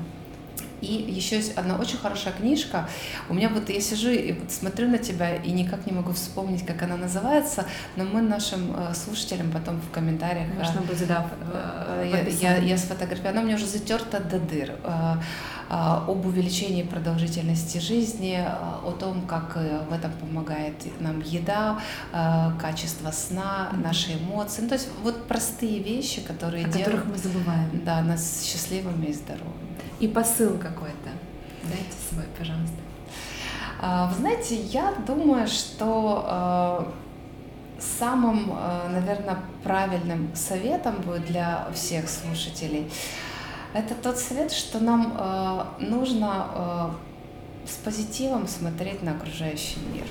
И 0.81 0.93
еще 1.11 1.37
есть 1.37 1.57
одна 1.57 1.77
очень 1.77 1.97
хорошая 1.97 2.33
книжка. 2.33 2.87
У 3.29 3.33
меня 3.33 3.49
вот 3.49 3.69
я 3.69 3.81
сижу 3.81 4.09
и 4.09 4.33
вот 4.33 4.51
смотрю 4.51 4.87
на 4.87 4.97
тебя 4.97 5.35
и 5.35 5.51
никак 5.51 5.85
не 5.85 5.93
могу 5.93 6.13
вспомнить, 6.13 6.65
как 6.65 6.81
она 6.83 6.97
называется, 6.97 7.65
но 7.95 8.03
мы 8.03 8.21
нашим 8.21 8.75
э, 8.75 8.93
слушателям 8.93 9.51
потом 9.51 9.81
в 9.81 9.91
комментариях... 9.91 10.47
Можно 10.57 10.81
будет, 10.81 11.07
да, 11.07 11.29
я, 12.03 12.21
я, 12.27 12.57
я 12.57 12.77
сфотографирую. 12.77 13.31
Она 13.31 13.41
меня 13.43 13.55
уже 13.55 13.65
затерта 13.65 14.19
до 14.19 14.39
дыр 14.39 14.71
об 15.69 16.25
увеличении 16.25 16.81
продолжительности 16.81 17.77
жизни, 17.77 18.43
о 18.43 18.91
том, 18.91 19.21
как 19.27 19.53
э, 19.55 19.81
в 19.87 19.93
этом 19.93 20.11
помогает 20.13 20.73
нам 20.99 21.21
еда, 21.21 21.79
качество 22.59 23.11
сна, 23.11 23.69
наши 23.73 24.13
эмоции. 24.13 24.63
Ну, 24.63 24.69
то 24.69 24.75
есть 24.75 24.89
вот 25.03 25.27
простые 25.27 25.79
вещи, 25.79 26.21
которые 26.21 26.65
о 26.65 26.69
делают, 26.69 26.85
которых 26.85 27.05
мы 27.05 27.17
забываем. 27.17 27.69
Да, 27.85 28.01
нас 28.01 28.43
счастливыми 28.43 29.07
и 29.07 29.13
здоровыми. 29.13 29.58
И 29.99 30.07
посыл 30.07 30.57
какой-то. 30.57 31.09
Дайте 31.63 31.93
свой, 32.09 32.25
пожалуйста. 32.37 32.77
А, 33.81 34.07
вы 34.07 34.15
знаете, 34.15 34.55
я 34.55 34.93
думаю, 35.05 35.47
что 35.47 36.23
а, 36.25 36.93
самым, 37.79 38.51
а, 38.51 38.89
наверное, 38.89 39.37
правильным 39.63 40.35
советом 40.35 40.95
будет 41.01 41.25
для 41.25 41.67
всех 41.73 42.09
слушателей 42.09 42.91
это 43.73 43.93
тот 43.93 44.17
совет, 44.17 44.51
что 44.51 44.79
нам 44.79 45.75
нужно 45.77 46.95
с 47.69 47.75
позитивом 47.83 48.47
смотреть 48.47 49.03
на 49.03 49.11
окружающий 49.11 49.79
мир. 49.93 50.05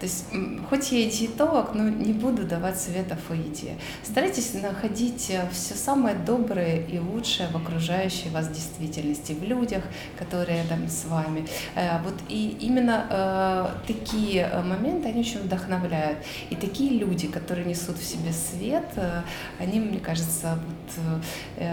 То 0.00 0.06
есть, 0.06 0.26
хоть 0.68 0.92
я 0.92 0.98
и 0.98 1.10
диетолог, 1.10 1.74
но 1.74 1.88
не 1.88 2.12
буду 2.12 2.44
давать 2.44 2.78
советов 2.78 3.18
о 3.30 3.34
еде. 3.34 3.76
Старайтесь 4.02 4.52
находить 4.54 5.30
э, 5.30 5.48
все 5.52 5.74
самое 5.74 6.16
доброе 6.16 6.84
и 6.84 6.98
лучшее 6.98 7.48
в 7.48 7.56
окружающей 7.56 8.28
вас 8.28 8.48
действительности, 8.48 9.32
в 9.32 9.42
людях, 9.42 9.82
которые 10.18 10.62
рядом 10.62 10.88
с 10.88 11.04
вами. 11.06 11.46
Э, 11.74 12.02
вот 12.02 12.14
и 12.28 12.56
именно 12.60 13.06
э, 13.08 13.86
такие 13.86 14.46
моменты, 14.64 15.08
они 15.08 15.20
очень 15.20 15.40
вдохновляют. 15.40 16.18
И 16.50 16.56
такие 16.56 16.98
люди, 16.98 17.28
которые 17.28 17.64
несут 17.64 17.96
в 17.96 18.04
себе 18.04 18.32
свет, 18.32 18.84
они, 19.58 19.80
мне 19.80 20.00
кажется, 20.00 20.58
вот, 20.66 21.64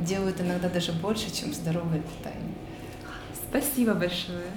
делают 0.00 0.40
иногда 0.40 0.68
даже 0.68 0.92
больше, 0.92 1.32
чем 1.32 1.52
здоровое 1.52 2.00
питание. 2.00 2.54
Спасибо 3.48 3.94
большое. 3.94 4.50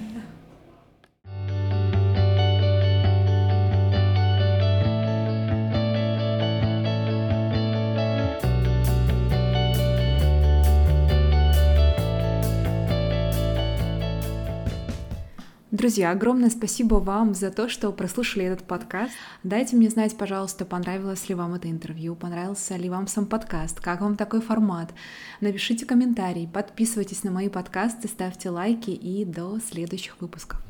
Друзья, 15.80 16.10
огромное 16.10 16.50
спасибо 16.50 16.96
вам 16.96 17.32
за 17.32 17.50
то, 17.50 17.70
что 17.70 17.90
прослушали 17.90 18.44
этот 18.44 18.66
подкаст. 18.66 19.14
Дайте 19.44 19.76
мне 19.76 19.88
знать, 19.88 20.14
пожалуйста, 20.14 20.66
понравилось 20.66 21.26
ли 21.30 21.34
вам 21.34 21.54
это 21.54 21.70
интервью, 21.70 22.14
понравился 22.14 22.76
ли 22.76 22.90
вам 22.90 23.06
сам 23.06 23.24
подкаст, 23.24 23.80
как 23.80 24.02
вам 24.02 24.16
такой 24.16 24.42
формат. 24.42 24.92
Напишите 25.40 25.86
комментарий, 25.86 26.46
подписывайтесь 26.46 27.24
на 27.24 27.30
мои 27.30 27.48
подкасты, 27.48 28.08
ставьте 28.08 28.50
лайки 28.50 28.90
и 28.90 29.24
до 29.24 29.58
следующих 29.58 30.20
выпусков. 30.20 30.60